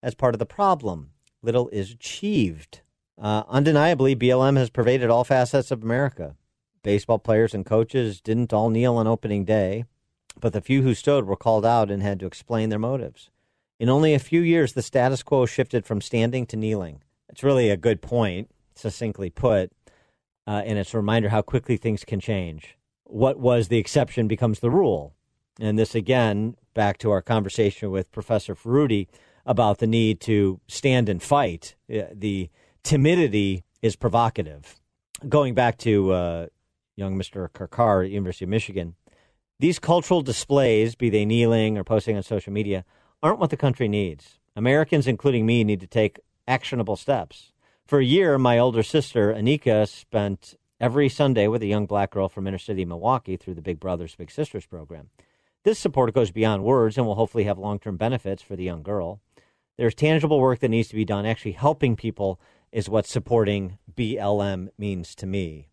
[0.02, 1.10] as part of the problem.
[1.42, 2.80] Little is achieved.
[3.20, 6.36] Uh, undeniably, BLM has pervaded all facets of America.
[6.82, 9.84] Baseball players and coaches didn't all kneel on opening day,
[10.40, 13.30] but the few who stood were called out and had to explain their motives.
[13.78, 17.02] In only a few years, the status quo shifted from standing to kneeling.
[17.28, 19.72] It's really a good point, succinctly put,
[20.46, 22.76] uh, and it's a reminder how quickly things can change.
[23.12, 25.14] What was the exception becomes the rule.
[25.60, 29.06] And this, again, back to our conversation with Professor Furedi
[29.44, 31.76] about the need to stand and fight.
[31.92, 32.48] Uh, the
[32.82, 34.76] timidity is provocative.
[35.28, 36.46] Going back to uh,
[36.96, 37.50] young Mr.
[37.50, 38.94] Karkar at University of Michigan,
[39.60, 42.82] these cultural displays, be they kneeling or posting on social media,
[43.22, 44.38] aren't what the country needs.
[44.56, 46.18] Americans, including me, need to take
[46.48, 47.52] actionable steps.
[47.84, 52.28] For a year, my older sister, Anika, spent every Sunday with a young black girl
[52.28, 55.10] from inner city Milwaukee through the Big Brothers Big Sisters program.
[55.62, 58.82] This support goes beyond words and will hopefully have long term benefits for the young
[58.82, 59.20] girl.
[59.78, 61.24] There's tangible work that needs to be done.
[61.24, 62.40] Actually, helping people
[62.72, 65.68] is what supporting BLM means to me.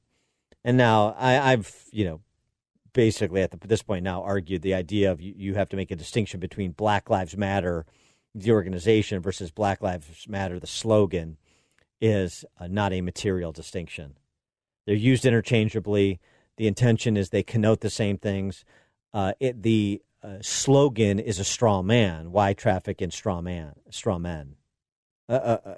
[0.63, 2.21] And now I, have you know,
[2.93, 5.89] basically at the, this point now argued the idea of you, you have to make
[5.89, 7.85] a distinction between Black Lives Matter,
[8.35, 11.37] the organization, versus Black Lives Matter, the slogan,
[11.99, 14.18] is uh, not a material distinction.
[14.89, 16.19] They're used interchangeably.
[16.57, 18.65] The intention is they connote the same things.
[19.13, 22.31] Uh, it, the uh, slogan is a straw man.
[22.31, 23.73] Why traffic in straw man?
[23.91, 24.55] Straw men.
[25.29, 25.75] Uh, uh, uh,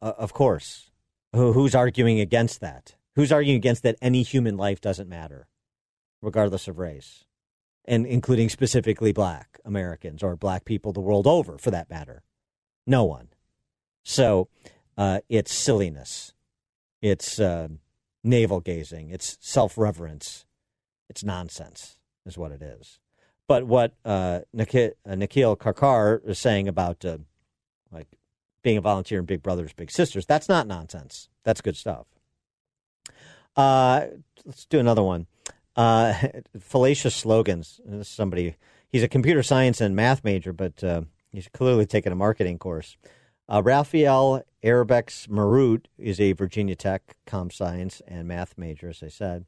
[0.00, 0.92] uh, of course.
[1.32, 2.94] Who, who's arguing against that?
[3.16, 5.48] Who's arguing against that any human life doesn't matter,
[6.22, 7.24] regardless of race,
[7.84, 12.22] and including specifically black Americans or black people the world over, for that matter?
[12.86, 13.26] No one.
[14.04, 14.48] So
[14.96, 16.32] it's silliness.
[17.02, 17.40] It's
[18.24, 19.10] navel gazing.
[19.10, 20.44] It's self reverence.
[21.08, 22.98] It's nonsense, is what it is.
[23.48, 27.18] But what uh, Nikhil, uh, Nikhil Karkar is saying about uh,
[27.92, 28.08] like
[28.62, 31.28] being a volunteer in Big Brothers Big Sisters, that's not nonsense.
[31.44, 32.06] That's good stuff.
[33.56, 34.06] Uh,
[34.44, 35.26] let's do another one.
[35.76, 36.14] Uh,
[36.60, 37.80] fallacious slogans.
[37.84, 38.56] This somebody.
[38.88, 41.02] He's a computer science and math major, but uh,
[41.32, 42.96] he's clearly taken a marketing course.
[43.48, 49.08] Uh, Raphael Arabex Marut is a Virginia Tech comp science and math major, as I
[49.08, 49.46] said.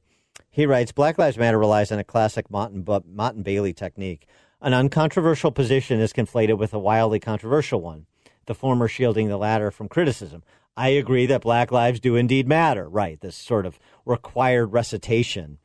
[0.50, 4.28] He writes Black Lives Matter relies on a classic Motte and Bailey technique.
[4.60, 8.06] An uncontroversial position is conflated with a wildly controversial one,
[8.46, 10.44] the former shielding the latter from criticism.
[10.76, 13.20] I agree that black lives do indeed matter, right?
[13.20, 15.58] This sort of required recitation.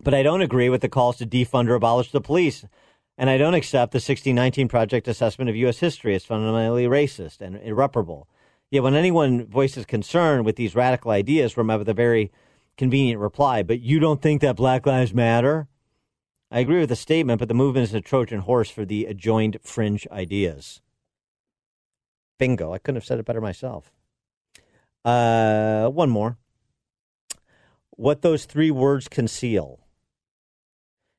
[0.00, 2.64] But I don't agree with the calls to defund or abolish the police.
[3.20, 5.78] And I don't accept the 1619 Project assessment of U.S.
[5.78, 8.26] history as fundamentally racist and irreparable.
[8.70, 12.32] Yet when anyone voices concern with these radical ideas, remember the very
[12.78, 15.68] convenient reply, but you don't think that Black Lives Matter?
[16.50, 19.58] I agree with the statement, but the movement is a Trojan horse for the adjoined
[19.62, 20.80] fringe ideas.
[22.38, 22.72] Bingo.
[22.72, 23.92] I couldn't have said it better myself.
[25.04, 26.38] Uh, one more.
[27.90, 29.80] What those three words conceal.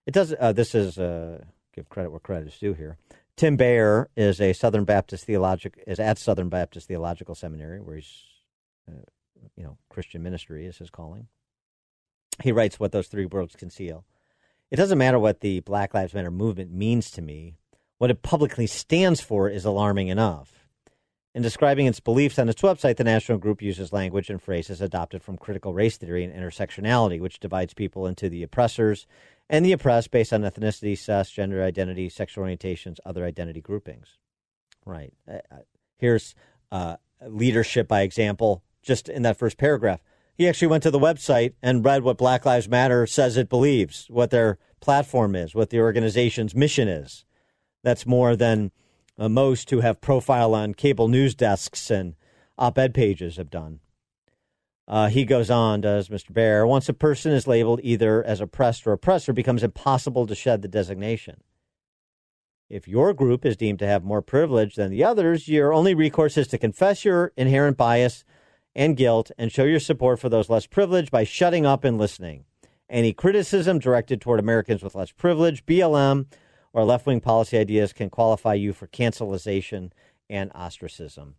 [0.07, 0.33] It does.
[0.39, 2.97] Uh, this is uh, give credit where credit is due here.
[3.35, 8.23] Tim Bayer is a Southern Baptist theological is at Southern Baptist Theological Seminary, where he's,
[8.89, 9.01] uh,
[9.55, 11.27] you know, Christian ministry is his calling.
[12.43, 14.05] He writes what those three words conceal.
[14.69, 17.55] It doesn't matter what the Black Lives Matter movement means to me.
[17.97, 20.61] What it publicly stands for is alarming enough.
[21.33, 25.23] In describing its beliefs on its website, the national group uses language and phrases adopted
[25.23, 29.07] from critical race theory and intersectionality, which divides people into the oppressors
[29.51, 34.17] and the oppressed based on ethnicity, sex, gender identity, sexual orientations, other identity groupings.
[34.85, 35.13] Right.
[35.29, 35.57] Uh, uh
[35.97, 36.33] here's
[36.71, 36.95] uh,
[37.27, 40.01] leadership by example, just in that first paragraph.
[40.33, 44.07] He actually went to the website and read what Black Lives Matter says it believes,
[44.09, 47.25] what their platform is, what the organization's mission is.
[47.83, 48.71] That's more than
[49.19, 52.15] uh, most who have profile on cable news desks and
[52.57, 53.81] op ed pages have done.
[54.87, 56.33] Uh, he goes on, does Mr.
[56.33, 60.35] Bear, once a person is labeled either as oppressed or oppressor, it becomes impossible to
[60.35, 61.41] shed the designation.
[62.69, 66.37] If your group is deemed to have more privilege than the others, your only recourse
[66.37, 68.23] is to confess your inherent bias
[68.73, 72.45] and guilt and show your support for those less privileged by shutting up and listening.
[72.89, 76.27] Any criticism directed toward Americans with less privilege, BLM,
[76.73, 79.91] or left wing policy ideas can qualify you for cancelization
[80.29, 81.35] and ostracism.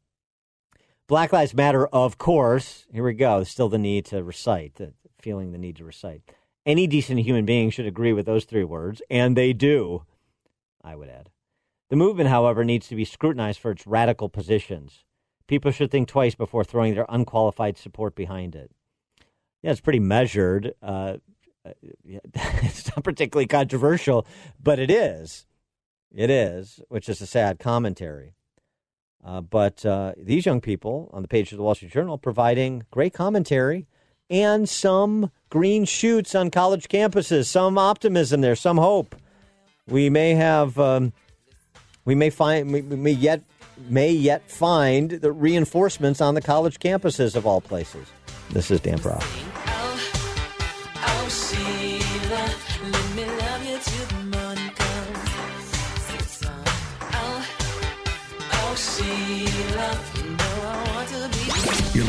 [1.12, 2.86] Black Lives Matter, of course.
[2.90, 3.44] Here we go.
[3.44, 6.22] Still the need to recite, the feeling the need to recite.
[6.64, 10.05] Any decent human being should agree with those three words, and they do,
[10.82, 11.28] I would add.
[11.90, 15.05] The movement, however, needs to be scrutinized for its radical positions.
[15.48, 18.70] People should think twice before throwing their unqualified support behind it.
[19.62, 20.72] Yeah, it's pretty measured.
[20.80, 21.18] Uh,
[22.06, 24.26] it's not particularly controversial,
[24.59, 25.44] but it is.
[26.10, 28.32] It is, which is a sad commentary.
[29.24, 32.85] Uh, but uh, these young people on the page of the Wall Street Journal providing
[32.90, 33.86] great commentary
[34.28, 39.15] and some green shoots on college campuses, some optimism there, some hope.
[39.86, 41.12] We may have, um,
[42.05, 43.43] we may find, we may yet,
[43.89, 48.07] may yet find the reinforcements on the college campuses of all places.
[48.51, 49.61] This is Dan Proft.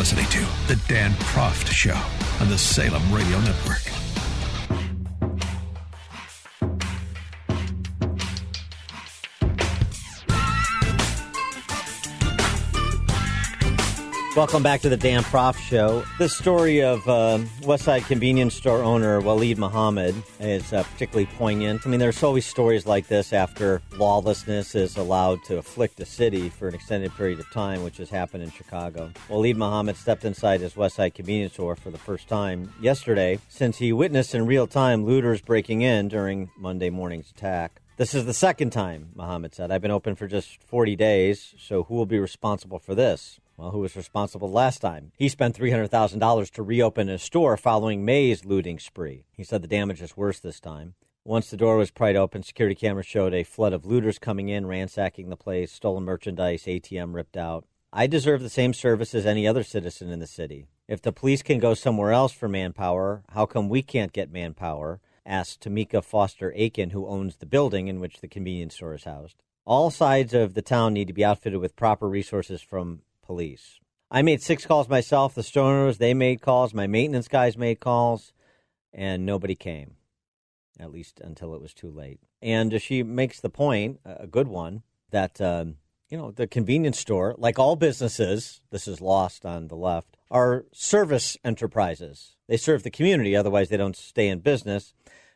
[0.04, 1.98] Listening to The Dan Proft Show
[2.42, 4.03] on the Salem Radio Network.
[14.36, 16.04] Welcome back to the Dan Proft Show.
[16.18, 21.86] The story of uh, Westside convenience store owner Waleed Muhammad is uh, particularly poignant.
[21.86, 26.50] I mean, there's always stories like this after lawlessness is allowed to afflict a city
[26.50, 29.12] for an extended period of time, which has happened in Chicago.
[29.30, 33.94] Waleed Muhammad stepped inside his Westside convenience store for the first time yesterday since he
[33.94, 37.82] witnessed in real time looters breaking in during Monday morning's attack.
[37.98, 39.70] This is the second time, Muhammad said.
[39.70, 43.40] I've been open for just 40 days, so who will be responsible for this?
[43.58, 45.12] Well, who was responsible last time?
[45.16, 49.26] He spent $300,000 to reopen his store following May's looting spree.
[49.32, 50.96] He said the damage is worse this time.
[51.24, 54.66] Once the door was pried open, security cameras showed a flood of looters coming in,
[54.66, 57.66] ransacking the place, stolen merchandise, ATM ripped out.
[57.94, 60.66] I deserve the same service as any other citizen in the city.
[60.88, 65.00] If the police can go somewhere else for manpower, how come we can't get manpower?
[65.26, 69.38] asked Tamika Foster Aiken, who owns the building in which the convenience store is housed.
[69.64, 73.80] All sides of the town need to be outfitted with proper resources from police.
[74.12, 75.34] I made six calls myself.
[75.34, 76.74] The stoners, they made calls.
[76.74, 78.34] My maintenance guys made calls,
[78.94, 79.96] and nobody came,
[80.80, 82.20] at least until it was too late.
[82.42, 85.78] And she makes the point, a good one, that, um,
[86.10, 90.66] you know, the convenience store, like all businesses, this is lost on the left, are
[90.72, 92.36] service enterprises.
[92.48, 94.94] They serve the community, otherwise, they don't stay in business.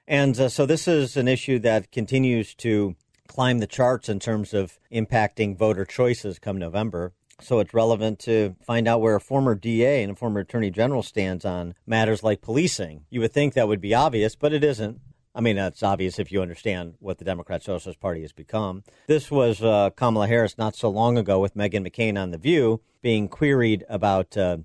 [0.07, 2.95] And uh, so this is an issue that continues to
[3.27, 7.14] climb the charts in terms of impacting voter choices come November.
[7.39, 11.03] So it's relevant to find out where a former DA and a former attorney general
[11.03, 13.05] stands on matters like policing.
[13.09, 14.99] You would think that would be obvious, but it isn't.
[15.35, 18.84] I mean, that's obvious if you understand what the Democrat Socialist Party has become.
[19.05, 22.81] This was uh, Kamala Harris not so long ago with Meghan McCain on The View
[23.03, 24.57] being queried about uh,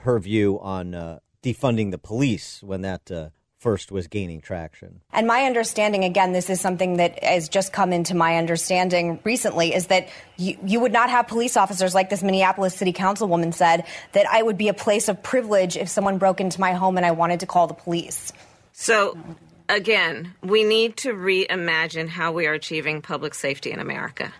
[0.00, 5.00] her view on uh, defunding the police when that uh, first was gaining traction.
[5.12, 9.74] And my understanding, again, this is something that has just come into my understanding recently,
[9.74, 13.84] is that you, you would not have police officers like this Minneapolis City Councilwoman said,
[14.12, 17.04] that I would be a place of privilege if someone broke into my home and
[17.04, 18.32] I wanted to call the police.
[18.72, 19.18] So,
[19.68, 24.32] again, we need to reimagine how we are achieving public safety in America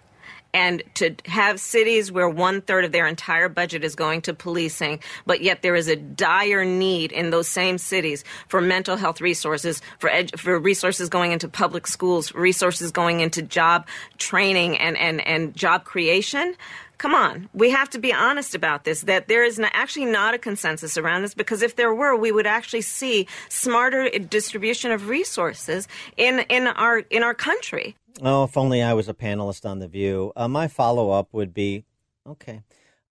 [0.55, 5.01] and to have cities where one third of their entire budget is going to policing,
[5.27, 9.83] but yet there is a dire need in those same cities for mental health resources,
[9.99, 13.87] for ed- for resources going into public schools, resources going into job
[14.19, 16.55] training and and and job creation.
[16.99, 19.03] Come on, we have to be honest about this.
[19.03, 22.47] That there is actually not a consensus around this because if there were, we would
[22.47, 27.95] actually see smarter distribution of resources in in our in our country.
[28.20, 30.33] Oh, if only I was a panelist on The View.
[30.35, 31.85] Uh, my follow up would be
[32.27, 32.62] okay.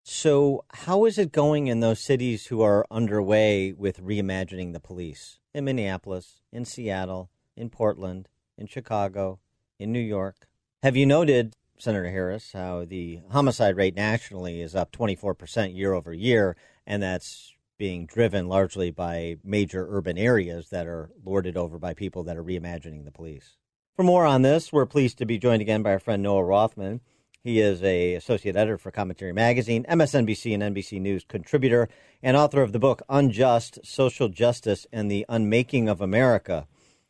[0.03, 5.39] So, how is it going in those cities who are underway with reimagining the police?
[5.53, 9.39] In Minneapolis, in Seattle, in Portland, in Chicago,
[9.79, 10.47] in New York.
[10.81, 16.13] Have you noted, Senator Harris, how the homicide rate nationally is up 24% year over
[16.13, 16.55] year,
[16.85, 22.23] and that's being driven largely by major urban areas that are lorded over by people
[22.23, 23.57] that are reimagining the police?
[23.95, 27.01] For more on this, we're pleased to be joined again by our friend Noah Rothman.
[27.43, 31.87] He is a associate editor for Commentary Magazine, MSNBC and NBC News contributor,
[32.21, 36.67] and author of the book Unjust: Social Justice and the Unmaking of America.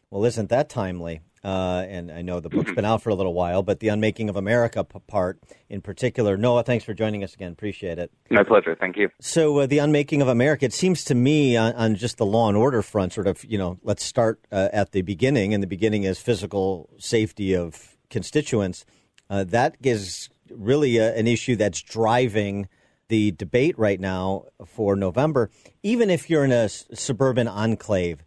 [0.09, 1.21] Well, isn't that timely?
[1.47, 4.27] Uh, and I know the book's been out for a little while, but the Unmaking
[4.27, 6.35] of America p- part in particular.
[6.35, 7.53] Noah, thanks for joining us again.
[7.53, 8.11] Appreciate it.
[8.29, 8.75] My pleasure.
[8.75, 9.07] Thank you.
[9.21, 12.49] So, uh, the Unmaking of America, it seems to me on, on, just the law
[12.49, 15.67] and order front, sort of, you know, let's start uh, at the beginning, and the
[15.67, 18.85] beginning is physical safety of constituents.
[19.29, 22.67] Uh, that is really a, an issue that's driving
[23.07, 25.49] the debate right now for November.
[25.81, 28.21] Even if you're in a s- suburban enclave,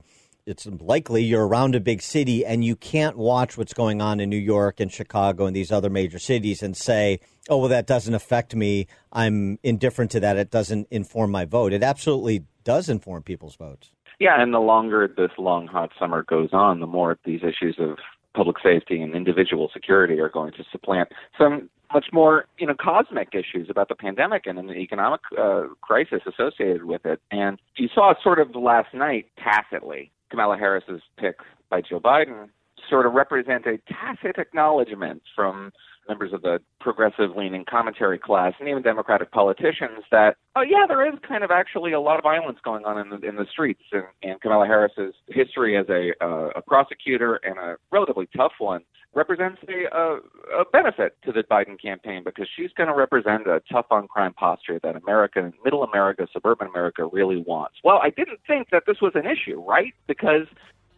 [0.51, 4.29] it's likely you're around a big city and you can't watch what's going on in
[4.29, 8.15] New York and Chicago and these other major cities and say, oh, well, that doesn't
[8.15, 8.87] affect me.
[9.13, 10.37] I'm indifferent to that.
[10.37, 11.73] It doesn't inform my vote.
[11.73, 13.91] It absolutely does inform people's votes.
[14.19, 17.97] Yeah, and the longer this long, hot summer goes on, the more these issues of
[18.35, 21.09] public safety and individual security are going to supplant
[21.39, 26.21] some much more, you know, cosmic issues about the pandemic and the economic uh, crisis
[26.27, 27.21] associated with it.
[27.31, 31.37] And you saw sort of last night, tacitly, Kamala Harris's pick
[31.71, 32.49] by Joe Biden
[32.89, 35.73] sort of represent a tacit acknowledgement from
[36.09, 41.07] members of the progressive leaning commentary class and even Democratic politicians that, oh, yeah, there
[41.07, 43.83] is kind of actually a lot of violence going on in the, in the streets.
[43.93, 48.81] And, and Kamala Harris's history as a, uh, a prosecutor and a relatively tough one
[49.15, 50.17] represents a, a,
[50.61, 54.33] a benefit to the Biden campaign because she's going to represent a tough on crime
[54.35, 57.77] posture that America, middle America, suburban America really wants.
[57.83, 59.95] Well, I didn't think that this was an issue, right?
[60.07, 60.47] Because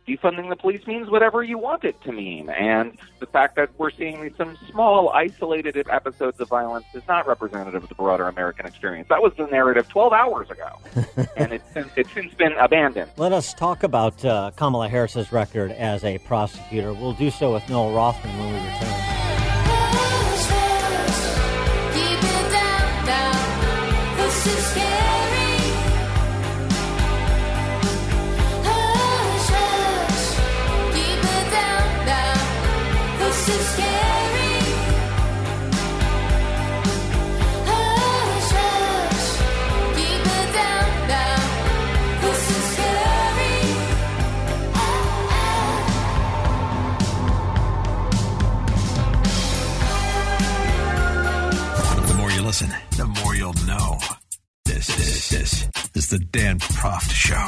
[0.07, 2.49] defunding the police means whatever you want it to mean.
[2.51, 7.83] And the fact that we're seeing some small, isolated episodes of violence is not representative
[7.83, 9.09] of the broader American experience.
[9.09, 10.69] That was the narrative 12 hours ago,
[11.37, 13.11] and it's, since- it's since been abandoned.
[13.17, 16.93] Let us talk about uh, Kamala Harris's record as a prosecutor.
[16.93, 18.89] We'll do so with Noah Rothman when we return.
[24.25, 24.92] The more
[53.55, 53.99] you'll know.
[54.65, 54.87] This,
[55.29, 57.47] this, this is the Dan Proft Show.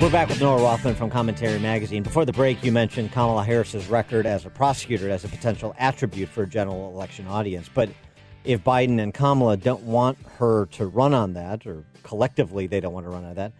[0.00, 2.02] We're back with Noah Rothman from Commentary Magazine.
[2.02, 6.28] Before the break, you mentioned Kamala Harris's record as a prosecutor as a potential attribute
[6.28, 7.70] for a general election audience.
[7.72, 7.88] But
[8.44, 12.92] if Biden and Kamala don't want her to run on that, or collectively they don't
[12.92, 13.52] want to run on that,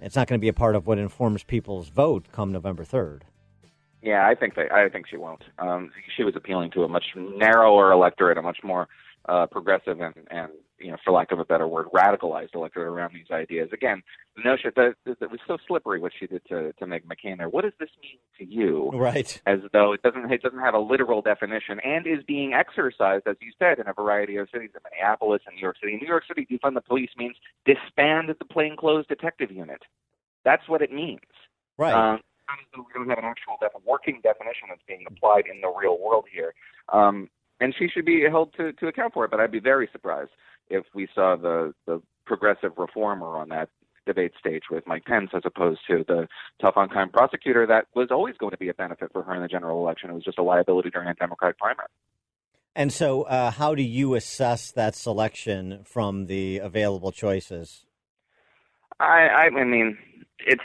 [0.00, 3.22] it's not going to be a part of what informs people's vote come November 3rd.
[4.02, 5.42] Yeah, I think they, I think she won't.
[5.58, 8.88] Um, she was appealing to a much narrower electorate, a much more
[9.28, 13.14] uh, progressive and, and you know, for lack of a better word, radicalized electorate around
[13.14, 13.68] these ideas.
[13.72, 14.02] Again,
[14.36, 17.48] the notion that that was so slippery what she did to to Meg McCain there.
[17.48, 18.90] What does this mean to you?
[18.94, 19.40] Right.
[19.46, 23.36] As though it doesn't it doesn't have a literal definition and is being exercised, as
[23.40, 25.94] you said, in a variety of cities, in Minneapolis and New York City.
[25.94, 29.82] In New York City, defund the police means disband the plainclothes detective unit.
[30.44, 31.20] That's what it means.
[31.76, 31.92] Right.
[31.92, 32.20] Um,
[32.76, 36.24] we don't have an actual def- working definition that's being applied in the real world
[36.32, 36.54] here.
[36.92, 37.28] Um,
[37.60, 39.30] and she should be held to, to account for it.
[39.30, 40.30] But I'd be very surprised
[40.70, 43.68] if we saw the, the progressive reformer on that
[44.06, 46.26] debate stage with Mike Pence as opposed to the
[46.60, 49.42] tough on crime prosecutor that was always going to be a benefit for her in
[49.42, 50.10] the general election.
[50.10, 51.88] It was just a liability during a Democratic primary.
[52.74, 57.84] And so, uh, how do you assess that selection from the available choices?
[59.00, 59.98] I, I mean,
[60.38, 60.62] it's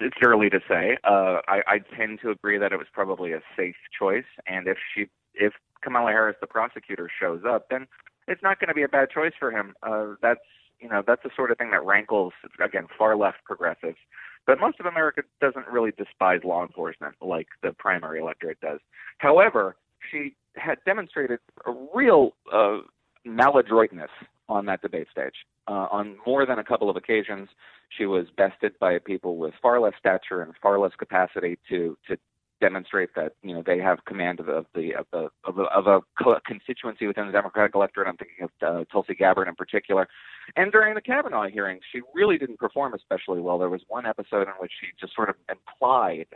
[0.00, 0.96] it's early to say.
[1.04, 4.78] Uh, I, I tend to agree that it was probably a safe choice, and if
[4.92, 5.52] she, if
[5.82, 7.86] Kamala Harris, the prosecutor, shows up, then
[8.28, 9.74] it's not going to be a bad choice for him.
[9.82, 10.40] Uh, that's
[10.80, 12.32] you know that's the sort of thing that rankles
[12.64, 13.98] again far left progressives.
[14.46, 18.80] But most of America doesn't really despise law enforcement like the primary electorate does.
[19.18, 19.76] However,
[20.10, 22.78] she had demonstrated a real uh,
[23.24, 24.10] maladroitness
[24.48, 25.34] on that debate stage.
[25.66, 27.48] Uh, on more than a couple of occasions,
[27.96, 32.18] she was bested by people with far less stature and far less capacity to to
[32.60, 35.86] demonstrate that you know they have command of of the of, the, of, a, of
[35.86, 38.08] a co- constituency within the Democratic electorate.
[38.08, 40.08] I'm thinking of uh, Tulsi Gabbard in particular.
[40.56, 43.58] And during the Kavanaugh hearings, she really didn't perform especially well.
[43.58, 46.26] There was one episode in which she just sort of implied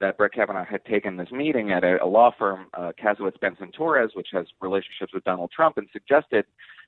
[0.00, 3.70] that Brett Kavanaugh had taken this meeting at a, a law firm, uh, Kasowitz Benson
[3.72, 6.44] Torres, which has relationships with Donald Trump, and suggested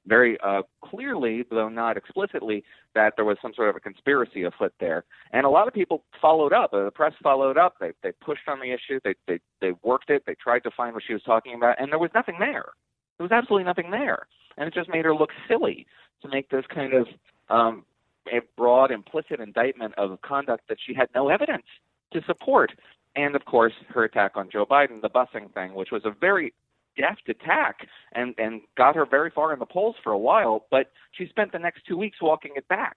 [0.06, 2.64] very uh, clearly, though not explicitly,
[2.94, 5.05] that there was some sort of a conspiracy afoot there.
[5.32, 6.72] And a lot of people followed up.
[6.72, 7.74] Uh, the press followed up.
[7.80, 8.98] They they pushed on the issue.
[9.05, 10.24] They they they worked it.
[10.26, 12.72] They tried to find what she was talking about, and there was nothing there.
[13.18, 14.26] There was absolutely nothing there,
[14.56, 15.86] and it just made her look silly
[16.22, 17.06] to make this kind of
[17.48, 17.84] um,
[18.28, 21.64] a broad implicit indictment of conduct that she had no evidence
[22.12, 22.72] to support.
[23.14, 26.55] And of course, her attack on Joe Biden, the busing thing, which was a very
[26.97, 30.93] deft attack and and got her very far in the polls for a while, but
[31.12, 32.97] she spent the next two weeks walking it back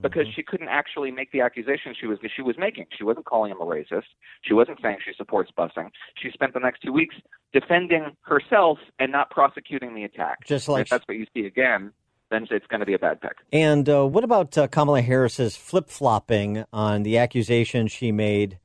[0.00, 0.32] because Mm-hmm.
[0.36, 2.86] she couldn't actually make the accusation she was she was making.
[2.96, 4.10] She wasn't calling him a racist.
[4.42, 5.90] She wasn't saying she supports busing.
[6.22, 7.14] She spent the next two weeks
[7.52, 10.44] defending herself and not prosecuting the attack.
[10.46, 11.92] Just And like if that's what you see again,
[12.30, 13.36] then it's going to be a bad pick.
[13.52, 18.58] And uh, what about uh, Kamala Harris's flip flopping on the accusation she made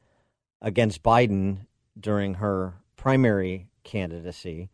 [0.62, 1.66] against Biden
[2.00, 4.70] during her primary candidacy,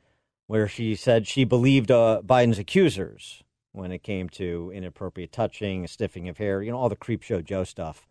[0.48, 6.28] where she said she believed uh, Biden's accusers when it came to inappropriate touching, sniffing
[6.28, 8.08] of hair, you know, all the creep show Joe stuff.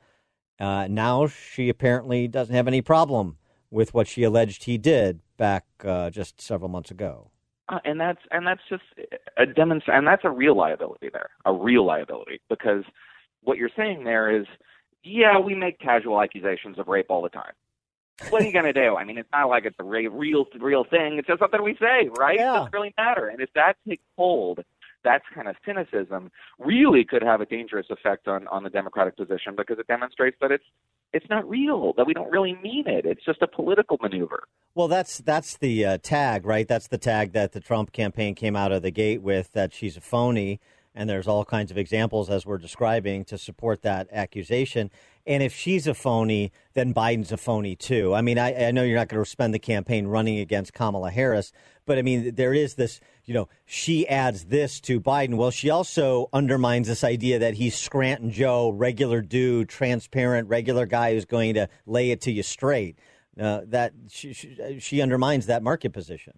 [0.58, 3.36] Uh, now she apparently doesn't have any problem
[3.70, 7.30] with what she alleged he did back uh, just several months ago.
[7.68, 8.84] Uh, and that's and that's just
[9.36, 12.84] a demonst- and that's a real liability there, a real liability because
[13.42, 14.46] what you're saying there is,
[15.02, 17.52] yeah, we make casual accusations of rape all the time.
[18.30, 18.96] What are you going to do?
[18.96, 21.18] I mean, it's not like it's a re- real real thing.
[21.18, 22.36] It's just something we say, right?
[22.36, 23.28] It doesn't really matter.
[23.28, 24.60] And if that takes hold,
[25.04, 29.54] that kind of cynicism really could have a dangerous effect on on the Democratic position
[29.56, 30.64] because it demonstrates that it's
[31.12, 33.06] it's not real, that we don't really mean it.
[33.06, 34.44] It's just a political maneuver.
[34.74, 36.66] Well, that's that's the uh, tag, right?
[36.66, 39.96] That's the tag that the Trump campaign came out of the gate with that she's
[39.96, 40.60] a phony,
[40.94, 44.90] and there's all kinds of examples as we're describing to support that accusation.
[45.26, 48.14] And if she's a phony, then Biden's a phony too.
[48.14, 51.10] I mean, I, I know you're not going to spend the campaign running against Kamala
[51.10, 51.52] Harris,
[51.84, 55.36] but I mean, there is this, you know, she adds this to Biden.
[55.36, 61.14] Well, she also undermines this idea that he's Scranton Joe, regular dude, transparent, regular guy
[61.14, 62.98] who's going to lay it to you straight.
[63.38, 66.32] Uh, that she, she, she undermines that market position.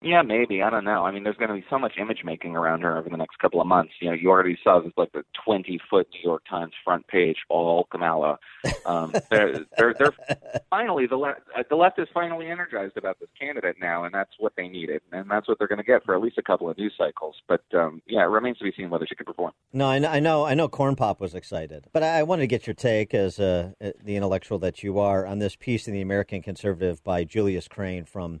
[0.00, 0.62] Yeah, maybe.
[0.62, 1.04] I don't know.
[1.04, 3.38] I mean, there's going to be so much image making around her over the next
[3.40, 3.94] couple of months.
[4.00, 7.38] You know, you already saw this like the 20 foot New York Times front page,
[7.48, 8.38] all Kamala.
[8.86, 10.12] Um, they're, they're, they're
[10.70, 11.40] finally the left.
[11.56, 15.02] Uh, the left is finally energized about this candidate now, and that's what they needed,
[15.10, 17.34] and that's what they're going to get for at least a couple of news cycles.
[17.48, 19.52] But um, yeah, it remains to be seen whether she can perform.
[19.72, 20.68] No, I know, I know, I know.
[20.68, 24.14] Corn Pop was excited, but I, I wanted to get your take as uh, the
[24.14, 28.36] intellectual that you are on this piece in the American Conservative by Julius Krein from
[28.36, 28.38] uh,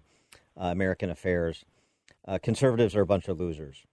[0.66, 1.64] American Affairs.
[2.26, 3.84] Uh, conservatives are a bunch of losers.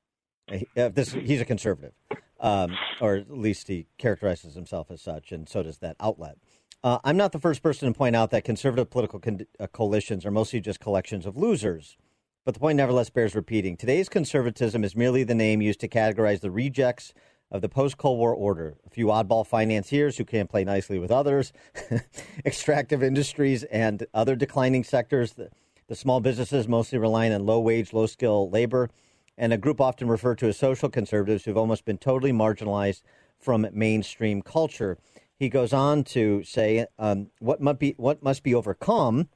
[0.51, 1.93] Uh, uh, this, he's a conservative,
[2.39, 6.37] um, or at least he characterizes himself as such, and so does that outlet.
[6.83, 10.25] Uh, I'm not the first person to point out that conservative political con- uh, coalitions
[10.25, 11.97] are mostly just collections of losers.
[12.45, 13.75] But the point nevertheless bears repeating.
[13.75, 17.11] Today's conservatism is merely the name used to categorize the rejects
[17.49, 18.75] of the post Cold War order.
[18.85, 21.53] A few oddball financiers who can't play nicely with others,
[22.45, 25.33] extractive industries, and other declining sectors.
[25.33, 25.49] The,
[25.87, 28.89] the small businesses mostly relying on low wage, low skill labor,
[29.37, 33.01] and a group often referred to as social conservatives who've almost been totally marginalized
[33.37, 34.97] from mainstream culture.
[35.37, 39.29] He goes on to say um, what, must be, what must be overcome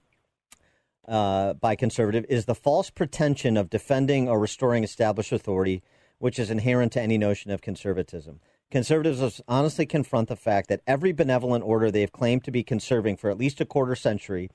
[1.07, 5.83] uh, by conservative is the false pretension of defending or restoring established authority,
[6.19, 8.39] which is inherent to any notion of conservatism.
[8.71, 13.17] Conservatives honestly confront the fact that every benevolent order they have claimed to be conserving
[13.17, 14.49] for at least a quarter century,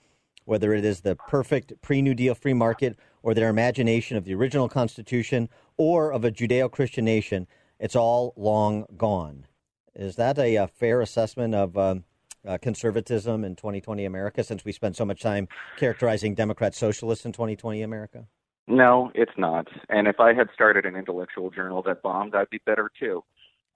[0.44, 4.34] whether it is the perfect pre New Deal free market or their imagination of the
[4.34, 7.46] original Constitution or of a Judeo Christian nation,
[7.78, 9.46] it's all long gone.
[9.94, 12.04] Is that a, uh fair assessment of um,
[12.46, 17.32] uh, conservatism in 2020 America since we spend so much time characterizing Democrat socialists in
[17.32, 18.26] 2020 America?
[18.66, 19.68] No, it's not.
[19.88, 23.22] And if I had started an intellectual journal that bombed, I'd be better too.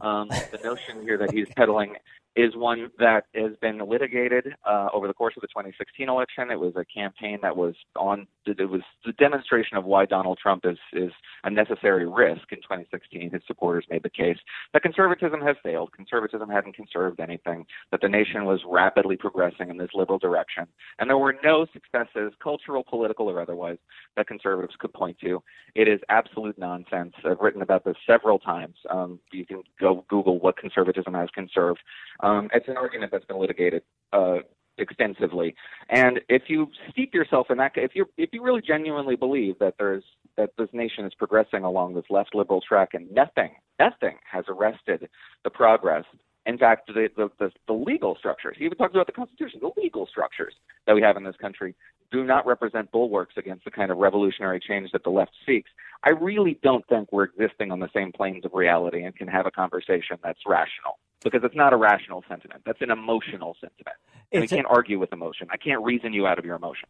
[0.00, 1.96] Um, the notion here that he's peddling
[2.38, 6.52] is one that has been litigated uh, over the course of the 2016 election.
[6.52, 8.28] It was a campaign that was on.
[8.46, 11.10] It was the demonstration of why Donald Trump is is
[11.42, 13.32] a necessary risk in 2016.
[13.32, 14.38] His supporters made the case
[14.72, 15.90] that conservatism has failed.
[15.92, 17.66] Conservatism hadn't conserved anything.
[17.90, 20.66] That the nation was rapidly progressing in this liberal direction,
[21.00, 23.78] and there were no successes, cultural, political, or otherwise,
[24.16, 25.42] that conservatives could point to.
[25.74, 27.14] It is absolute nonsense.
[27.24, 28.76] I've written about this several times.
[28.90, 31.80] Um, you can go Google what conservatism has conserved.
[32.20, 33.82] Um, it's an argument that's been litigated
[34.12, 34.38] uh,
[34.78, 35.54] extensively,
[35.90, 39.74] and if you steep yourself in that, if you if you really genuinely believe that
[39.78, 40.04] there's
[40.36, 45.08] that this nation is progressing along this left liberal track and nothing nothing has arrested
[45.44, 46.04] the progress,
[46.48, 49.70] In fact, the, the, the, the legal structures, he even talks about the Constitution, the
[49.76, 50.54] legal structures
[50.86, 51.74] that we have in this country
[52.10, 55.70] do not represent bulwarks against the kind of revolutionary change that the left seeks.
[56.04, 59.44] I really don't think we're existing on the same planes of reality and can have
[59.44, 62.62] a conversation that's rational because it's not a rational sentiment.
[62.64, 63.96] That's an emotional sentiment.
[64.32, 65.48] And It's we can't argue with emotion.
[65.50, 66.88] I can't reason you out of your emotion.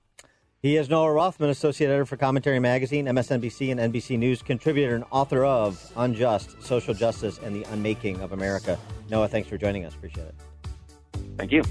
[0.61, 5.05] He is Noah Rothman, associate editor for Commentary Magazine, MSNBC, and NBC News contributor and
[5.13, 8.77] author of Unjust, Social Justice, and the Unmaking of America.
[9.09, 9.95] Noah, thanks for joining us.
[9.95, 10.35] Appreciate it.
[11.37, 11.63] Thank you.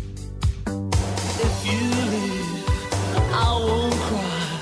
[3.34, 4.60] I won't cry.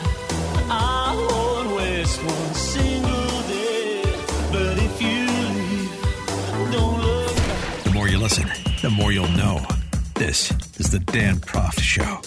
[0.72, 4.02] I won't waste one single day.
[4.52, 7.84] But if you leave, don't look back.
[7.84, 8.50] The more you listen,
[8.82, 9.64] the more you'll know.
[10.16, 10.50] This
[10.80, 12.22] is the Dan Proft Show.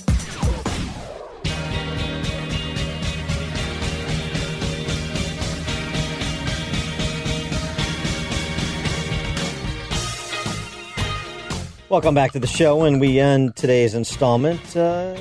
[11.91, 15.17] Welcome back to the show, and we end today's installment uh,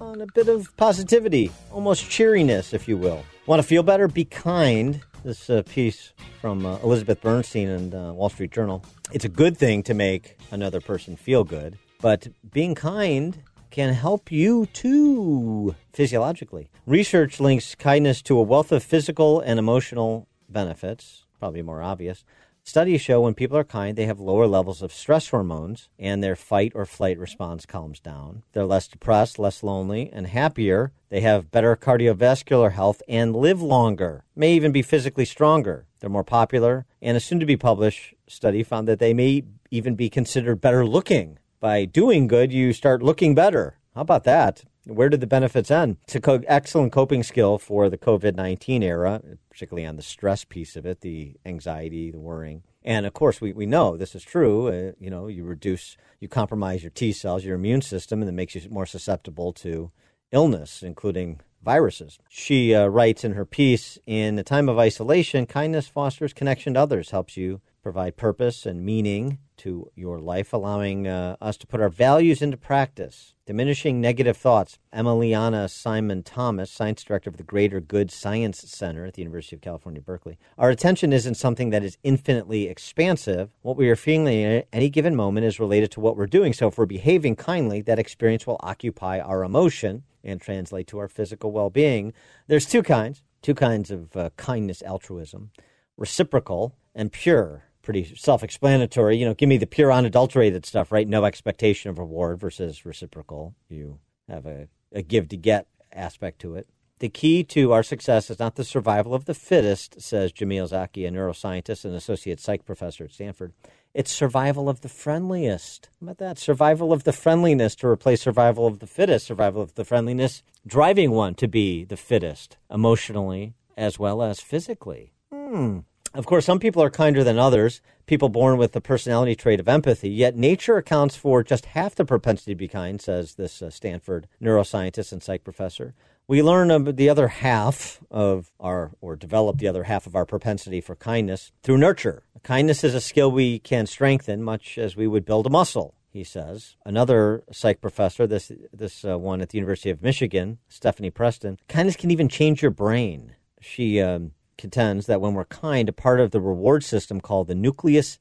[0.00, 3.24] on a bit of positivity, almost cheeriness, if you will.
[3.46, 4.08] Want to feel better?
[4.08, 5.00] Be kind.
[5.22, 8.84] This uh, piece from uh, Elizabeth Bernstein and uh, Wall Street Journal.
[9.12, 13.40] It's a good thing to make another person feel good, but being kind
[13.70, 16.68] can help you too physiologically.
[16.84, 22.24] Research links kindness to a wealth of physical and emotional benefits, probably more obvious.
[22.66, 26.34] Studies show when people are kind, they have lower levels of stress hormones and their
[26.34, 28.42] fight or flight response calms down.
[28.52, 30.90] They're less depressed, less lonely, and happier.
[31.10, 35.84] They have better cardiovascular health and live longer, may even be physically stronger.
[36.00, 39.94] They're more popular, and a soon to be published study found that they may even
[39.94, 41.38] be considered better looking.
[41.60, 43.76] By doing good, you start looking better.
[43.94, 44.64] How about that?
[44.86, 45.96] Where did the benefits end?
[46.02, 50.76] It's co- excellent coping skill for the COVID 19 era, particularly on the stress piece
[50.76, 52.62] of it, the anxiety, the worrying.
[52.84, 54.68] And of course, we, we know this is true.
[54.68, 58.32] Uh, you know, you reduce, you compromise your T cells, your immune system, and it
[58.32, 59.90] makes you more susceptible to
[60.32, 62.18] illness, including viruses.
[62.28, 66.80] She uh, writes in her piece In a time of isolation, kindness fosters connection to
[66.80, 71.80] others, helps you provide purpose and meaning to your life, allowing uh, us to put
[71.80, 74.78] our values into practice, diminishing negative thoughts.
[74.92, 79.62] Emiliana Simon Thomas, science director of the Greater Good Science Center at the University of
[79.62, 80.38] California, Berkeley.
[80.56, 83.50] Our attention isn't something that is infinitely expansive.
[83.62, 86.52] What we are feeling at any given moment is related to what we're doing.
[86.52, 91.08] So if we're behaving kindly, that experience will occupy our emotion and translate to our
[91.08, 92.14] physical well being.
[92.46, 95.50] There's two kinds, two kinds of uh, kindness altruism
[95.96, 97.64] reciprocal and pure.
[97.84, 99.16] Pretty self explanatory.
[99.16, 101.06] You know, give me the pure, unadulterated stuff, right?
[101.06, 103.54] No expectation of reward versus reciprocal.
[103.68, 103.98] You
[104.28, 106.66] have a, a give to get aspect to it.
[107.00, 111.04] The key to our success is not the survival of the fittest, says Jamil Zaki,
[111.04, 113.52] a neuroscientist and associate psych professor at Stanford.
[113.92, 115.90] It's survival of the friendliest.
[116.00, 116.38] How about that?
[116.38, 121.10] Survival of the friendliness to replace survival of the fittest, survival of the friendliness, driving
[121.10, 125.12] one to be the fittest emotionally as well as physically.
[125.32, 125.80] Hmm.
[126.14, 129.68] Of course, some people are kinder than others, people born with the personality trait of
[129.68, 133.68] empathy, yet nature accounts for just half the propensity to be kind, says this uh,
[133.68, 135.92] Stanford neuroscientist and psych professor.
[136.28, 140.24] We learn of the other half of our, or develop the other half of our
[140.24, 142.22] propensity for kindness through nurture.
[142.44, 146.22] Kindness is a skill we can strengthen, much as we would build a muscle he
[146.22, 146.76] says.
[146.86, 151.96] Another psych professor, this this uh, one at the University of Michigan, Stephanie Preston, kindness
[151.96, 153.34] can even change your brain.
[153.60, 157.54] She um, contends that when we're kind, a part of the reward system called the
[157.54, 158.18] nucleus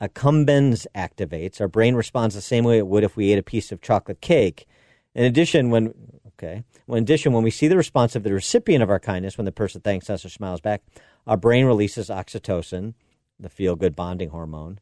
[0.00, 1.60] accumbens activates.
[1.60, 4.20] Our brain responds the same way it would if we ate a piece of chocolate
[4.20, 4.66] cake.
[5.14, 5.92] In addition, when
[6.28, 9.36] okay, when in addition, when we see the response of the recipient of our kindness,
[9.36, 10.82] when the person thanks us or smiles back,
[11.26, 12.94] our brain releases oxytocin,
[13.38, 14.80] the feel-good bonding hormone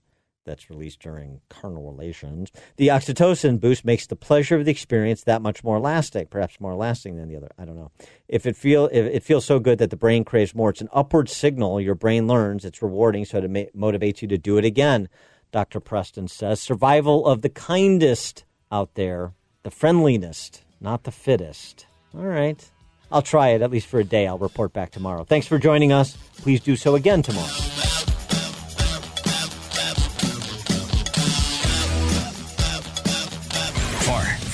[0.48, 2.50] that's released during carnal relations.
[2.76, 6.74] The oxytocin boost makes the pleasure of the experience that much more lasting, perhaps more
[6.74, 7.50] lasting than the other.
[7.58, 7.92] I don't know.
[8.26, 10.88] If it feel if it feels so good that the brain craves more, it's an
[10.92, 11.80] upward signal.
[11.80, 15.08] Your brain learns it's rewarding, so it motivates you to do it again.
[15.52, 15.80] Dr.
[15.80, 21.86] Preston says survival of the kindest out there, the friendliest, not the fittest.
[22.14, 22.70] All right.
[23.10, 24.26] I'll try it at least for a day.
[24.26, 25.24] I'll report back tomorrow.
[25.24, 26.16] Thanks for joining us.
[26.36, 27.67] Please do so again tomorrow.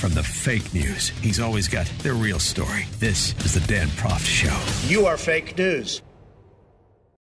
[0.05, 2.85] From the fake news, he's always got the real story.
[2.99, 4.55] This is the Dan Proft Show.
[4.87, 6.03] You are fake news.